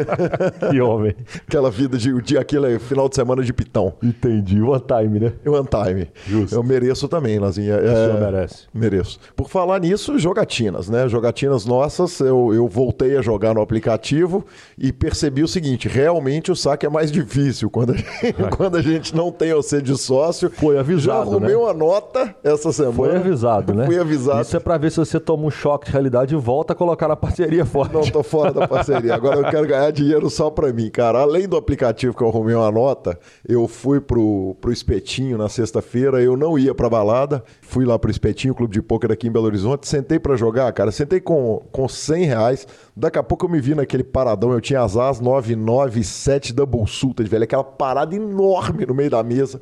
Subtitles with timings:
[0.70, 1.14] que homem.
[1.46, 3.94] Aquela vida de, de aquele final de semana de pitão.
[4.02, 5.32] Entendi, one time, né?
[5.46, 6.08] One time.
[6.26, 6.54] Justo.
[6.54, 7.74] Eu mereço também, Lazinha.
[7.74, 8.64] É, o merece.
[8.72, 9.18] Mereço.
[9.36, 11.08] Por falar nisso, jogatinas, né?
[11.08, 14.44] Jogatinas nossas, eu, eu voltei a jogar no aplicativo
[14.78, 18.82] e percebi o seguinte: realmente o saque é mais difícil quando a gente, quando a
[18.82, 20.50] gente não tem OC de sócio.
[20.50, 21.00] Foi avisado.
[21.00, 21.56] Já arrumei né?
[21.56, 22.94] uma nota essa semana.
[22.94, 23.86] Foi avisado, né?
[23.86, 24.09] Fui avisado.
[24.40, 27.08] Isso é pra ver se você toma um choque de realidade e volta a colocar
[27.08, 27.92] na parceria forte.
[27.94, 29.14] Não, tô fora da parceria.
[29.14, 31.20] Agora eu quero ganhar dinheiro só pra mim, cara.
[31.20, 36.22] Além do aplicativo que eu arrumei uma nota, eu fui pro, pro Espetinho na sexta-feira.
[36.22, 37.42] Eu não ia pra balada.
[37.62, 39.88] Fui lá pro Espetinho, clube de pôquer aqui em Belo Horizonte.
[39.88, 40.92] Sentei pra jogar, cara.
[40.92, 42.66] Sentei com, com 100 reais.
[42.96, 44.52] Daqui a pouco eu me vi naquele paradão.
[44.52, 47.44] Eu tinha as as 997 Double Sultan, velho.
[47.44, 49.60] Aquela parada enorme no meio da mesa.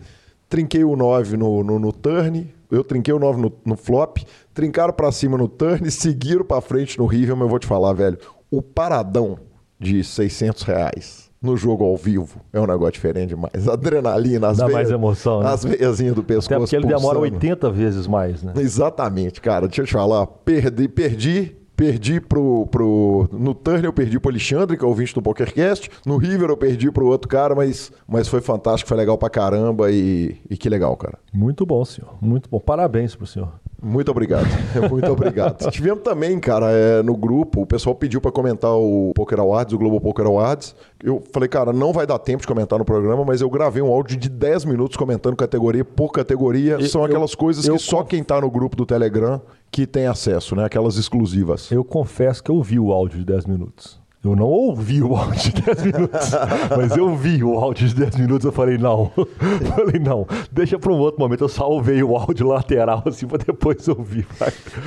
[0.49, 4.19] Trinquei o 9 no, no, no turn, eu trinquei o 9 no, no flop,
[4.55, 7.93] trincaram para cima no turn, seguiram para frente no river, mas eu vou te falar,
[7.93, 8.19] velho,
[8.51, 9.39] o paradão
[9.79, 13.67] de 600 reais no jogo ao vivo é um negócio diferente demais.
[13.69, 15.51] Adrenalina, as Dá veias, mais emoção, né?
[15.51, 17.01] As veiazinhas do pescoço Até porque ele pulsando.
[17.01, 18.55] demora 80 vezes mais, né?
[18.57, 19.69] Exatamente, cara.
[19.69, 23.29] Deixa eu te falar, perdi, perdi Perdi pro, pro.
[23.31, 25.89] No Turner eu perdi pro Alexandre, que é ouvinte do PokerCast.
[26.05, 29.89] No River eu perdi pro outro cara, mas, mas foi fantástico, foi legal pra caramba
[29.89, 31.17] e, e que legal, cara.
[31.33, 32.19] Muito bom, senhor.
[32.21, 32.59] Muito bom.
[32.59, 33.53] Parabéns pro senhor.
[33.81, 34.47] Muito obrigado.
[34.91, 35.71] Muito obrigado.
[35.71, 39.79] Tivemos também, cara, é, no grupo, o pessoal pediu para comentar o Poker Awards, o
[39.79, 40.75] Global Poker Awards.
[41.03, 43.93] Eu falei, cara, não vai dar tempo de comentar no programa, mas eu gravei um
[43.93, 46.77] áudio de 10 minutos comentando categoria por categoria.
[46.81, 49.41] E, São aquelas eu, coisas eu, que só quem tá no grupo do Telegram
[49.71, 50.65] que tem acesso, né?
[50.65, 51.71] Aquelas exclusivas.
[51.71, 54.01] Eu confesso que eu vi o áudio de 10 minutos.
[54.29, 56.31] Eu não ouvi o áudio de 10 minutos,
[56.77, 58.45] mas eu vi o áudio de 10 minutos.
[58.45, 59.11] Eu falei, não.
[59.75, 61.45] falei, não, deixa para um outro momento.
[61.45, 64.27] Eu salvei o áudio lateral assim para depois ouvir.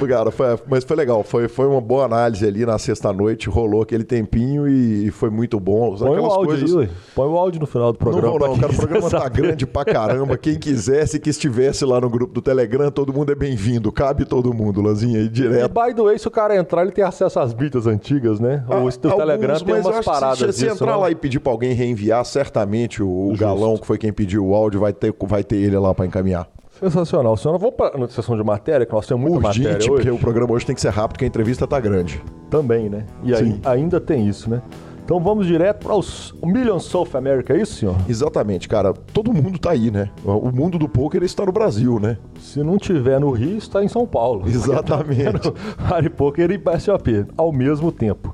[0.07, 1.23] Cara, foi, mas foi legal.
[1.23, 3.49] Foi, foi uma boa análise ali na sexta-noite.
[3.49, 5.95] Rolou aquele tempinho e foi muito bom.
[5.95, 6.77] Põe Aquelas o áudio coisas...
[6.77, 8.27] aí, Põe o áudio no final do programa.
[8.27, 9.23] Não, não, não cara, o programa tá saber.
[9.23, 10.37] tá grande pra caramba.
[10.37, 13.91] Quem quisesse que estivesse lá no grupo do Telegram, todo mundo é bem-vindo.
[13.91, 15.65] Cabe todo mundo, Lanzinha, aí direto.
[15.65, 18.63] E by the way, se o cara entrar, ele tem acesso às bitas antigas, né?
[18.69, 22.23] Ah, Ou, Telegram tem umas paradas se, se entrar lá e pedir para alguém reenviar,
[22.25, 25.77] certamente o, o Galão, que foi quem pediu o áudio, vai ter, vai ter ele
[25.77, 26.47] lá para encaminhar.
[26.79, 27.37] Sensacional.
[27.37, 30.03] Senhora, vamos para a sessão de matéria, que nós temos muita Urgente, matéria hoje.
[30.03, 32.23] porque o programa hoje tem que ser rápido, porque a entrevista está grande.
[32.49, 33.05] Também, né?
[33.23, 34.61] E aí, ainda tem isso, né?
[35.03, 37.97] Então vamos direto para os Million South America, é isso, senhor?
[38.07, 38.93] Exatamente, cara.
[38.93, 40.09] Todo mundo tá aí, né?
[40.23, 42.17] O mundo do poker está no Brasil, né?
[42.39, 44.47] Se não tiver no Rio, está em São Paulo.
[44.47, 45.51] Exatamente.
[45.85, 48.33] Harry Poker e BSOP ao mesmo tempo.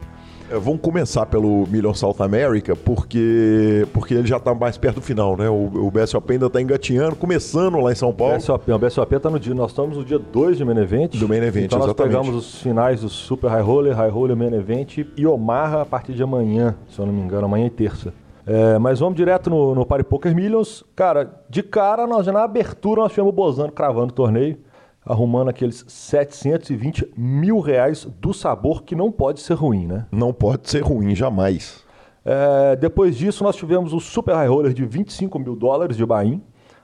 [0.50, 5.02] É, vamos começar pelo Million South America, porque, porque ele já está mais perto do
[5.02, 5.50] final, né?
[5.50, 8.36] O, o BSOP ainda está engatinhando, começando lá em São Paulo.
[8.36, 11.18] BSOP, o BSOP está no dia, nós estamos no dia 2 de Main Event.
[11.18, 12.16] Do Main Event, então nós exatamente.
[12.16, 16.14] pegamos os finais do Super High Roller, High Roller, Main Event e Omaha a partir
[16.14, 18.14] de amanhã, se eu não me engano, amanhã e terça.
[18.46, 20.82] É, mas vamos direto no, no Party Poker Millions.
[20.96, 24.58] Cara, de cara, nós já na abertura nós tivemos o Bozano cravando o torneio
[25.08, 30.06] arrumando aqueles 720 mil reais do sabor que não pode ser ruim, né?
[30.12, 31.84] Não pode ser ruim, jamais.
[32.26, 36.42] É, depois disso, nós tivemos o Super High Roller de 25 mil dólares de Bahia,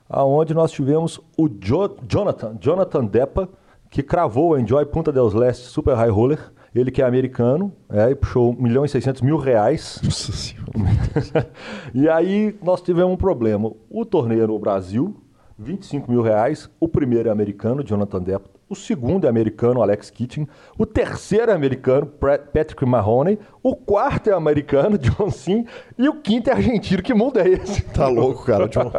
[0.09, 3.49] aonde nós tivemos o jo Jonathan, Jonathan Deppa,
[3.89, 6.39] que cravou o Enjoy Punta Deus Leste Super High Roller.
[6.73, 9.99] Ele que é americano, é, e puxou 1 milhão e 600 mil reais.
[10.03, 11.51] Nossa senhora.
[11.93, 13.71] e aí nós tivemos um problema.
[13.91, 15.15] O torneio no Brasil,
[15.57, 16.69] 25 mil reais.
[16.79, 18.49] O primeiro é americano, Jonathan Depp.
[18.69, 20.47] O segundo é americano, Alex Keating.
[20.79, 23.37] O terceiro é americano, Patrick Mahoney.
[23.61, 25.65] O quarto é americano, John Sim.
[25.95, 27.03] E o quinto é argentino.
[27.03, 27.83] Que mundo é esse?
[27.83, 28.67] Tá louco, cara.
[28.67, 28.91] John...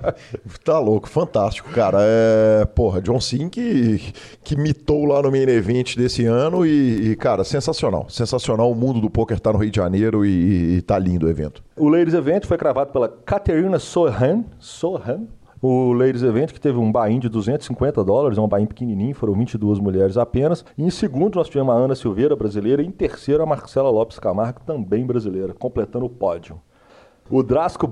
[0.64, 1.98] tá louco, fantástico, cara.
[2.00, 7.16] É, porra, John Sim que, que mitou lá no main event desse ano e, e,
[7.16, 8.08] cara, sensacional.
[8.08, 8.70] Sensacional.
[8.70, 11.62] O mundo do poker tá no Rio de Janeiro e, e tá lindo o evento.
[11.76, 14.44] O Ladies Event foi cravado pela Caterina Sohan.
[14.58, 15.26] Sohan?
[15.60, 19.34] O Ladies Event, que teve um buy de 250 dólares, é um buy pequenininho, foram
[19.34, 20.64] 22 mulheres apenas.
[20.76, 24.20] E em segundo, nós tivemos a Ana Silveira, brasileira, e em terceiro, a Marcela Lopes
[24.20, 26.60] Camargo, também brasileira, completando o pódio.
[27.28, 27.88] O Drasko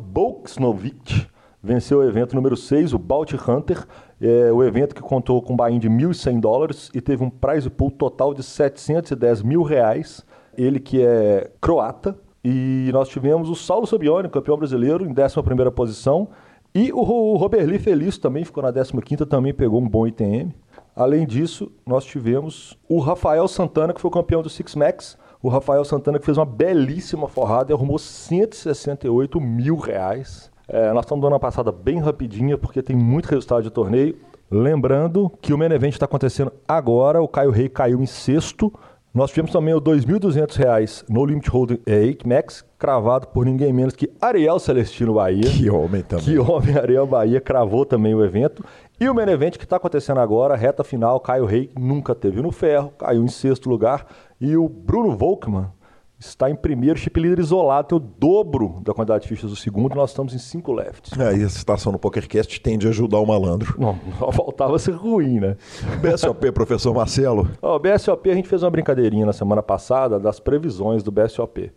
[0.00, 1.28] Bolksnovic
[1.62, 3.86] venceu o evento número 6, o Bounty Hunter,
[4.20, 7.70] é o evento que contou com um buy de 1.100 dólares e teve um prize
[7.70, 10.26] pool total de 710 mil reais.
[10.58, 16.28] Ele que é croata, e nós tivemos o Saulo Sabione, campeão brasileiro, em 11 posição.
[16.74, 20.54] E o Roberli Feliz também ficou na 15, também pegou um bom ITM.
[20.94, 25.18] Além disso, nós tivemos o Rafael Santana, que foi o campeão do Six Max.
[25.42, 30.50] O Rafael Santana que fez uma belíssima forrada e arrumou 168 mil reais.
[30.68, 34.16] É, nós estamos dando uma passada bem rapidinha, porque tem muito resultado de torneio.
[34.50, 38.72] Lembrando que o Main Event está acontecendo agora, o Caio Rei caiu em sexto,
[39.12, 43.96] nós tivemos também o R$ 2.200 no Limit Holding 8 Max, cravado por ninguém menos
[43.96, 45.50] que Ariel Celestino Bahia.
[45.50, 46.24] Que homem também.
[46.24, 48.64] Que homem, Ariel Bahia, cravou também o evento.
[49.00, 52.52] E o main event que está acontecendo agora, reta final, Caio Rei nunca teve no
[52.52, 54.06] ferro, caiu em sexto lugar.
[54.40, 55.72] E o Bruno Volkmann
[56.20, 59.94] está em primeiro, chip líder isolado, tem o dobro da quantidade de fichas do segundo,
[59.94, 61.18] nós estamos em cinco lefts.
[61.18, 63.74] É, e a situação no PokerCast tende a ajudar o malandro.
[63.78, 63.98] Não,
[64.32, 65.56] faltava ser ruim, né?
[66.02, 67.50] BSOP, professor Marcelo.
[67.62, 71.72] O BSOP, a gente fez uma brincadeirinha na semana passada das previsões do BSOP.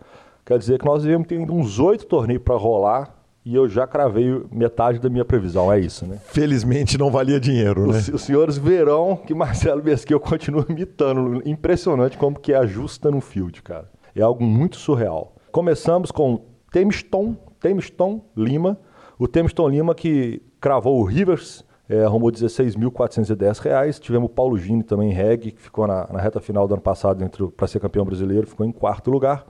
[0.46, 4.42] Quer dizer que nós devemos ter uns oito torneios para rolar e eu já cravei
[4.52, 6.18] metade da minha previsão, é isso, né?
[6.28, 7.98] Felizmente não valia dinheiro, né?
[8.14, 11.42] Os, senhores verão que Marcelo Besqueu continua imitando.
[11.46, 13.93] Impressionante como que ajusta no field, cara.
[14.16, 15.36] É algo muito surreal.
[15.52, 18.80] Começamos com Temiston, Temiston Lima.
[19.18, 24.00] O Temiston Lima que cravou o Rivers, é, arrumou 16.410 reais.
[24.00, 27.30] Tivemos o Paulo Gini também, reg, que ficou na, na, reta final do ano passado
[27.56, 29.46] para ser campeão brasileiro, ficou em quarto lugar.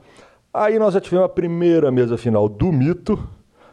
[0.53, 3.17] Aí nós já tivemos a primeira mesa final do mito,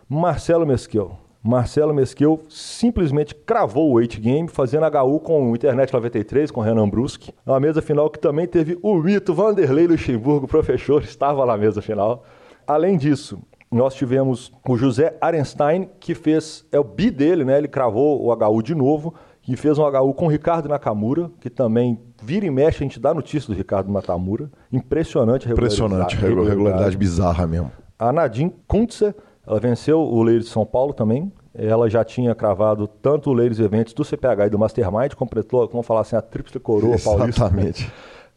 [0.08, 1.19] Marcelo Mesquel.
[1.42, 6.88] Marcelo Mesquil simplesmente cravou o 8 game, fazendo HU com o Internet 93, com Renan
[6.88, 7.34] Bruschi.
[7.46, 12.25] Na mesa final que também teve o mito Vanderlei Luxemburgo, professor, estava na mesa final.
[12.66, 13.38] Além disso,
[13.73, 17.56] nós tivemos o José Arenstein, que fez, é o bi dele, né?
[17.56, 19.14] Ele cravou o HU de novo
[19.49, 23.00] e fez um HU com o Ricardo Nakamura, que também vira e mexe, a gente
[23.00, 24.50] dá notícia do Ricardo Nakamura.
[24.70, 25.87] Impressionante a regularidade.
[25.88, 27.73] Impressionante, regularidade, regularidade bizarra mesmo.
[27.99, 29.14] A Nadine Kuntze
[29.50, 31.33] ela venceu o Ladies de São Paulo também.
[31.52, 35.85] Ela já tinha cravado tanto o Ladies Eventos do CPH e do Mastermind, completou, vamos
[35.85, 37.47] falar assim, a tríplice coroa paulista.
[37.47, 37.90] Exatamente.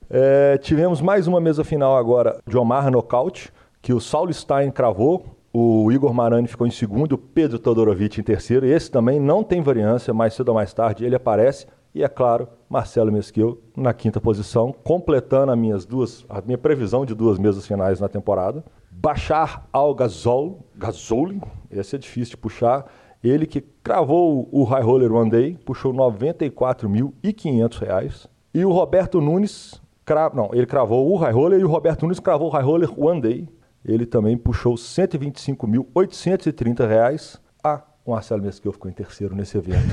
[0.10, 5.24] É, tivemos mais uma mesa final agora de Omar Nocaute, que o Saulo Stein cravou,
[5.54, 8.66] o Igor Marani ficou em segundo, o Pedro Todorovic em terceiro.
[8.66, 11.68] Esse também não tem variância, mais cedo ou mais tarde ele aparece.
[11.94, 17.06] E é claro, Marcelo Mesquil na quinta posição, completando as minhas duas, a minha previsão
[17.06, 18.64] de duas mesas finais na temporada.
[19.02, 22.86] Bachar Al-Gazol, Gazoli, esse é difícil de puxar.
[23.24, 28.28] Ele que cravou o High Roller One Day, puxou R$ 94.500.
[28.54, 30.30] E o Roberto Nunes, cra...
[30.34, 33.22] não, ele cravou o High Roller e o Roberto Nunes cravou o High Roller One
[33.22, 33.48] Day.
[33.86, 37.40] Ele também puxou R$ 125.830.
[37.64, 39.88] Ah, o Marcelo Mesquil ficou em terceiro nesse evento.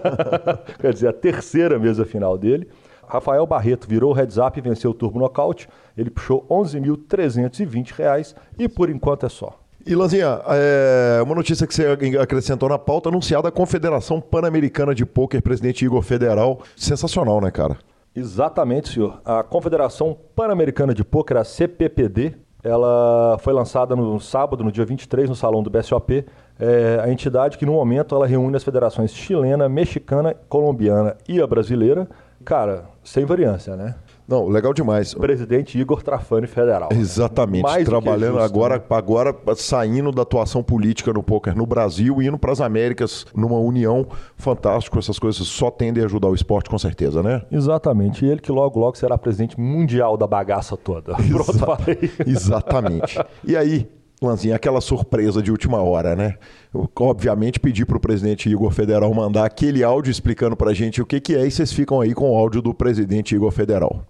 [0.78, 2.68] Quer dizer, a terceira mesa final dele.
[3.08, 5.68] Rafael Barreto virou o heads up e venceu o turbo nocaute.
[5.96, 9.58] Ele puxou R$ 11.320 e por enquanto é só.
[9.86, 11.86] E Lanzinha, é, uma notícia que você
[12.20, 16.60] acrescentou na pauta, anunciada a Confederação Pan-Americana de Pôquer, presidente Igor Federal.
[16.74, 17.78] Sensacional, né, cara?
[18.14, 19.20] Exatamente, senhor.
[19.24, 22.34] A Confederação Pan-Americana de Pôquer, a CPPD,
[22.64, 26.26] ela foi lançada no sábado, no dia 23, no salão do BSOP.
[26.58, 31.46] É a entidade que, no momento, ela reúne as federações chilena, mexicana, colombiana e a
[31.46, 32.08] brasileira.
[32.46, 33.96] Cara, sem variância, né?
[34.28, 35.12] Não, legal demais.
[35.14, 36.90] Presidente Igor Trafani Federal.
[36.92, 37.00] Né?
[37.00, 37.64] Exatamente.
[37.64, 37.84] Né?
[37.84, 38.84] Trabalhando justo, agora, né?
[38.88, 43.58] agora saindo da atuação política no poker no Brasil e indo para as Américas numa
[43.58, 44.96] união fantástico.
[44.96, 47.42] Essas coisas só tendem a ajudar o esporte, com certeza, né?
[47.50, 48.24] Exatamente.
[48.24, 51.16] E ele que logo, logo será presidente mundial da bagaça toda.
[51.16, 52.12] Pronto, falei.
[52.24, 53.18] Exatamente.
[53.42, 56.36] E aí, Lanzinha, aquela surpresa de última hora, né?
[56.72, 61.02] Eu, obviamente pedi para o presidente Igor Federal mandar aquele áudio explicando para a gente
[61.02, 64.06] o que, que é e vocês ficam aí com o áudio do presidente Igor Federal.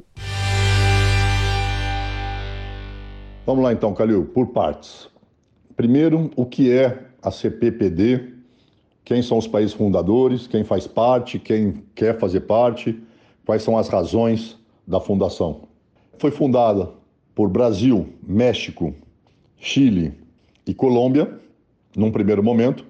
[3.45, 5.09] Vamos lá então, Calil, por partes.
[5.77, 8.35] Primeiro, o que é a CPPD?
[9.05, 10.47] Quem são os países fundadores?
[10.47, 11.39] Quem faz parte?
[11.39, 13.01] Quem quer fazer parte?
[13.45, 15.63] Quais são as razões da fundação?
[16.19, 16.91] Foi fundada
[17.35, 18.95] por Brasil, México,
[19.59, 20.15] Chile
[20.67, 21.39] e Colômbia,
[21.97, 22.85] num primeiro momento,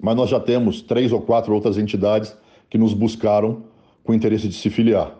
[0.00, 2.36] mas nós já temos três ou quatro outras entidades
[2.68, 3.64] que nos buscaram
[4.02, 5.16] com interesse de se filiar.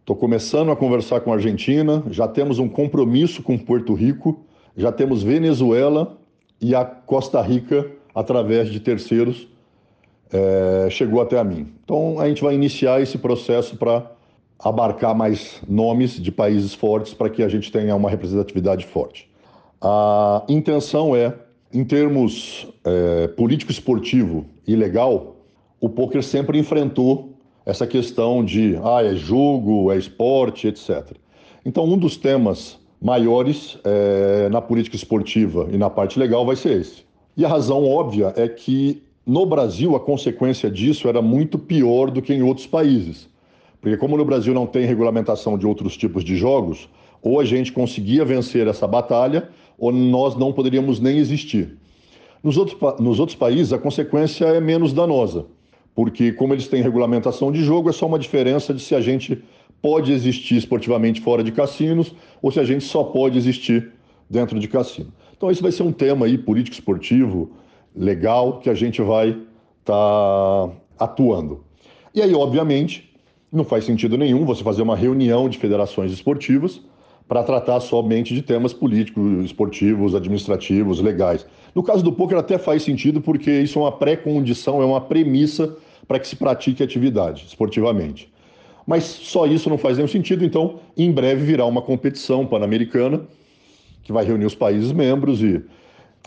[0.00, 4.44] Estou começando a conversar com a Argentina, já temos um compromisso com Porto Rico,
[4.76, 6.18] já temos Venezuela
[6.60, 9.48] e a Costa Rica, através de terceiros,
[10.32, 11.72] é, chegou até a mim.
[11.84, 14.10] Então a gente vai iniciar esse processo para
[14.58, 19.28] abarcar mais nomes de países fortes para que a gente tenha uma representatividade forte.
[19.80, 21.34] A intenção é,
[21.72, 25.36] em termos é, político-esportivo e legal,
[25.80, 31.12] o poker sempre enfrentou essa questão de ah, é jogo, é esporte, etc.
[31.64, 36.80] Então, um dos temas maiores é, na política esportiva e na parte legal vai ser
[36.80, 37.04] esse.
[37.36, 42.22] E a razão óbvia é que no Brasil a consequência disso era muito pior do
[42.22, 43.28] que em outros países.
[43.80, 46.88] Porque, como no Brasil não tem regulamentação de outros tipos de jogos,
[47.20, 51.76] ou a gente conseguia vencer essa batalha, ou nós não poderíamos nem existir.
[52.42, 55.46] Nos outros, nos outros países, a consequência é menos danosa,
[55.94, 59.42] porque, como eles têm regulamentação de jogo, é só uma diferença de se a gente
[59.80, 63.92] pode existir esportivamente fora de cassinos ou se a gente só pode existir
[64.28, 65.12] dentro de cassino.
[65.36, 67.50] Então, esse vai ser um tema aí político-esportivo
[67.94, 69.38] legal que a gente vai estar
[69.86, 71.64] tá atuando.
[72.14, 73.12] E aí, obviamente,
[73.52, 76.80] não faz sentido nenhum você fazer uma reunião de federações esportivas
[77.28, 81.46] para tratar somente de temas políticos, esportivos, administrativos, legais.
[81.74, 85.76] No caso do poker até faz sentido porque isso é uma pré-condição, é uma premissa
[86.06, 88.32] para que se pratique atividade esportivamente.
[88.86, 93.22] Mas só isso não faz nenhum sentido, então em breve virá uma competição pan-americana
[94.04, 95.60] que vai reunir os países membros e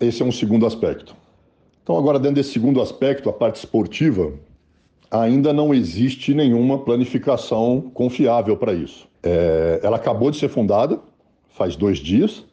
[0.02, 1.16] esse é um segundo aspecto.
[1.82, 4.34] Então agora dentro desse segundo aspecto, a parte esportiva,
[5.10, 9.09] ainda não existe nenhuma planificação confiável para isso.
[9.22, 11.00] É, ela acabou de ser fundada,
[11.50, 12.46] faz dois dias,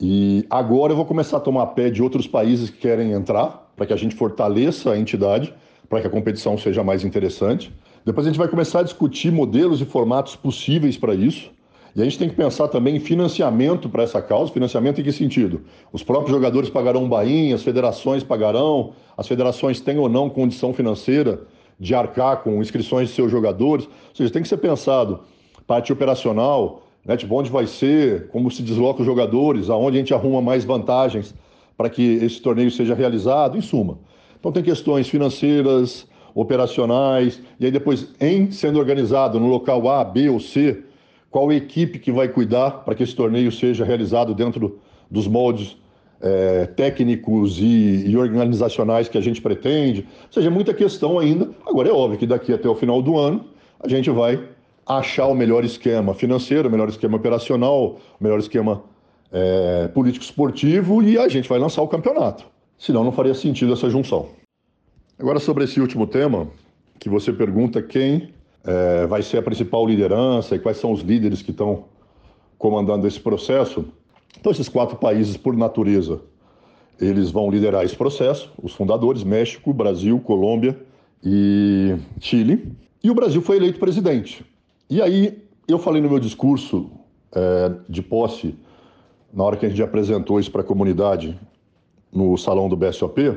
[0.00, 3.86] e agora eu vou começar a tomar pé de outros países que querem entrar, para
[3.86, 5.54] que a gente fortaleça a entidade,
[5.88, 7.72] para que a competição seja mais interessante.
[8.04, 11.50] Depois a gente vai começar a discutir modelos e formatos possíveis para isso.
[11.96, 14.52] E a gente tem que pensar também em financiamento para essa causa.
[14.52, 15.62] Financiamento em que sentido?
[15.92, 21.40] Os próprios jogadores pagarão um as federações pagarão, as federações têm ou não condição financeira
[21.80, 23.86] de arcar com inscrições de seus jogadores.
[23.86, 25.20] Ou seja, tem que ser pensado
[25.68, 30.40] parte operacional, né, onde vai ser, como se desloca os jogadores, aonde a gente arruma
[30.40, 31.34] mais vantagens
[31.76, 33.98] para que esse torneio seja realizado, em suma.
[34.40, 40.30] Então tem questões financeiras, operacionais, e aí depois, em sendo organizado no local A, B
[40.30, 40.82] ou C,
[41.30, 44.78] qual equipe que vai cuidar para que esse torneio seja realizado dentro
[45.10, 45.76] dos moldes
[46.20, 50.06] é, técnicos e, e, organizacionais que a gente pretende.
[50.26, 51.50] Ou seja, muita questão ainda.
[51.66, 53.44] Agora é óbvio que daqui até o final do ano
[53.80, 54.40] a gente vai
[54.88, 58.82] achar o melhor esquema financeiro, o melhor esquema operacional, o melhor esquema
[59.30, 62.46] é, político-esportivo e a gente vai lançar o campeonato.
[62.78, 64.30] Senão não faria sentido essa junção.
[65.18, 66.48] Agora sobre esse último tema,
[66.98, 68.32] que você pergunta quem
[68.64, 71.84] é, vai ser a principal liderança e quais são os líderes que estão
[72.56, 73.84] comandando esse processo.
[74.38, 76.20] Então, esses quatro países, por natureza,
[77.00, 80.78] eles vão liderar esse processo, os fundadores, México, Brasil, Colômbia
[81.22, 82.72] e Chile.
[83.02, 84.44] E o Brasil foi eleito presidente.
[84.90, 86.90] E aí, eu falei no meu discurso
[87.30, 88.54] é, de posse,
[89.30, 91.38] na hora que a gente apresentou isso para a comunidade
[92.10, 93.36] no salão do BSOP,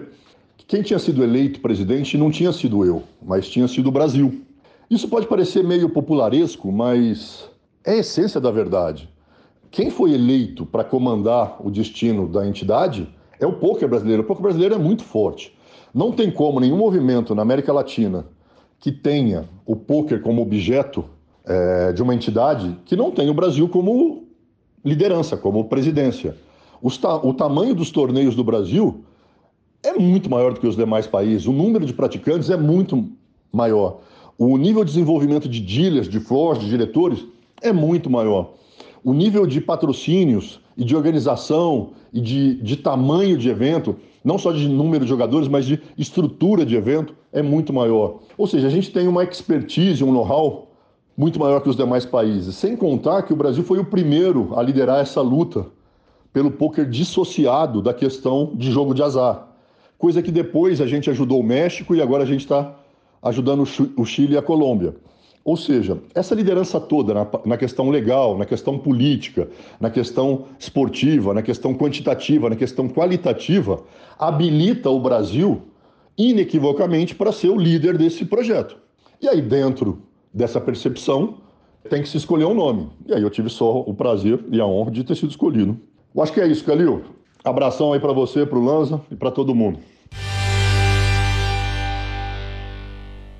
[0.55, 4.43] que quem tinha sido eleito presidente não tinha sido eu, mas tinha sido o Brasil.
[4.89, 7.49] Isso pode parecer meio popularesco, mas
[7.83, 9.09] é a essência da verdade.
[9.69, 14.23] Quem foi eleito para comandar o destino da entidade é o poker brasileiro.
[14.23, 15.53] O poker brasileiro é muito forte.
[15.93, 18.25] Não tem como nenhum movimento na América Latina
[18.79, 21.03] que tenha o poker como objeto
[21.45, 24.23] é, de uma entidade que não tenha o Brasil como
[24.83, 26.35] liderança, como presidência.
[27.01, 29.03] Ta o tamanho dos torneios do Brasil
[29.83, 31.47] é muito maior do que os demais países.
[31.47, 33.07] O número de praticantes é muito
[33.51, 34.01] maior.
[34.37, 37.23] O nível de desenvolvimento de dealers, de floors, de diretores
[37.61, 38.53] é muito maior.
[39.03, 44.51] O nível de patrocínios e de organização e de, de tamanho de evento, não só
[44.51, 48.19] de número de jogadores, mas de estrutura de evento, é muito maior.
[48.37, 50.70] Ou seja, a gente tem uma expertise, um know-how
[51.21, 52.55] muito maior que os demais países.
[52.55, 55.67] Sem contar que o Brasil foi o primeiro a liderar essa luta
[56.33, 59.47] pelo poker dissociado da questão de jogo de azar.
[59.99, 62.73] Coisa que depois a gente ajudou o México e agora a gente está
[63.21, 63.63] ajudando
[63.95, 64.95] o Chile e a Colômbia.
[65.45, 69.47] Ou seja, essa liderança toda na, na, questão legal, na questão política,
[69.79, 73.83] na questão esportiva, na questão quantitativa, na questão qualitativa,
[74.17, 75.61] habilita o Brasil
[76.17, 78.75] inequivocamente para ser o líder desse projeto.
[79.21, 81.37] E aí, dentro dessa percepção,
[81.89, 82.89] tem que se escolher um nome.
[83.07, 85.79] E aí eu tive só o prazer e a honra de ter sido escolhido.
[86.13, 87.01] Eu acho que é isso, Calil.
[87.43, 89.79] Abração aí para você, para o Lanza e para todo mundo.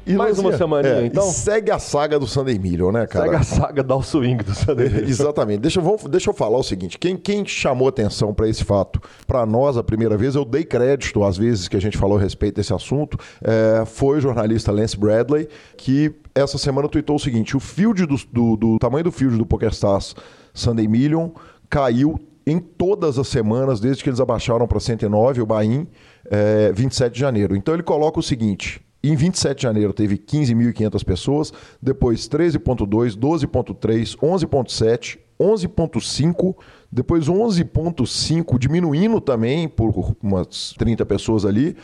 [0.05, 1.23] E mais uma semana, é, então?
[1.23, 3.25] segue a saga do Sunday Million, né, cara?
[3.25, 5.07] Segue a saga da swing do Sunday Million.
[5.07, 5.59] Exatamente.
[5.59, 9.45] Deixa, vamos, deixa eu falar o seguinte: quem, quem chamou atenção para esse fato, para
[9.45, 12.55] nós a primeira vez, eu dei crédito às vezes que a gente falou a respeito
[12.55, 17.59] desse assunto, é, foi o jornalista Lance Bradley, que essa semana tweetou o seguinte: o
[17.59, 20.15] field do, do, do tamanho do field do PokerStars
[20.53, 21.29] Sunday Million
[21.69, 25.87] caiu em todas as semanas, desde que eles abaixaram para 109, o Bahia,
[26.25, 27.55] é, 27 de janeiro.
[27.55, 34.17] Então ele coloca o seguinte: em 27 de janeiro teve 15.500 pessoas, depois 13.2, 12.3,
[34.17, 36.55] 11.7, 11.5,
[36.91, 41.75] depois 11.5, diminuindo também por umas 30 pessoas ali,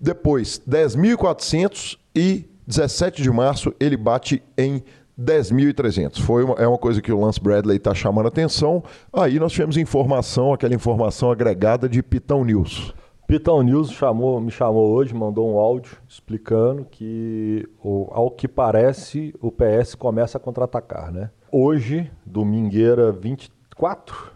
[0.00, 4.82] depois 10.400 e 17 de março ele bate em
[5.20, 6.20] 10.300.
[6.20, 8.82] Foi uma, é uma coisa que o Lance Bradley está chamando atenção.
[9.12, 12.92] Aí nós tivemos informação, aquela informação agregada de Pitão News.
[13.26, 17.66] Pitão News chamou, me chamou hoje, mandou um áudio explicando que,
[18.10, 21.30] ao que parece, o PS começa a contra-atacar, né?
[21.50, 24.30] Hoje, domingueira 24,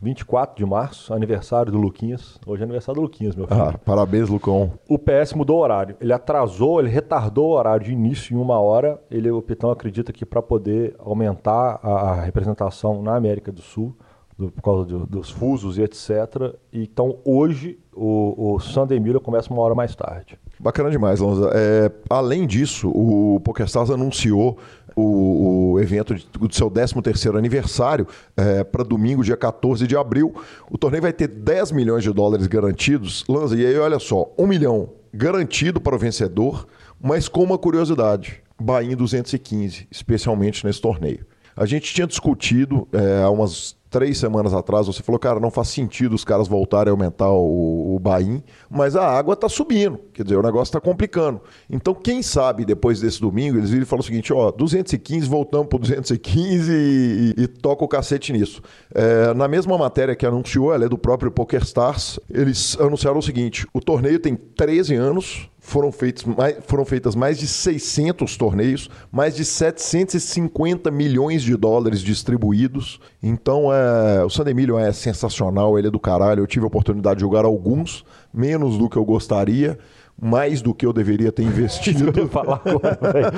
[0.00, 2.38] 24 de março, aniversário do Luquinhas.
[2.46, 3.60] Hoje é aniversário do Luquinhas, meu filho.
[3.62, 4.72] Ah, parabéns, Lucão.
[4.86, 5.96] O PS mudou o horário.
[5.98, 9.00] Ele atrasou, ele retardou o horário de início em uma hora.
[9.10, 13.96] Ele, o Pitão acredita que para poder aumentar a, a representação na América do Sul,
[14.38, 16.54] do, por causa do, dos fusos e etc.
[16.72, 20.38] Então hoje o, o Miller começa uma hora mais tarde.
[20.58, 21.50] Bacana demais, Lanza.
[21.54, 24.58] É, além disso, o PokerStars anunciou
[24.94, 30.34] o, o, evento do seu 13º aniversário é, para domingo, dia 14 de abril.
[30.70, 33.24] O torneio vai ter 10 milhões de dólares garantidos.
[33.28, 36.66] Lanza, e aí olha só, 1 milhão garantido para o vencedor,
[37.00, 41.26] mas com uma curiosidade, Bahia 215, especialmente nesse torneio.
[41.56, 45.68] A gente tinha discutido é, há umas três semanas atrás, você falou, cara, não faz
[45.68, 50.24] sentido os caras voltarem a aumentar o, o Bahia, mas a água está subindo, quer
[50.24, 51.40] dizer, o negócio está complicando.
[51.70, 55.68] Então, quem sabe depois desse domingo, eles viram e falam o seguinte: ó, 215, voltamos
[55.68, 58.60] para 215 e, e, e toca o cacete nisso.
[58.92, 63.64] É, na mesma matéria que anunciou, ela é do próprio PokerStars, eles anunciaram o seguinte:
[63.72, 69.34] o torneio tem 13 anos, foram, feitos mais, foram feitas mais de 600 torneios, mais
[69.34, 73.00] de 750 milhões de dólares distribuídos.
[73.22, 76.42] Então, é, o San Emilio é sensacional, ele é do caralho.
[76.42, 79.78] Eu tive a oportunidade de jogar alguns, menos do que eu gostaria
[80.20, 82.12] mais do que eu deveria ter investido.
[82.16, 83.32] Eu falar agora,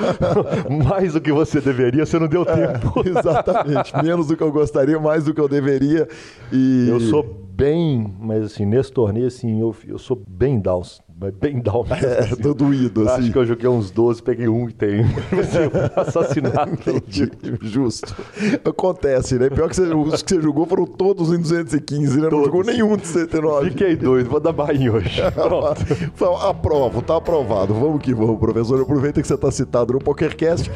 [0.87, 3.01] mais do que você deveria, você não deu é, tempo.
[3.03, 6.07] É, exatamente, menos do que eu gostaria, mais do que eu deveria.
[6.51, 6.87] E...
[6.87, 10.83] Eu sou bem, mas assim, nesse torneio, assim, eu, eu sou bem down
[11.19, 12.07] mas bem down mesmo.
[12.07, 12.35] É, assim.
[12.35, 13.23] tô doído, assim.
[13.23, 15.01] Acho que eu joguei uns 12, peguei um e tem
[15.97, 16.73] assassinado.
[16.73, 18.15] Entendi, justo.
[18.63, 19.49] Acontece, né?
[19.49, 22.29] Pior que você, os que você jogou foram todos em 215, né?
[22.29, 22.37] Todos.
[22.37, 23.71] Não jogou nenhum de 109.
[23.71, 25.19] Fiquei doido, vou dar bainho hoje.
[25.33, 26.47] Pronto.
[26.47, 27.73] Aprovo, tá aprovado.
[27.73, 28.79] Vamos que vamos, professor.
[28.79, 30.69] Aproveita que você tá citado no PokerCast.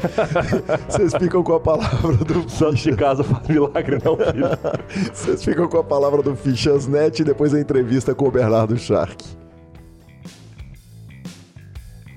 [0.88, 2.50] Vocês ficam com a palavra do...
[2.50, 4.46] Santo de casa faz milagre, não, filho.
[5.12, 6.34] Vocês ficam com a palavra do
[6.72, 9.22] Fichasnet e depois a entrevista com o Bernardo Shark.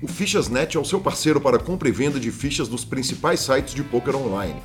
[0.02, 3.74] O Fichasnet é o seu parceiro para compra e venda de fichas dos principais sites
[3.74, 4.56] de poker online.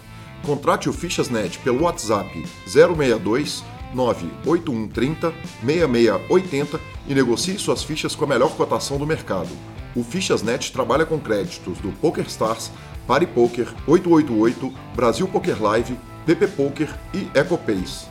[0.45, 5.33] Contrate o Fichasnet pelo WhatsApp 062 98130
[5.65, 9.49] 6680 e negocie suas fichas com a melhor cotação do mercado.
[9.95, 12.71] O Fichasnet trabalha com créditos do PokerStars,
[13.05, 18.10] Pari Poker, 888, Brasil Poker Live, PP Poker e EcoPace.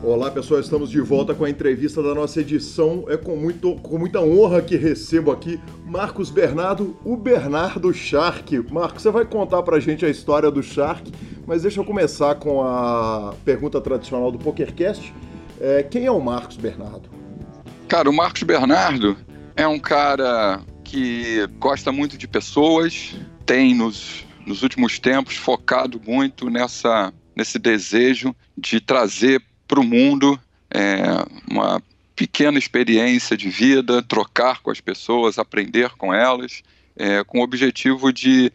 [0.00, 3.04] Olá pessoal, estamos de volta com a entrevista da nossa edição.
[3.08, 8.64] É com, muito, com muita honra que recebo aqui Marcos Bernardo, o Bernardo Shark.
[8.70, 11.10] Marcos, você vai contar pra gente a história do Shark,
[11.44, 15.12] mas deixa eu começar com a pergunta tradicional do PokerCast.
[15.60, 17.10] É, quem é o Marcos Bernardo?
[17.88, 19.16] Cara, o Marcos Bernardo
[19.56, 26.48] é um cara que gosta muito de pessoas, tem nos, nos últimos tempos focado muito
[26.48, 31.02] nessa, nesse desejo de trazer para o mundo é,
[31.48, 31.80] uma
[32.16, 36.62] pequena experiência de vida, trocar com as pessoas, aprender com elas,
[36.96, 38.52] é, com o objetivo de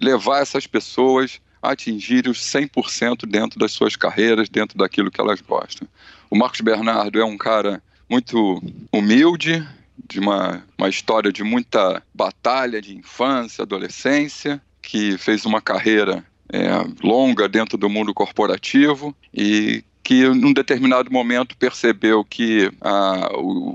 [0.00, 5.40] levar essas pessoas a atingir os 100% dentro das suas carreiras, dentro daquilo que elas
[5.40, 5.86] gostam.
[6.28, 9.66] O Marcos Bernardo é um cara muito humilde,
[10.08, 16.68] de uma, uma história de muita batalha de infância, adolescência, que fez uma carreira é,
[17.02, 23.28] longa dentro do mundo corporativo e que num determinado momento percebeu que a,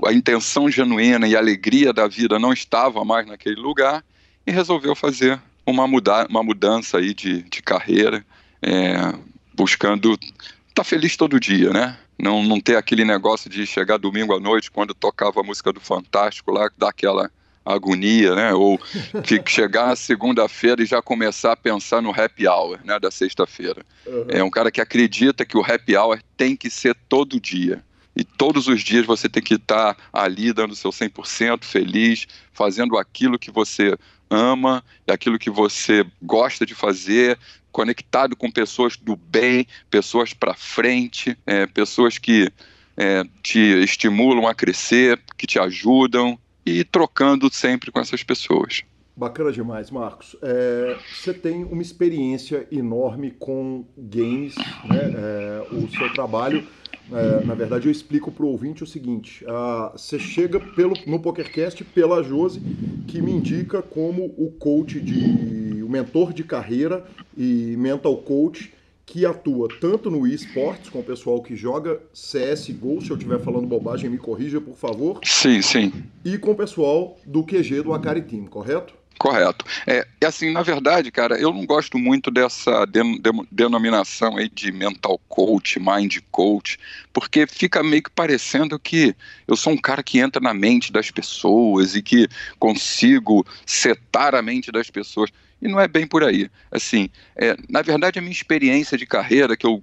[0.06, 4.02] a intenção genuína e a alegria da vida não estava mais naquele lugar
[4.46, 8.24] e resolveu fazer uma, muda, uma mudança aí de, de carreira,
[8.62, 9.12] é,
[9.54, 10.32] buscando estar
[10.76, 11.98] tá feliz todo dia, né?
[12.18, 15.80] Não, não ter aquele negócio de chegar domingo à noite quando tocava a música do
[15.80, 17.30] Fantástico lá, dar aquela
[17.64, 18.52] agonia, né?
[18.52, 18.78] Ou
[19.46, 22.98] chegar na segunda-feira e já começar a pensar no happy hour, né?
[22.98, 23.84] Da sexta-feira.
[24.06, 24.26] Uhum.
[24.28, 27.82] É um cara que acredita que o happy hour tem que ser todo dia.
[28.14, 33.38] E todos os dias você tem que estar ali dando seu 100% feliz, fazendo aquilo
[33.38, 33.96] que você
[34.28, 37.38] ama, aquilo que você gosta de fazer,
[37.70, 42.52] conectado com pessoas do bem, pessoas para frente, é, pessoas que
[42.96, 48.82] é, te estimulam a crescer, que te ajudam, e trocando sempre com essas pessoas.
[49.14, 50.36] Bacana demais, Marcos.
[50.40, 55.12] É, você tem uma experiência enorme com games, né?
[55.14, 56.66] É, o seu trabalho,
[57.12, 59.44] é, na verdade, eu explico para o ouvinte o seguinte:
[59.92, 62.60] você chega pelo, no PokerCast pela Jose,
[63.06, 67.04] que me indica como o coach de, o mentor de carreira
[67.36, 68.72] e mental coach
[69.04, 73.66] que atua tanto no esportes, com o pessoal que joga CSGO, se eu estiver falando
[73.66, 75.20] bobagem, me corrija, por favor.
[75.24, 75.92] Sim, sim.
[76.24, 78.94] E com o pessoal do QG do Akari Team, correto?
[79.22, 79.64] Correto.
[79.86, 83.20] É, assim, na verdade, cara, eu não gosto muito dessa den
[83.52, 86.76] denominação aí de mental coach, mind coach,
[87.12, 89.14] porque fica meio que parecendo que
[89.46, 92.26] eu sou um cara que entra na mente das pessoas e que
[92.58, 95.30] consigo setar a mente das pessoas.
[95.62, 96.50] E não é bem por aí.
[96.70, 99.82] Assim, é, na verdade, a minha experiência de carreira que eu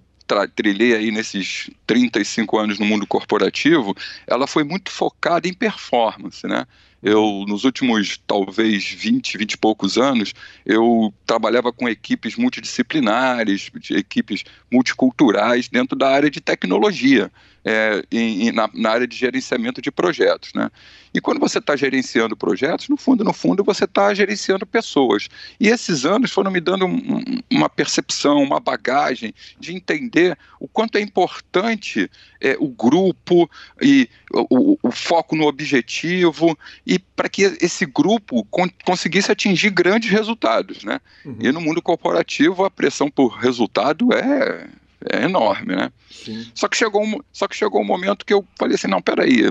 [0.55, 3.95] trilhei aí nesses 35 anos no mundo corporativo,
[4.27, 6.67] ela foi muito focada em performance, né?
[7.01, 10.33] Eu, nos últimos, talvez, 20, 20 e poucos anos,
[10.65, 17.31] eu trabalhava com equipes multidisciplinares, equipes multiculturais dentro da área de tecnologia
[17.63, 20.51] é, em, na, na, área de gerenciamento de projetos.
[20.53, 20.69] Né?
[21.13, 25.27] E quando você está gerenciando projetos, no fundo, no fundo, você está gerenciando pessoas.
[25.59, 30.97] E esses anos foram me dando um, uma percepção, uma bagagem de entender o quanto
[30.97, 32.09] é importante
[32.41, 33.49] é, o grupo
[33.81, 36.57] e o, o, foco no objetivo
[36.89, 40.83] e para que esse grupo con conseguisse atingir grandes resultados.
[40.83, 40.99] Né?
[41.23, 41.37] Uhum.
[41.39, 44.67] E no mundo corporativo, a pressão por resultado é
[45.11, 45.93] é enorme, né?
[46.11, 46.51] Sim.
[46.53, 49.43] Só que chegou um, só que chegou um momento que eu falei assim, não, peraí,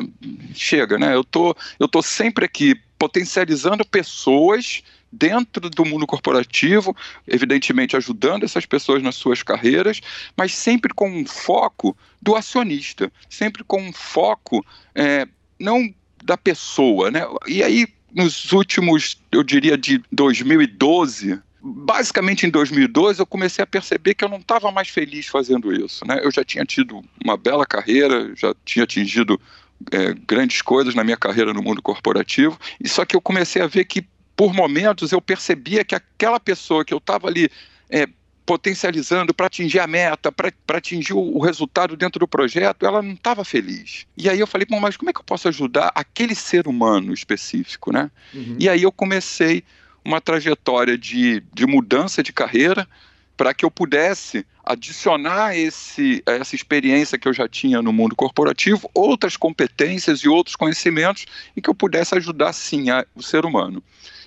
[0.53, 1.15] chega, né?
[1.15, 6.95] Eu tô, eu tô sempre aqui potencializando pessoas dentro do mundo corporativo,
[7.27, 10.03] evidentemente ajudando essas pessoas nas suas carreiras,
[10.37, 14.63] mas sempre com um foco do acionista, sempre com um foco
[14.95, 15.27] é,
[15.59, 15.95] não
[16.29, 17.23] da pessoa, né?
[17.47, 24.15] E aí nos últimos, eu diria de 2012 basicamente em 2012 eu comecei a perceber
[24.15, 26.07] que eu não estava mais feliz fazendo isso.
[26.07, 26.21] Né?
[26.23, 29.41] Eu já tinha tido uma bela carreira, já tinha atingido
[29.91, 33.67] é, grandes coisas na minha carreira no mundo corporativo, e só que eu comecei a
[33.67, 37.51] ver que por momentos eu percebia que aquela pessoa que eu estava ali
[37.91, 38.07] é,
[38.49, 43.45] potencializando para atingir a meta, para atingir o, resultado dentro do projeto, ela não estava
[43.45, 44.07] feliz.
[44.17, 47.13] E aí eu falei, bom, mas como é que eu posso ajudar aquele ser humano
[47.13, 48.11] específico, né?
[48.33, 48.57] Uhum.
[48.59, 49.63] E aí eu comecei
[50.03, 52.89] uma trajetória de, de mudança de carreira,
[53.37, 58.91] para que eu pudesse adicionar esse, essa experiência que eu já tinha no mundo corporativo,
[58.95, 63.83] outras competências e outros conhecimentos, e que eu pudesse ajudar sim a, o ser humano.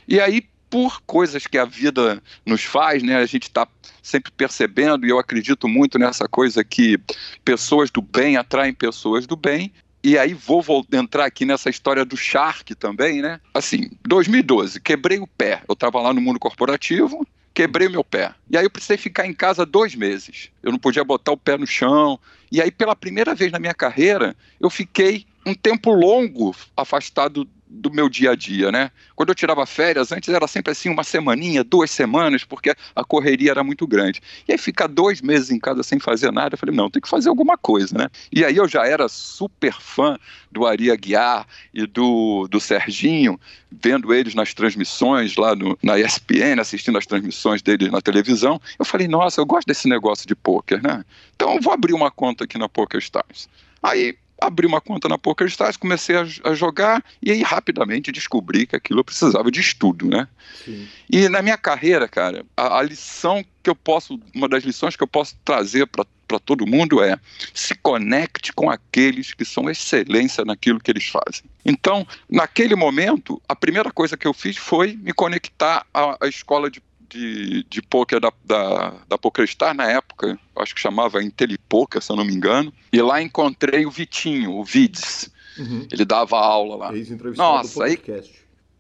[0.08, 3.68] E aí, por coisas que a vida nos faz, né, a gente está
[4.02, 6.98] sempre percebendo, e eu acredito muito nessa coisa que
[7.44, 9.72] pessoas do bem atraem pessoas do bem,
[10.04, 13.40] e aí vou, vou, entrar aqui nessa história do Shark também, né?
[13.54, 15.62] Assim, 2012, quebrei o pé.
[15.68, 18.34] Eu estava lá no mundo corporativo, quebrei meu pé.
[18.50, 20.50] E aí eu precisei ficar em casa dois meses.
[20.64, 22.20] Eu não podia botar o pé no chão.
[22.52, 27.90] E aí, pela primeira vez na minha carreira, eu fiquei um tempo longo afastado do
[27.90, 28.92] meu dia a dia, né?
[29.16, 33.52] Quando eu tirava férias, antes era sempre assim, uma semaninha, duas semanas, porque a correria
[33.52, 34.22] era muito grande.
[34.48, 37.08] E aí ficar dois meses em casa sem fazer nada, eu falei, não, tem que
[37.08, 38.10] fazer alguma coisa, né?
[38.32, 40.18] E aí eu já era super fã
[40.52, 43.40] do Ari Aguiar e do, do Serginho,
[43.72, 48.62] vendo eles nas transmissões lá no, na ESPN, assistindo as transmissões deles na televisão.
[48.78, 51.06] Eu falei, nossa, eu gosto desse negócio de pôquer, né?
[51.36, 53.48] Então eu vou abrir uma conta aqui na PokerStars.
[53.82, 58.76] Aí abri uma conta na PokerStars, comecei a, a, jogar e aí rapidamente descobri que
[58.76, 60.28] aquilo eu precisava de estudo, né?
[60.66, 60.88] Sim.
[61.10, 65.04] E na minha carreira, cara, a, a, lição que eu posso, uma das lições que
[65.04, 67.20] eu posso trazer para todo mundo é
[67.54, 71.44] se conecte com aqueles que são excelência naquilo que eles fazem.
[71.64, 76.72] Então, naquele momento, a primeira coisa que eu fiz foi me conectar à, à escola
[76.72, 82.12] de de, de poker da, da, da PokerStar na época, acho que chamava Intelipoker, se
[82.12, 85.30] eu não me engano, e lá encontrei o Vitinho, o Vids.
[85.58, 85.86] Uhum.
[85.92, 86.92] Ele dava aula lá.
[87.36, 88.00] Nossa, aí,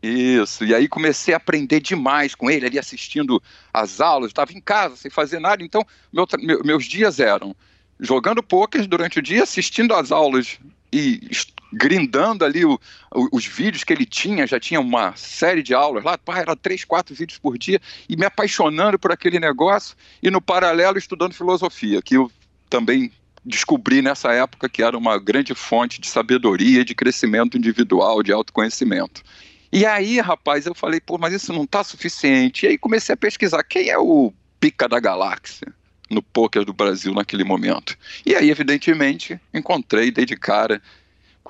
[0.01, 3.41] isso, e aí comecei a aprender demais com ele, ali assistindo
[3.73, 7.53] as aulas, estava em casa sem fazer nada, então meu, meu, meus dias eram
[7.99, 10.57] jogando poker durante o dia, assistindo as aulas
[10.91, 11.27] e
[11.71, 12.79] grindando ali o,
[13.13, 16.55] o, os vídeos que ele tinha, já tinha uma série de aulas lá, pá, era
[16.55, 17.79] três, quatro vídeos por dia,
[18.09, 22.31] e me apaixonando por aquele negócio, e no paralelo estudando filosofia, que eu
[22.69, 23.11] também
[23.43, 29.23] descobri nessa época que era uma grande fonte de sabedoria, de crescimento individual, de autoconhecimento.
[29.71, 32.65] E aí, rapaz, eu falei, pô, mas isso não está suficiente.
[32.65, 35.73] E aí comecei a pesquisar quem é o pica da galáxia
[36.09, 37.97] no poker do Brasil naquele momento.
[38.25, 40.81] E aí, evidentemente, encontrei, dei de cara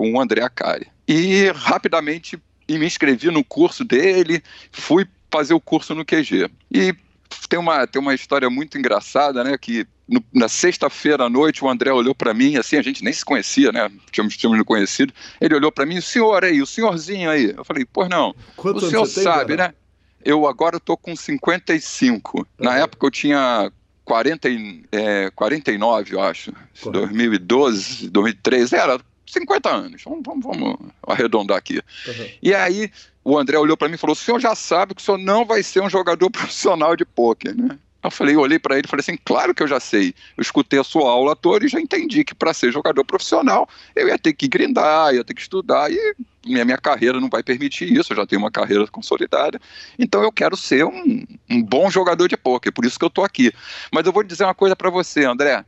[0.02, 0.88] com o André Acari.
[1.08, 6.50] E rapidamente me inscrevi no curso dele, fui fazer o curso no QG.
[6.72, 6.96] E
[7.48, 9.56] tem uma, tem uma história muito engraçada, né?
[9.60, 13.14] Que no, na sexta-feira à noite o André olhou para mim, assim, a gente nem
[13.14, 13.92] se conhecia, né?
[14.10, 15.14] Tínhamos, tínhamos conhecido.
[15.40, 17.54] Ele olhou para mim, o senhor aí, o senhorzinho aí.
[17.56, 19.74] Eu falei, pois não, Quanto o senhor sabe, tem, né?
[20.26, 22.40] Eu agora estou com 55.
[22.40, 22.46] Uhum.
[22.58, 23.72] Na época eu tinha
[24.04, 24.50] 40,
[24.92, 26.52] é, 49, eu acho.
[26.52, 26.92] Correto.
[26.92, 30.04] 2012, 2013, era 50 anos.
[30.04, 31.78] Vamos, vamos, vamos arredondar aqui.
[32.08, 32.30] Uhum.
[32.42, 32.92] E aí
[33.24, 35.46] o André olhou para mim e falou: o senhor já sabe que o senhor não
[35.46, 37.78] vai ser um jogador profissional de pôquer, né?
[38.04, 40.14] Eu falei, eu olhei para ele e falei assim, claro que eu já sei.
[40.36, 44.08] Eu escutei a sua aula toda e já entendi que para ser jogador profissional eu
[44.08, 47.94] ia ter que grindar, ia ter que estudar e minha, minha carreira não vai permitir
[47.94, 49.62] isso, eu já tenho uma carreira consolidada.
[50.00, 53.24] Então eu quero ser um, um bom jogador de pôquer, por isso que eu estou
[53.24, 53.54] aqui.
[53.94, 55.64] Mas eu vou dizer uma coisa para você, André.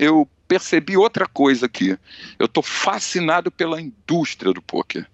[0.00, 1.96] Eu percebi outra coisa aqui.
[2.38, 5.06] Eu estou fascinado pela indústria do pôquer.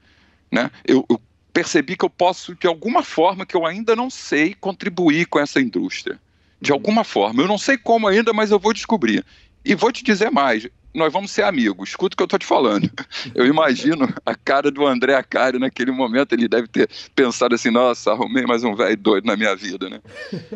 [0.51, 0.71] Né?
[0.87, 1.21] Eu, eu
[1.53, 5.61] percebi que eu posso, de alguma forma, que eu ainda não sei, contribuir com essa
[5.61, 6.21] indústria
[6.61, 7.43] de alguma forma.
[7.43, 9.25] Eu não sei como ainda, mas eu vou descobrir.
[9.65, 11.91] E vou te dizer mais, nós vamos ser amigos.
[11.91, 12.91] Escuta o que eu estou te falando.
[13.35, 18.13] Eu imagino a cara do André Acari naquele momento, ele deve ter pensado assim, nossa,
[18.13, 20.01] arrumei mais um velho doido na minha vida, né?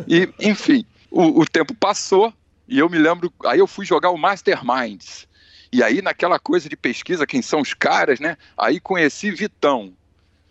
[0.08, 2.32] E, enfim, o, o tempo passou
[2.70, 5.28] e eu me lembro, aí eu fui jogar o Masterminds.
[5.72, 8.36] E aí, naquela coisa de pesquisa, quem são os caras, né?
[8.56, 9.92] Aí conheci Vitão.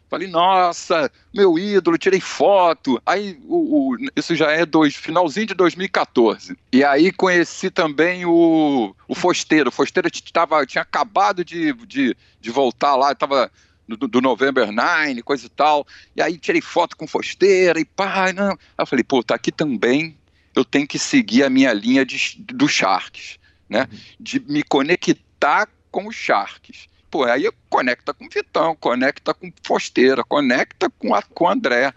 [0.10, 3.01] Falei, nossa, meu ídolo, tirei foto.
[3.05, 6.58] Aí, o, o, isso já é dois, finalzinho de 2014.
[6.73, 9.69] E aí conheci também o, o Fosteiro.
[9.69, 13.51] O Fosteiro tava, tinha acabado de, de, de voltar lá, estava
[13.88, 15.86] do, do, November 9, coisa e tal.
[16.15, 18.51] E aí tirei foto com Fosteira e pá, não.
[18.51, 20.17] Aí eu falei, pô, tá aqui também.
[20.60, 23.88] Eu tenho que seguir a minha linha de, do Sharks, né?
[23.89, 24.00] Uhum.
[24.19, 26.89] De me conectar com os Sharks.
[27.10, 31.93] Pô, aí conecta com o Vitão, conecta com Fosteira, conecta com, a, com o André.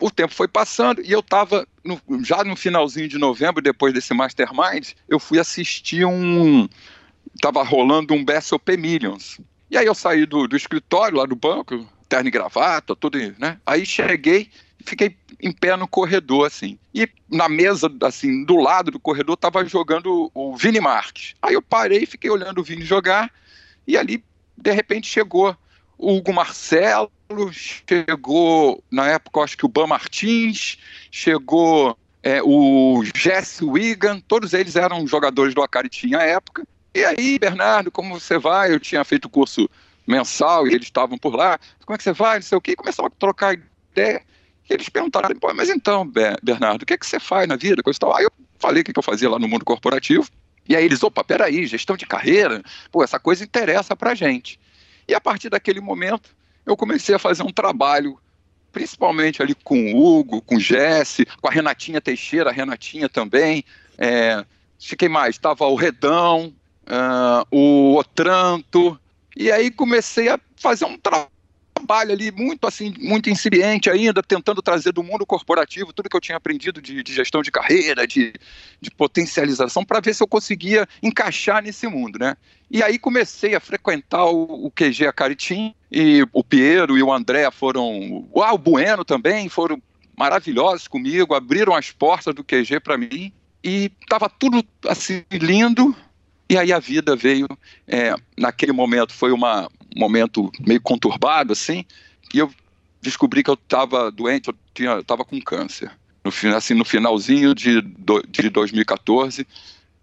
[0.00, 1.68] O tempo foi passando e eu estava,
[2.24, 6.66] já no finalzinho de novembro, depois desse Mastermind, eu fui assistir um.
[7.42, 9.38] Tava rolando um BSOP Millions.
[9.70, 13.60] E aí eu saí do, do escritório lá do banco, terno e gravata, tudo, né?
[13.66, 14.50] Aí cheguei
[14.84, 16.78] fiquei em pé no corredor, assim.
[16.94, 21.34] E na mesa, assim, do lado do corredor, tava jogando o Vini Marques.
[21.42, 23.30] Aí eu parei, fiquei olhando o Vini jogar,
[23.86, 24.24] e ali
[24.56, 25.56] de repente chegou
[25.96, 27.10] o Hugo Marcelo,
[27.52, 30.78] chegou, na época, acho que o Ban Martins,
[31.10, 36.66] chegou é, o Jesse Wigan, todos eles eram jogadores do Acaritim à época.
[36.94, 38.72] E aí, Bernardo, como você vai?
[38.72, 39.68] Eu tinha feito curso
[40.06, 41.58] mensal e eles estavam por lá.
[41.84, 42.36] Como é que você vai?
[42.36, 42.72] Não sei o quê.
[42.72, 43.58] E começaram a trocar
[43.92, 44.22] ideia.
[44.68, 46.10] Eles perguntaram, Pô, mas então,
[46.42, 47.82] Bernardo, o que, é que você faz na vida?
[47.82, 48.14] Coisa tal.
[48.14, 50.28] Aí eu falei o que eu fazia lá no mundo corporativo.
[50.68, 54.60] E aí eles, opa, peraí, gestão de carreira, pô, essa coisa interessa pra gente.
[55.06, 58.18] E a partir daquele momento, eu comecei a fazer um trabalho,
[58.70, 63.64] principalmente ali com o Hugo, com o Jesse, com a Renatinha Teixeira, a Renatinha também.
[63.96, 64.44] É,
[64.78, 66.54] fiquei mais, estava o Redão,
[66.86, 69.00] uh, o Otranto,
[69.34, 71.37] e aí comecei a fazer um trabalho
[71.78, 76.20] trabalho ali muito assim, muito incipiente ainda, tentando trazer do mundo corporativo tudo que eu
[76.20, 78.32] tinha aprendido de, de gestão de carreira, de,
[78.80, 82.36] de potencialização, para ver se eu conseguia encaixar nesse mundo, né?
[82.70, 87.50] E aí comecei a frequentar o, o QG Acaritim, e o Piero e o André
[87.50, 89.80] foram, uau, o Bueno também, foram
[90.16, 93.32] maravilhosos comigo, abriram as portas do QG para mim,
[93.64, 95.96] e estava tudo assim lindo,
[96.50, 97.46] e aí a vida veio,
[97.86, 101.84] é, naquele momento foi uma, um momento meio conturbado, assim,
[102.32, 102.50] e eu
[103.00, 105.90] descobri que eu estava doente, eu estava com câncer.
[106.24, 109.46] No, assim, no finalzinho de, do, de 2014,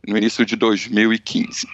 [0.08, 1.68] no início de 2015.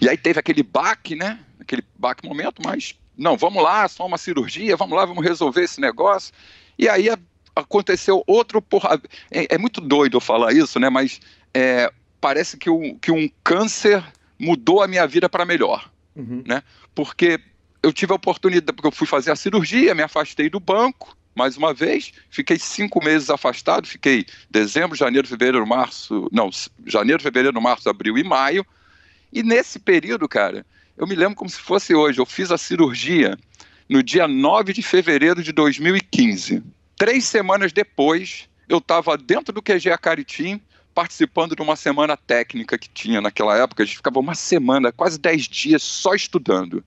[0.00, 1.38] E aí teve aquele baque, né?
[1.60, 5.80] Aquele baque momento, mas não, vamos lá, só uma cirurgia, vamos lá, vamos resolver esse
[5.80, 6.32] negócio.
[6.78, 7.08] E aí
[7.54, 9.00] aconteceu outro porra.
[9.30, 10.90] É, é muito doido eu falar isso, né?
[10.90, 11.20] Mas
[11.54, 14.04] é, parece que, um, que um câncer
[14.38, 16.42] mudou a minha vida para melhor, uhum.
[16.46, 16.62] né?
[16.94, 17.40] Porque
[17.86, 21.56] eu tive a oportunidade, porque eu fui fazer a cirurgia, me afastei do banco, mais
[21.56, 26.50] uma vez, fiquei cinco meses afastado, fiquei dezembro, janeiro, fevereiro, março, não,
[26.84, 28.66] janeiro, fevereiro, março, abril e maio,
[29.32, 33.38] e nesse período, cara, eu me lembro como se fosse hoje, eu fiz a cirurgia
[33.88, 36.64] no dia 9 de fevereiro de 2015.
[36.96, 40.60] Três semanas depois, eu estava dentro do QG Acaritim,
[40.92, 43.84] participando de uma semana técnica que tinha naquela época.
[43.84, 46.82] A gente ficava uma semana, quase dez dias, só estudando.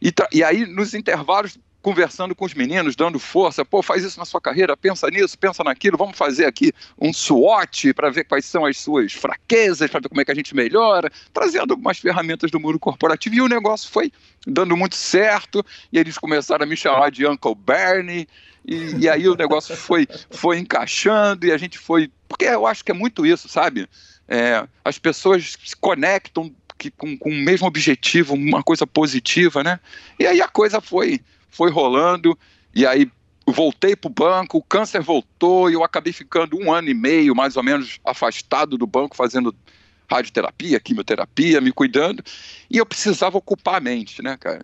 [0.00, 4.24] E, e aí, nos intervalos, conversando com os meninos, dando força, pô, faz isso na
[4.24, 8.66] sua carreira, pensa nisso, pensa naquilo, vamos fazer aqui um SWOT para ver quais são
[8.66, 12.60] as suas fraquezas, para ver como é que a gente melhora, trazendo algumas ferramentas do
[12.60, 14.12] mundo corporativo, e o negócio foi
[14.46, 18.28] dando muito certo, e eles começaram a me chamar de Uncle Bernie,
[18.66, 22.10] e, e, aí o negócio foi, foi encaixando e a gente foi.
[22.28, 23.88] Porque eu acho que é muito isso, sabe?
[24.28, 29.80] É, as pessoas se conectam que, com, com o mesmo objetivo, uma coisa positiva, né?
[30.18, 32.38] E aí a coisa foi, foi rolando,
[32.74, 33.10] e aí
[33.46, 37.34] voltei para o banco, o câncer voltou e eu acabei ficando um ano e meio,
[37.34, 39.54] mais ou menos, afastado do banco, fazendo
[40.10, 42.22] radioterapia, quimioterapia, me cuidando,
[42.70, 44.62] e eu precisava ocupar a mente, né, cara?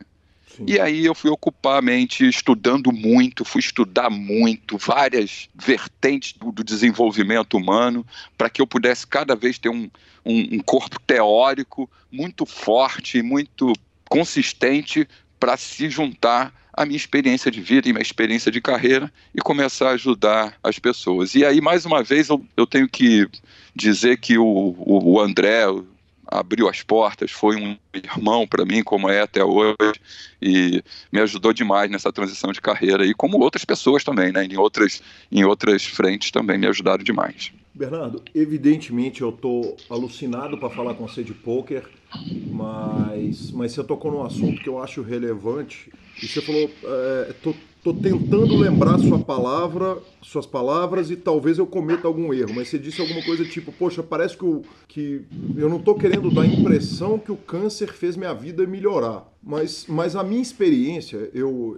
[0.56, 0.64] Sim.
[0.68, 6.52] E aí eu fui ocupar a mente estudando muito, fui estudar muito, várias vertentes do,
[6.52, 8.06] do desenvolvimento humano,
[8.38, 9.90] para que eu pudesse cada vez ter um,
[10.24, 13.72] um, um corpo teórico muito forte, muito
[14.08, 15.08] consistente
[15.40, 19.90] para se juntar à minha experiência de vida e minha experiência de carreira e começar
[19.90, 21.34] a ajudar as pessoas.
[21.34, 23.28] E aí, mais uma vez, eu, eu tenho que
[23.74, 25.64] dizer que o, o, o André,
[26.26, 30.00] abriu as portas, foi um irmão para mim, como é até hoje,
[30.40, 30.82] e
[31.12, 35.02] me ajudou demais nessa transição de carreira, e como outras pessoas também, né, em outras,
[35.30, 37.52] em outras frentes também me ajudaram demais.
[37.74, 41.88] Bernardo, evidentemente eu tô alucinado para falar com você de poker,
[42.52, 45.90] mas, mas você tocou num assunto que eu acho relevante,
[46.22, 51.66] e você falou, é, tô Tô tentando lembrar sua palavra, suas palavras e talvez eu
[51.66, 55.20] cometa algum erro, mas você disse alguma coisa tipo, poxa, parece que, o, que
[55.54, 59.30] eu não tô querendo dar a impressão que o câncer fez minha vida melhorar.
[59.42, 61.76] Mas, mas a minha experiência, eu,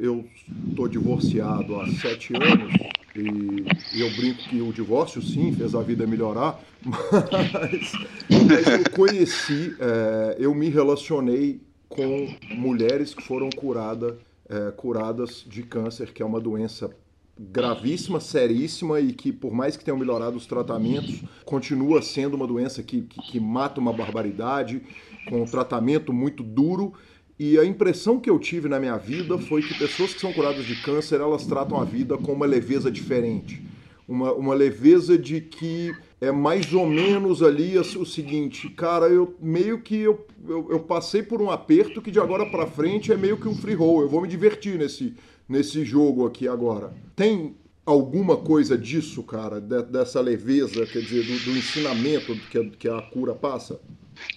[0.76, 2.72] tô divorciado há sete anos
[3.18, 7.92] e, e eu brinco que o divórcio sim fez a vida melhorar, mas,
[8.48, 14.14] mas eu conheci, é, eu me relacionei com mulheres que foram curadas
[14.48, 16.90] é, curadas de câncer, que é uma doença
[17.38, 22.82] gravíssima, seríssima e que, por mais que tenham melhorado os tratamentos, continua sendo uma doença
[22.82, 24.80] que, que, que mata uma barbaridade,
[25.28, 26.94] com um tratamento muito duro.
[27.38, 30.64] E a impressão que eu tive na minha vida foi que pessoas que são curadas
[30.64, 33.62] de câncer, elas tratam a vida com uma leveza diferente.
[34.08, 39.82] Uma, uma leveza de que é mais ou menos ali o seguinte, cara, eu meio
[39.82, 43.36] que eu, eu, eu passei por um aperto que de agora para frente é meio
[43.36, 44.00] que um free roll.
[44.00, 45.14] Eu vou me divertir nesse,
[45.46, 46.94] nesse jogo aqui agora.
[47.14, 52.88] Tem alguma coisa disso, cara, de, dessa leveza, quer dizer, do, do ensinamento que que
[52.88, 53.78] a cura passa?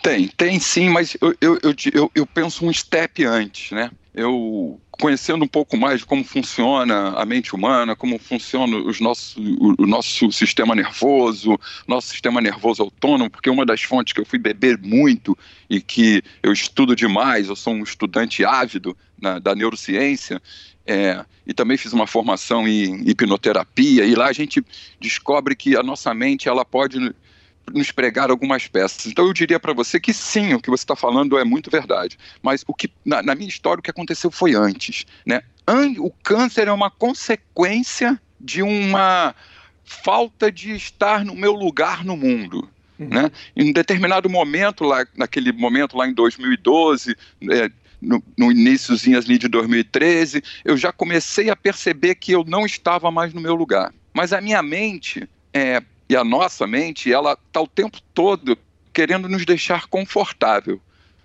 [0.02, 1.60] Tem, tem sim, mas eu, eu,
[1.94, 3.92] eu, eu, penso um step antes, né?
[4.14, 9.38] eu conhecendo um pouco mais de como funciona a mente humana, como funciona os nossos,
[9.38, 11.58] o, nosso sistema nervoso,
[11.88, 15.38] nosso sistema nervoso autônomo, porque uma das fontes que eu fui beber muito
[15.70, 20.42] e que eu estudo demais, eu sou um estudante ávido na, da neurociência,
[20.86, 24.62] é, e também fiz uma formação em hipnoterapia, e lá a gente
[25.00, 27.14] descobre que a nossa mente ela pode
[27.74, 29.06] nos pregar algumas peças.
[29.06, 32.18] Então eu diria para você que sim, o que você está falando é muito verdade.
[32.42, 35.42] Mas o que na, na, minha história o que aconteceu foi antes, né?
[36.00, 39.36] O câncer é uma consequência de uma
[39.84, 42.70] falta de estar no meu lugar no mundo.
[42.98, 43.08] Uhum.
[43.08, 43.32] Né?
[43.56, 47.16] Em um determinado momento, lá, naquele momento lá em 2012,
[47.50, 47.70] é,
[48.02, 53.10] no, no iníciozinho ali de 2013, eu já comecei a perceber que eu não estava
[53.10, 53.94] mais no meu lugar.
[54.14, 58.58] Mas a minha mente, é, e a nossa mente, ela está o tempo todo
[58.92, 60.82] querendo nos deixar confortável.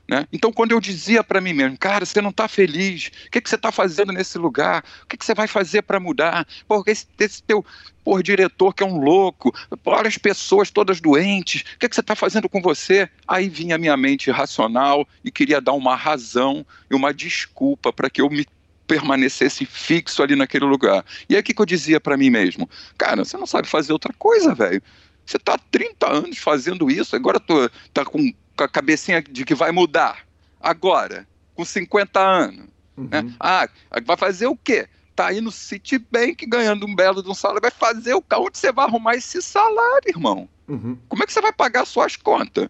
[0.07, 0.29] Né?
[0.31, 3.49] Então, quando eu dizia para mim mesmo, cara, você não está feliz, o que, que
[3.49, 4.85] você está fazendo nesse lugar?
[5.03, 6.47] O que, que você vai fazer para mudar?
[6.69, 7.65] Porque esse, esse teu
[8.05, 9.51] por diretor que é um louco,
[9.87, 13.09] olha as pessoas todas doentes, o que, que você está fazendo com você?
[13.27, 18.11] Aí vinha a minha mente racional e queria dar uma razão e uma desculpa para
[18.11, 18.47] que eu me
[18.87, 21.05] permanecesse fixo ali naquele lugar.
[21.29, 22.69] E aí o que, que eu dizia para mim mesmo?
[22.99, 24.83] Cara, você não sabe fazer outra coisa, velho.
[25.25, 29.45] Você está há 30 anos fazendo isso, agora tô, tá com, com a cabecinha de
[29.45, 30.19] que vai mudar.
[30.61, 32.67] Agora, com 50 anos.
[32.97, 33.09] Uhum.
[33.11, 33.35] Né?
[33.41, 33.69] Ah,
[34.05, 34.87] vai fazer o quê?
[35.17, 37.63] Tá aí no Citibank ganhando um belo de um salário.
[37.63, 38.37] Vai fazer o quê?
[38.37, 40.49] Onde você vai arrumar esse salário, irmão?
[40.69, 40.99] Uhum.
[41.09, 42.69] Como é que você vai pagar suas contas?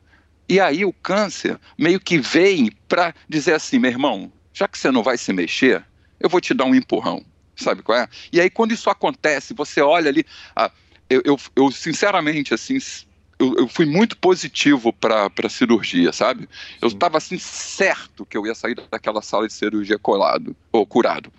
[0.49, 4.91] E aí o câncer meio que vem para dizer assim, meu irmão, já que você
[4.91, 5.85] não vai se mexer,
[6.21, 7.25] eu vou te dar um empurrão.
[7.57, 8.09] Sabe qual é?
[8.33, 10.25] E aí, quando isso acontece, você olha ali.
[10.57, 10.71] Ah,
[11.09, 12.79] eu, eu, eu, sinceramente, assim,
[13.39, 16.49] eu, eu, fui muito positivo para a cirurgia, sabe?
[16.81, 21.33] Eu estava assim certo que eu ia sair daquela sala de cirurgia colado ou curado.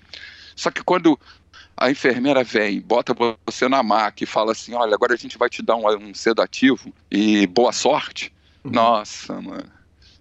[0.55, 1.19] Só que quando
[1.75, 3.13] a enfermeira vem, bota
[3.45, 6.13] você na maca e fala assim: olha, agora a gente vai te dar um, um
[6.13, 8.31] sedativo e boa sorte.
[8.63, 8.71] Uhum.
[8.71, 9.71] Nossa, mano.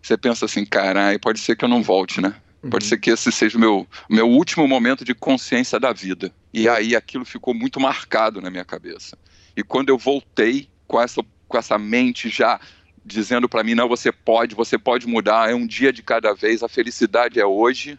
[0.03, 2.35] Você pensa assim, caralho, pode ser que eu não volte, né?
[2.71, 2.89] Pode uhum.
[2.89, 6.33] ser que esse seja o meu, meu último momento de consciência da vida.
[6.53, 9.19] E aí aquilo ficou muito marcado na minha cabeça.
[9.57, 12.61] E quando eu voltei com essa, com essa mente já
[13.05, 16.63] dizendo para mim: não, você pode, você pode mudar, é um dia de cada vez,
[16.63, 17.99] a felicidade é hoje,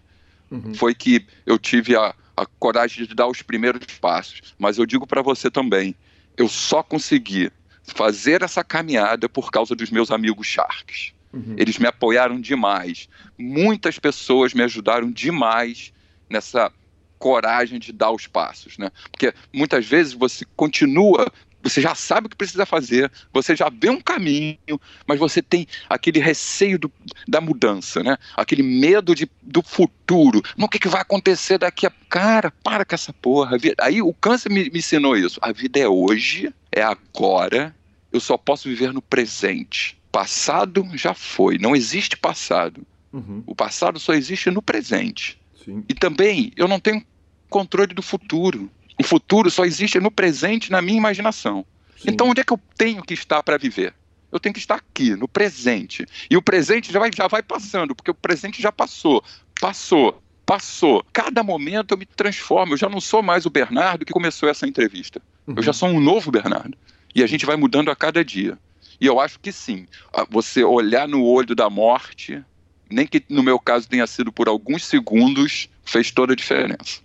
[0.49, 0.73] uhum.
[0.73, 4.55] foi que eu tive a, a coragem de dar os primeiros passos.
[4.57, 5.95] Mas eu digo para você também:
[6.37, 7.51] eu só consegui
[7.83, 11.13] fazer essa caminhada por causa dos meus amigos Sharks.
[11.35, 11.55] Uhum.
[11.57, 13.09] Eles me apoiaram demais.
[13.37, 15.91] Muitas pessoas me ajudaram demais
[16.29, 16.71] nessa
[17.19, 18.89] coragem de dar os passos, né?
[19.11, 21.31] Porque muitas vezes você continua,
[21.61, 25.67] você já sabe o que precisa fazer, você já vê um caminho, mas você tem
[25.89, 26.91] aquele receio do,
[27.27, 28.17] da mudança, né?
[28.35, 30.41] Aquele medo de, do futuro.
[30.57, 31.91] o que, que vai acontecer daqui a.
[32.09, 33.57] Cara, para com essa porra.
[33.79, 35.39] Aí o câncer me, me ensinou isso.
[35.41, 37.75] A vida é hoje, é agora,
[38.11, 42.87] eu só posso viver no presente passado já foi, não existe passado.
[43.11, 43.43] Uhum.
[43.45, 45.37] O passado só existe no presente.
[45.65, 45.83] Sim.
[45.89, 47.05] E também eu não tenho
[47.49, 48.71] controle do futuro.
[48.97, 51.65] O futuro só existe no presente, na minha imaginação.
[51.97, 52.11] Sim.
[52.11, 53.93] Então onde é que eu tenho que estar para viver?
[54.31, 56.05] Eu tenho que estar aqui, no presente.
[56.29, 59.21] E o presente já vai, já vai passando, porque o presente já passou.
[59.59, 61.05] Passou, passou.
[61.11, 62.71] Cada momento eu me transformo.
[62.71, 65.21] Eu já não sou mais o Bernardo que começou essa entrevista.
[65.45, 65.55] Uhum.
[65.57, 66.77] Eu já sou um novo Bernardo.
[67.13, 68.57] E a gente vai mudando a cada dia.
[68.99, 69.85] E eu acho que sim.
[70.29, 72.43] Você olhar no olho da morte,
[72.89, 77.03] nem que no meu caso tenha sido por alguns segundos, fez toda a diferença.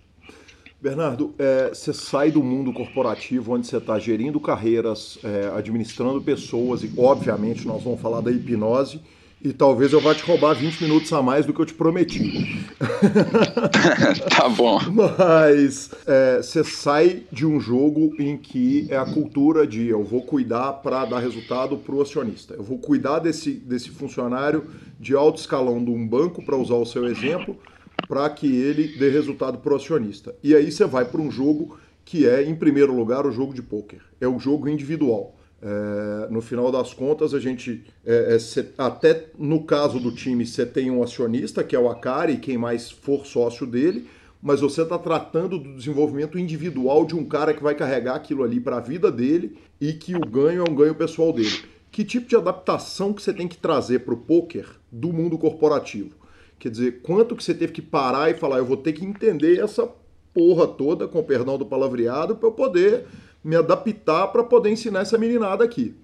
[0.81, 6.83] Bernardo, é, você sai do mundo corporativo onde você está gerindo carreiras, é, administrando pessoas
[6.83, 8.99] e, obviamente, nós vamos falar da hipnose
[9.43, 12.63] e talvez eu vá te roubar 20 minutos a mais do que eu te prometi.
[14.29, 14.79] tá bom.
[14.91, 20.21] Mas é, você sai de um jogo em que é a cultura de eu vou
[20.21, 22.53] cuidar para dar resultado para o acionista.
[22.53, 24.65] Eu vou cuidar desse, desse funcionário
[24.99, 27.57] de alto escalão de um banco, para usar o seu exemplo,
[28.07, 30.35] para que ele dê resultado para o acionista.
[30.43, 33.61] E aí você vai para um jogo que é, em primeiro lugar, o jogo de
[33.61, 34.01] pôquer.
[34.19, 35.35] É o jogo individual.
[35.61, 40.45] É, no final das contas, a gente, é, é, cê, até no caso do time,
[40.45, 44.07] você tem um acionista, que é o Acari, quem mais for sócio dele,
[44.41, 48.59] mas você está tratando do desenvolvimento individual de um cara que vai carregar aquilo ali
[48.59, 51.63] para a vida dele e que o ganho é um ganho pessoal dele.
[51.91, 56.15] Que tipo de adaptação que você tem que trazer para o poker do mundo corporativo?
[56.57, 59.59] Quer dizer, quanto que você teve que parar e falar, eu vou ter que entender
[59.59, 59.87] essa
[60.33, 63.05] porra toda, com perdão do palavreado, para eu poder
[63.43, 65.95] me adaptar para poder ensinar essa meninada aqui.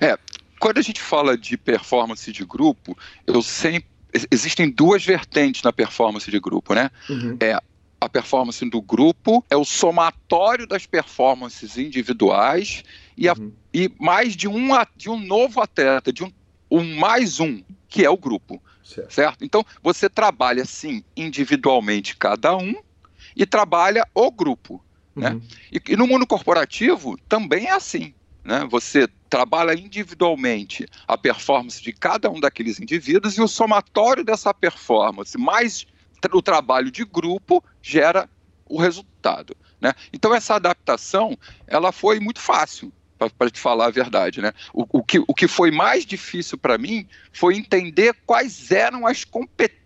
[0.00, 0.18] É,
[0.58, 3.88] quando a gente fala de performance de grupo, eu sempre
[4.30, 6.90] existem duas vertentes na performance de grupo, né?
[7.08, 7.36] Uhum.
[7.40, 7.58] É
[8.00, 12.84] a performance do grupo, é o somatório das performances individuais
[13.16, 13.52] e, a, uhum.
[13.72, 16.30] e mais de um, de um novo atleta, de um,
[16.70, 18.62] um mais um, que é o grupo.
[18.84, 19.12] Certo.
[19.12, 19.44] certo?
[19.44, 22.74] Então, você trabalha, sim, individualmente cada um
[23.34, 24.84] e trabalha o grupo.
[25.14, 25.30] Né?
[25.30, 25.40] Uhum.
[25.72, 28.14] E, e no mundo corporativo também é assim.
[28.44, 28.66] Né?
[28.70, 35.36] Você trabalha individualmente a performance de cada um daqueles indivíduos e o somatório dessa performance,
[35.38, 35.86] mais
[36.32, 38.28] o trabalho de grupo, gera
[38.66, 39.56] o resultado.
[39.80, 39.92] Né?
[40.12, 41.36] Então essa adaptação
[41.66, 42.92] ela foi muito fácil
[43.38, 44.52] para te falar a verdade, né?
[44.72, 49.24] O, o, que, o que foi mais difícil para mim foi entender quais eram as
[49.24, 49.83] competências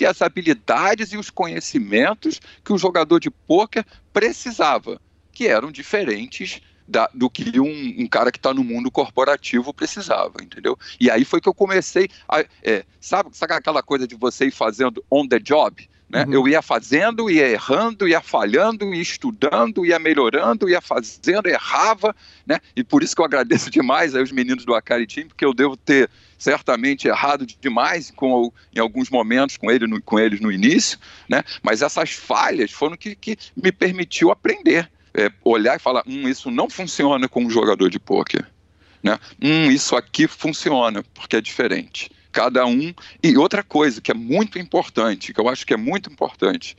[0.00, 5.00] e as habilidades e os conhecimentos que o jogador de pôquer precisava,
[5.32, 10.34] que eram diferentes da, do que um, um cara que está no mundo corporativo precisava,
[10.42, 10.78] entendeu?
[11.00, 14.50] E aí foi que eu comecei a, é, sabe, sabe aquela coisa de você ir
[14.50, 15.88] fazendo on the job?
[16.12, 16.24] Né?
[16.26, 16.32] Uhum.
[16.34, 22.14] Eu ia fazendo, ia errando, ia falhando, ia estudando, ia melhorando, ia fazendo, errava,
[22.46, 22.58] né?
[22.76, 25.74] E por isso que eu agradeço demais aos meninos do Akari Team, porque eu devo
[25.74, 26.10] ter
[26.42, 31.44] certamente errado demais com, em alguns momentos com, ele, com eles no início, né?
[31.62, 36.50] Mas essas falhas foram que, que me permitiu aprender é, olhar e falar: hum, isso
[36.50, 38.46] não funciona com um jogador de pôquer.
[39.02, 39.18] Né?
[39.42, 42.10] Hum, isso aqui funciona, porque é diferente.
[42.30, 42.94] Cada um.
[43.22, 46.76] E outra coisa que é muito importante, que eu acho que é muito importante: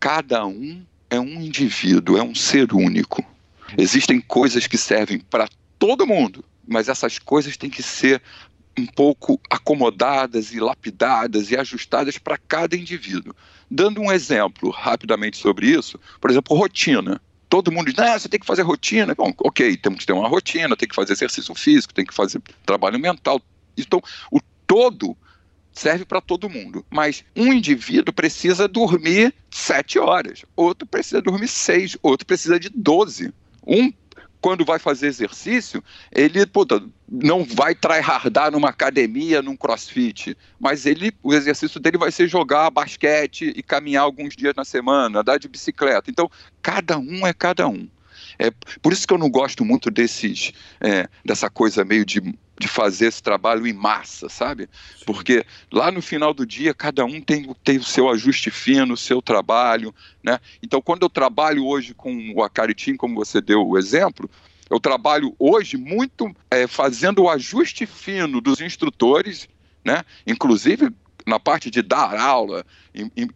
[0.00, 3.24] cada um é um indivíduo, é um ser único.
[3.76, 5.48] Existem coisas que servem para
[5.78, 8.20] todo mundo, mas essas coisas têm que ser
[8.76, 13.34] um pouco acomodadas e lapidadas e ajustadas para cada indivíduo.
[13.70, 18.38] Dando um exemplo rapidamente sobre isso, por exemplo, rotina todo mundo diz, ah, você tem
[18.38, 19.14] que fazer rotina.
[19.14, 22.42] Bom, ok, temos que ter uma rotina, tem que fazer exercício físico, tem que fazer
[22.64, 23.40] trabalho mental.
[23.76, 25.16] Então, o todo
[25.72, 26.84] serve para todo mundo.
[26.90, 33.32] Mas um indivíduo precisa dormir sete horas, outro precisa dormir seis, outro precisa de doze.
[33.66, 33.92] Um
[34.40, 35.82] quando vai fazer exercício,
[36.12, 42.12] ele puta, não vai tryhardar numa academia, num crossfit, mas ele, o exercício dele vai
[42.12, 46.10] ser jogar basquete e caminhar alguns dias na semana, andar de bicicleta.
[46.10, 46.30] Então,
[46.62, 47.88] cada um é cada um.
[48.38, 52.20] É, por isso que eu não gosto muito desses, é, dessa coisa meio de,
[52.58, 54.68] de fazer esse trabalho em massa, sabe?
[55.06, 58.96] Porque lá no final do dia, cada um tem, tem o seu ajuste fino, o
[58.96, 60.40] seu trabalho, né?
[60.62, 64.28] Então, quando eu trabalho hoje com o Akari Team, como você deu o exemplo,
[64.68, 69.48] eu trabalho hoje muito é, fazendo o ajuste fino dos instrutores,
[69.84, 70.04] né?
[70.26, 70.92] Inclusive
[71.28, 72.64] na parte de dar aula,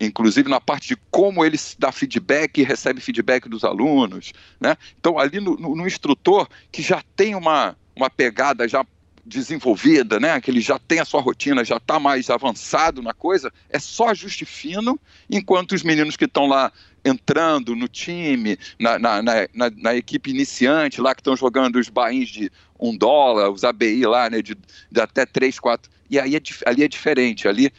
[0.00, 4.32] inclusive na parte de como ele dá feedback e recebe feedback dos alunos.
[4.58, 4.78] Né?
[4.98, 8.82] Então, ali no, no, no instrutor que já tem uma, uma pegada já
[9.24, 10.40] desenvolvida, né?
[10.40, 14.08] que ele já tem a sua rotina, já está mais avançado na coisa, é só
[14.08, 14.98] ajuste fino,
[15.30, 16.72] enquanto os meninos que estão lá
[17.04, 22.28] entrando no time, na, na, na, na, equipe iniciante, lá que estão jogando os bains
[22.28, 24.56] de um dólar, os ABI lá, né, de,
[24.90, 25.90] de até três, quatro.
[26.10, 27.72] E aí é, ali é diferente, ali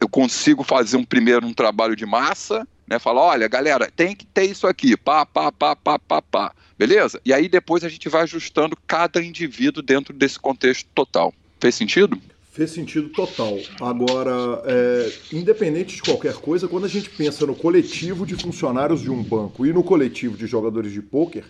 [0.00, 4.26] eu consigo fazer um primeiro um trabalho de massa, né, falar, olha, galera, tem que
[4.26, 7.20] ter isso aqui, pá, pá, pá, pá, pá, pá, beleza?
[7.24, 11.32] E aí depois a gente vai ajustando cada indivíduo dentro desse contexto total.
[11.60, 12.18] Fez sentido?
[12.52, 13.58] Fez sentido total.
[13.80, 19.10] Agora, é, independente de qualquer coisa, quando a gente pensa no coletivo de funcionários de
[19.10, 21.44] um banco e no coletivo de jogadores de pôquer,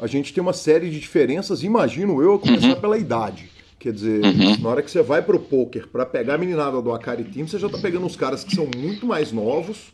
[0.00, 2.80] a gente tem uma série de diferenças, imagino eu, a começar uhum.
[2.80, 3.50] pela idade.
[3.78, 4.60] Quer dizer, uhum.
[4.60, 7.58] na hora que você vai pro poker para pegar a meninada do Akari Team, você
[7.58, 9.92] já tá pegando uns caras que são muito mais novos.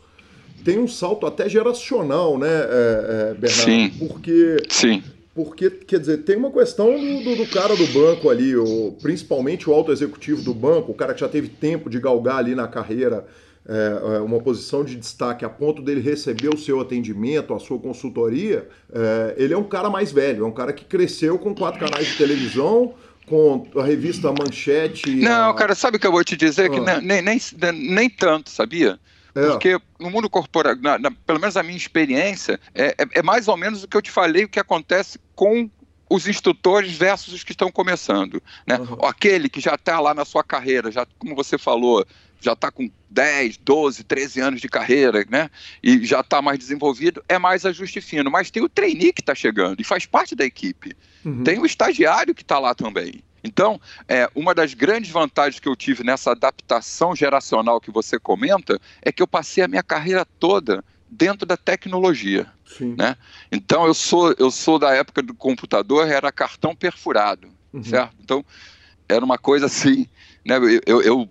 [0.65, 3.63] Tem um salto até geracional, né, é, é, Bernardo?
[3.63, 3.89] Sim.
[3.99, 5.03] Porque Sim.
[5.35, 9.69] Porque, quer dizer, tem uma questão do, do, do, cara do banco ali, o, principalmente
[9.69, 12.69] o alto executivo do banco, o cara que já teve tempo de galgar ali na
[12.69, 13.27] carreira
[13.67, 17.77] é, é, uma posição de destaque a ponto dele receber o seu atendimento, a sua
[17.77, 21.81] consultoria, é, ele é um cara mais velho, é um cara que cresceu com quatro
[21.81, 22.93] canais de televisão,
[23.25, 25.15] com a revista Manchete.
[25.15, 25.53] Não, a...
[25.53, 26.67] cara, sabe o que eu vou te dizer?
[26.67, 26.69] Ah.
[26.69, 27.39] Que nem, nem,
[27.73, 28.97] nem tanto, sabia?
[29.35, 29.47] É.
[29.47, 30.87] Porque no mundo corporativo,
[31.25, 34.09] pelo menos a minha experiência, é, é, é, mais ou menos o que eu te
[34.09, 35.69] falei, o que acontece com
[36.09, 38.41] os instrutores versus os que estão começando.
[38.65, 38.77] Né?
[38.77, 39.05] Uhum.
[39.05, 42.05] Aquele que já está lá na sua carreira, já, como você falou,
[42.41, 45.49] já está com 10, 12, 13 anos de carreira, né?
[45.81, 48.29] E já está mais desenvolvido, é mais ajuste fino.
[48.29, 50.95] Mas tem o trainee que está chegando e faz parte da equipe.
[51.23, 51.43] Uhum.
[51.43, 53.23] Tem o estagiário que está lá também.
[53.43, 58.79] Então, é, uma das grandes vantagens que eu tive nessa adaptação geracional que você comenta
[59.01, 62.47] é que eu passei a minha carreira toda dentro da tecnologia.
[62.65, 62.95] Sim.
[62.97, 63.15] Né?
[63.51, 67.83] Então, eu sou, eu sou da época do computador, era cartão perfurado, uhum.
[67.83, 68.15] certo?
[68.19, 68.43] Então,
[69.07, 70.07] era uma coisa assim,
[70.43, 70.57] né?
[70.85, 71.29] eu, eu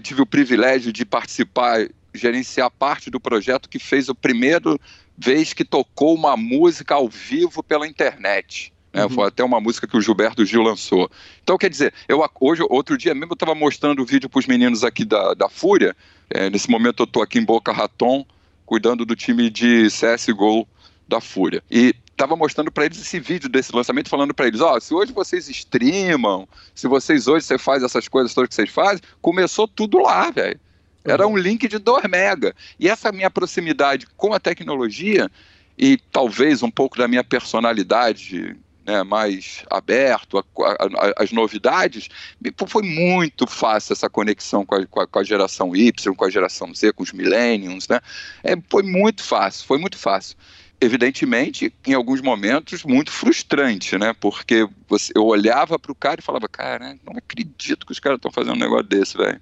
[0.00, 4.80] tive o privilégio de participar, gerenciar parte do projeto que fez o primeiro
[5.16, 8.72] vez que tocou uma música ao vivo pela internet.
[8.92, 9.04] Né?
[9.04, 9.10] Uhum.
[9.10, 11.10] Foi até uma música que o Gilberto Gil lançou.
[11.42, 14.46] Então, quer dizer, eu hoje, outro dia mesmo, eu estava mostrando o vídeo para os
[14.46, 15.94] meninos aqui da, da Fúria.
[16.30, 18.24] É, nesse momento eu estou aqui em Boca Raton,
[18.64, 20.66] cuidando do time de CSGO
[21.06, 21.62] da Fúria.
[21.70, 24.94] E estava mostrando para eles esse vídeo desse lançamento, falando para eles: ó, oh, se
[24.94, 29.68] hoje vocês streamam, se vocês hoje você faz essas coisas todas que vocês fazem, começou
[29.68, 30.58] tudo lá, velho.
[31.04, 32.54] Era um link de 2 mega.
[32.80, 35.30] E essa minha proximidade com a tecnologia
[35.76, 38.56] e talvez um pouco da minha personalidade
[38.86, 40.44] né, mais aberto
[41.16, 42.08] às novidades,
[42.66, 46.92] foi muito fácil essa conexão com a, com a, geração Y, com a geração Z,
[46.92, 48.00] com os millennials, né?
[48.42, 50.36] É, foi muito fácil, foi muito fácil
[50.80, 54.14] evidentemente, em alguns momentos, muito frustrante, né?
[54.20, 58.18] Porque você, eu olhava para o cara e falava, cara, não acredito que os caras
[58.18, 59.40] estão fazendo um negócio desse, velho.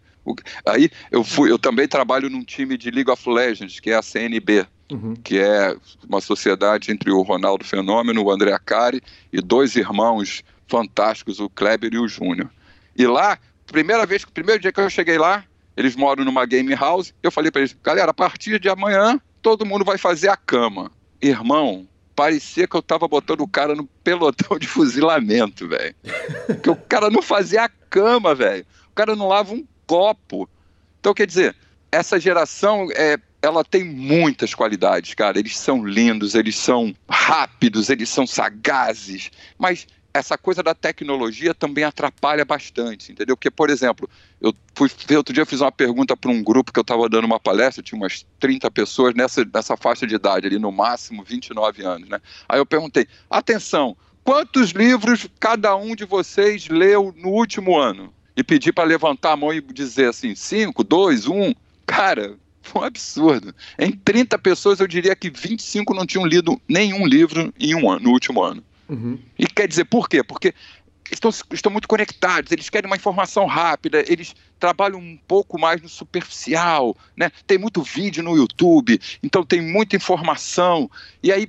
[0.67, 4.03] Aí eu fui, eu também trabalho num time de League of Legends, que é a
[4.03, 5.15] CNB, uhum.
[5.15, 5.77] que é
[6.09, 9.03] uma sociedade entre o Ronaldo Fenômeno, o André Acari
[9.33, 12.49] e dois irmãos fantásticos, o Kleber e o Júnior.
[12.97, 15.45] E lá, primeira vez, primeiro dia que eu cheguei lá,
[15.77, 19.67] eles moram numa game house, eu falei para eles, galera, a partir de amanhã todo
[19.67, 20.93] mundo vai fazer a cama
[21.23, 25.95] irmão, parecia que eu tava botando o cara no pelotão de fuzilamento, velho.
[26.63, 28.67] que o cara não fazia a cama, velho.
[28.91, 30.49] O cara não lava um copo.
[31.01, 31.57] Então, quer dizer,
[31.91, 35.39] essa geração é, ela tem muitas qualidades, cara.
[35.39, 41.85] Eles são lindos, eles são rápidos, eles são sagazes, mas essa coisa da tecnologia também
[41.85, 43.37] atrapalha bastante, entendeu?
[43.37, 44.09] Porque, por exemplo,
[44.41, 47.25] eu fui outro dia eu fiz uma pergunta para um grupo que eu estava dando
[47.25, 51.85] uma palestra, tinha umas 30 pessoas nessa, nessa faixa de idade, ali no máximo 29
[51.85, 52.21] anos, né?
[52.49, 58.13] Aí eu perguntei: atenção, quantos livros cada um de vocês leu no último ano?
[58.37, 61.55] E pedi para levantar a mão e dizer assim: cinco, dois, um.
[61.87, 63.55] Cara, foi um absurdo.
[63.79, 68.05] Em 30 pessoas, eu diria que 25 não tinham lido nenhum livro em um ano,
[68.05, 68.65] no último ano.
[68.89, 69.19] Uhum.
[69.39, 70.23] E quer dizer, por quê?
[70.23, 70.55] Porque
[71.11, 75.89] estão, estão muito conectados, eles querem uma informação rápida, eles trabalham um pouco mais no
[75.89, 77.31] superficial, né?
[77.47, 80.91] Tem muito vídeo no YouTube, então tem muita informação.
[81.23, 81.49] E aí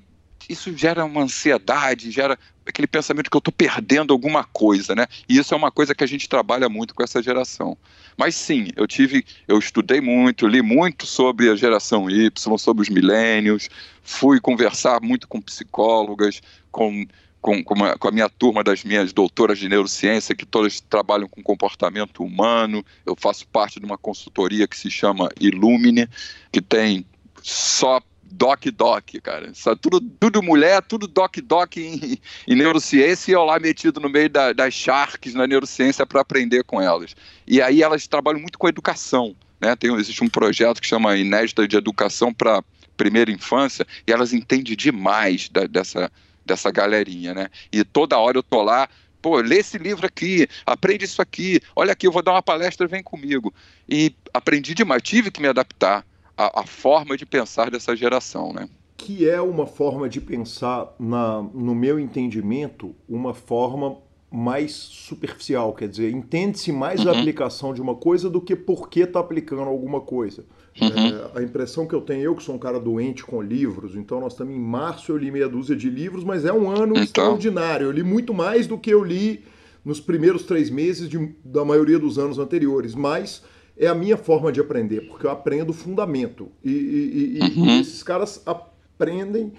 [0.49, 5.07] isso gera uma ansiedade, gera aquele pensamento que eu estou perdendo alguma coisa, né?
[5.27, 7.77] E isso é uma coisa que a gente trabalha muito com essa geração.
[8.17, 12.89] Mas sim, eu tive, eu estudei muito, li muito sobre a geração Y, sobre os
[12.89, 13.69] milênios,
[14.03, 17.05] fui conversar muito com psicólogas, com
[17.44, 21.28] com, com, a, com, a, minha turma das minhas doutoras de neurociência, que todas trabalham
[21.28, 22.84] com comportamento humano.
[23.06, 26.08] Eu faço parte de uma consultoria que se chama Illumine,
[26.54, 27.06] que tem
[27.41, 29.54] só doc-doc, cara.
[29.54, 32.18] Só tudo, tudo mulher, tudo doc-doc em,
[32.48, 36.64] em, neurociência e eu lá metido no meio da, das sharks na neurociência para aprender
[36.64, 37.14] com elas.
[37.46, 39.36] E aí elas trabalham muito com educação.
[39.60, 39.76] Né?
[39.76, 42.64] Tem, existe um projeto que chama Inédita de Educação para
[42.96, 46.10] Primeira Infância e elas entendem demais da, dessa
[46.46, 47.50] dessa galerinha, né?
[47.72, 48.88] E toda hora eu tô lá,
[49.22, 52.88] pô, lê esse livro aqui, aprende isso aqui, olha aqui, eu vou dar uma palestra,
[52.88, 53.54] vem comigo.
[53.88, 56.06] E aprendi demais, tive que me adaptar
[56.38, 58.68] à, à forma de pensar dessa geração, né?
[58.98, 63.98] Que é uma forma de pensar, na, no meu entendimento, uma forma
[64.30, 67.12] mais superficial, quer dizer, entende-se mais uhum.
[67.12, 70.44] a aplicação de uma coisa do que por que está aplicando alguma coisa.
[70.82, 70.88] Uhum.
[70.88, 74.19] É, a impressão que eu tenho, eu que sou um cara doente com livros, então
[74.19, 77.03] nós estamos em março, eu li meia dúzia de livros, mas é um ano então...
[77.03, 77.88] extraordinário.
[77.88, 79.43] Eu li muito mais do que eu li
[79.86, 83.43] nos primeiros três meses de, da maioria dos anos anteriores, mas
[83.78, 86.49] é a minha forma de aprender, porque eu aprendo fundamento.
[86.63, 87.65] E, e, e, uhum.
[87.65, 89.53] e esses caras aprendem,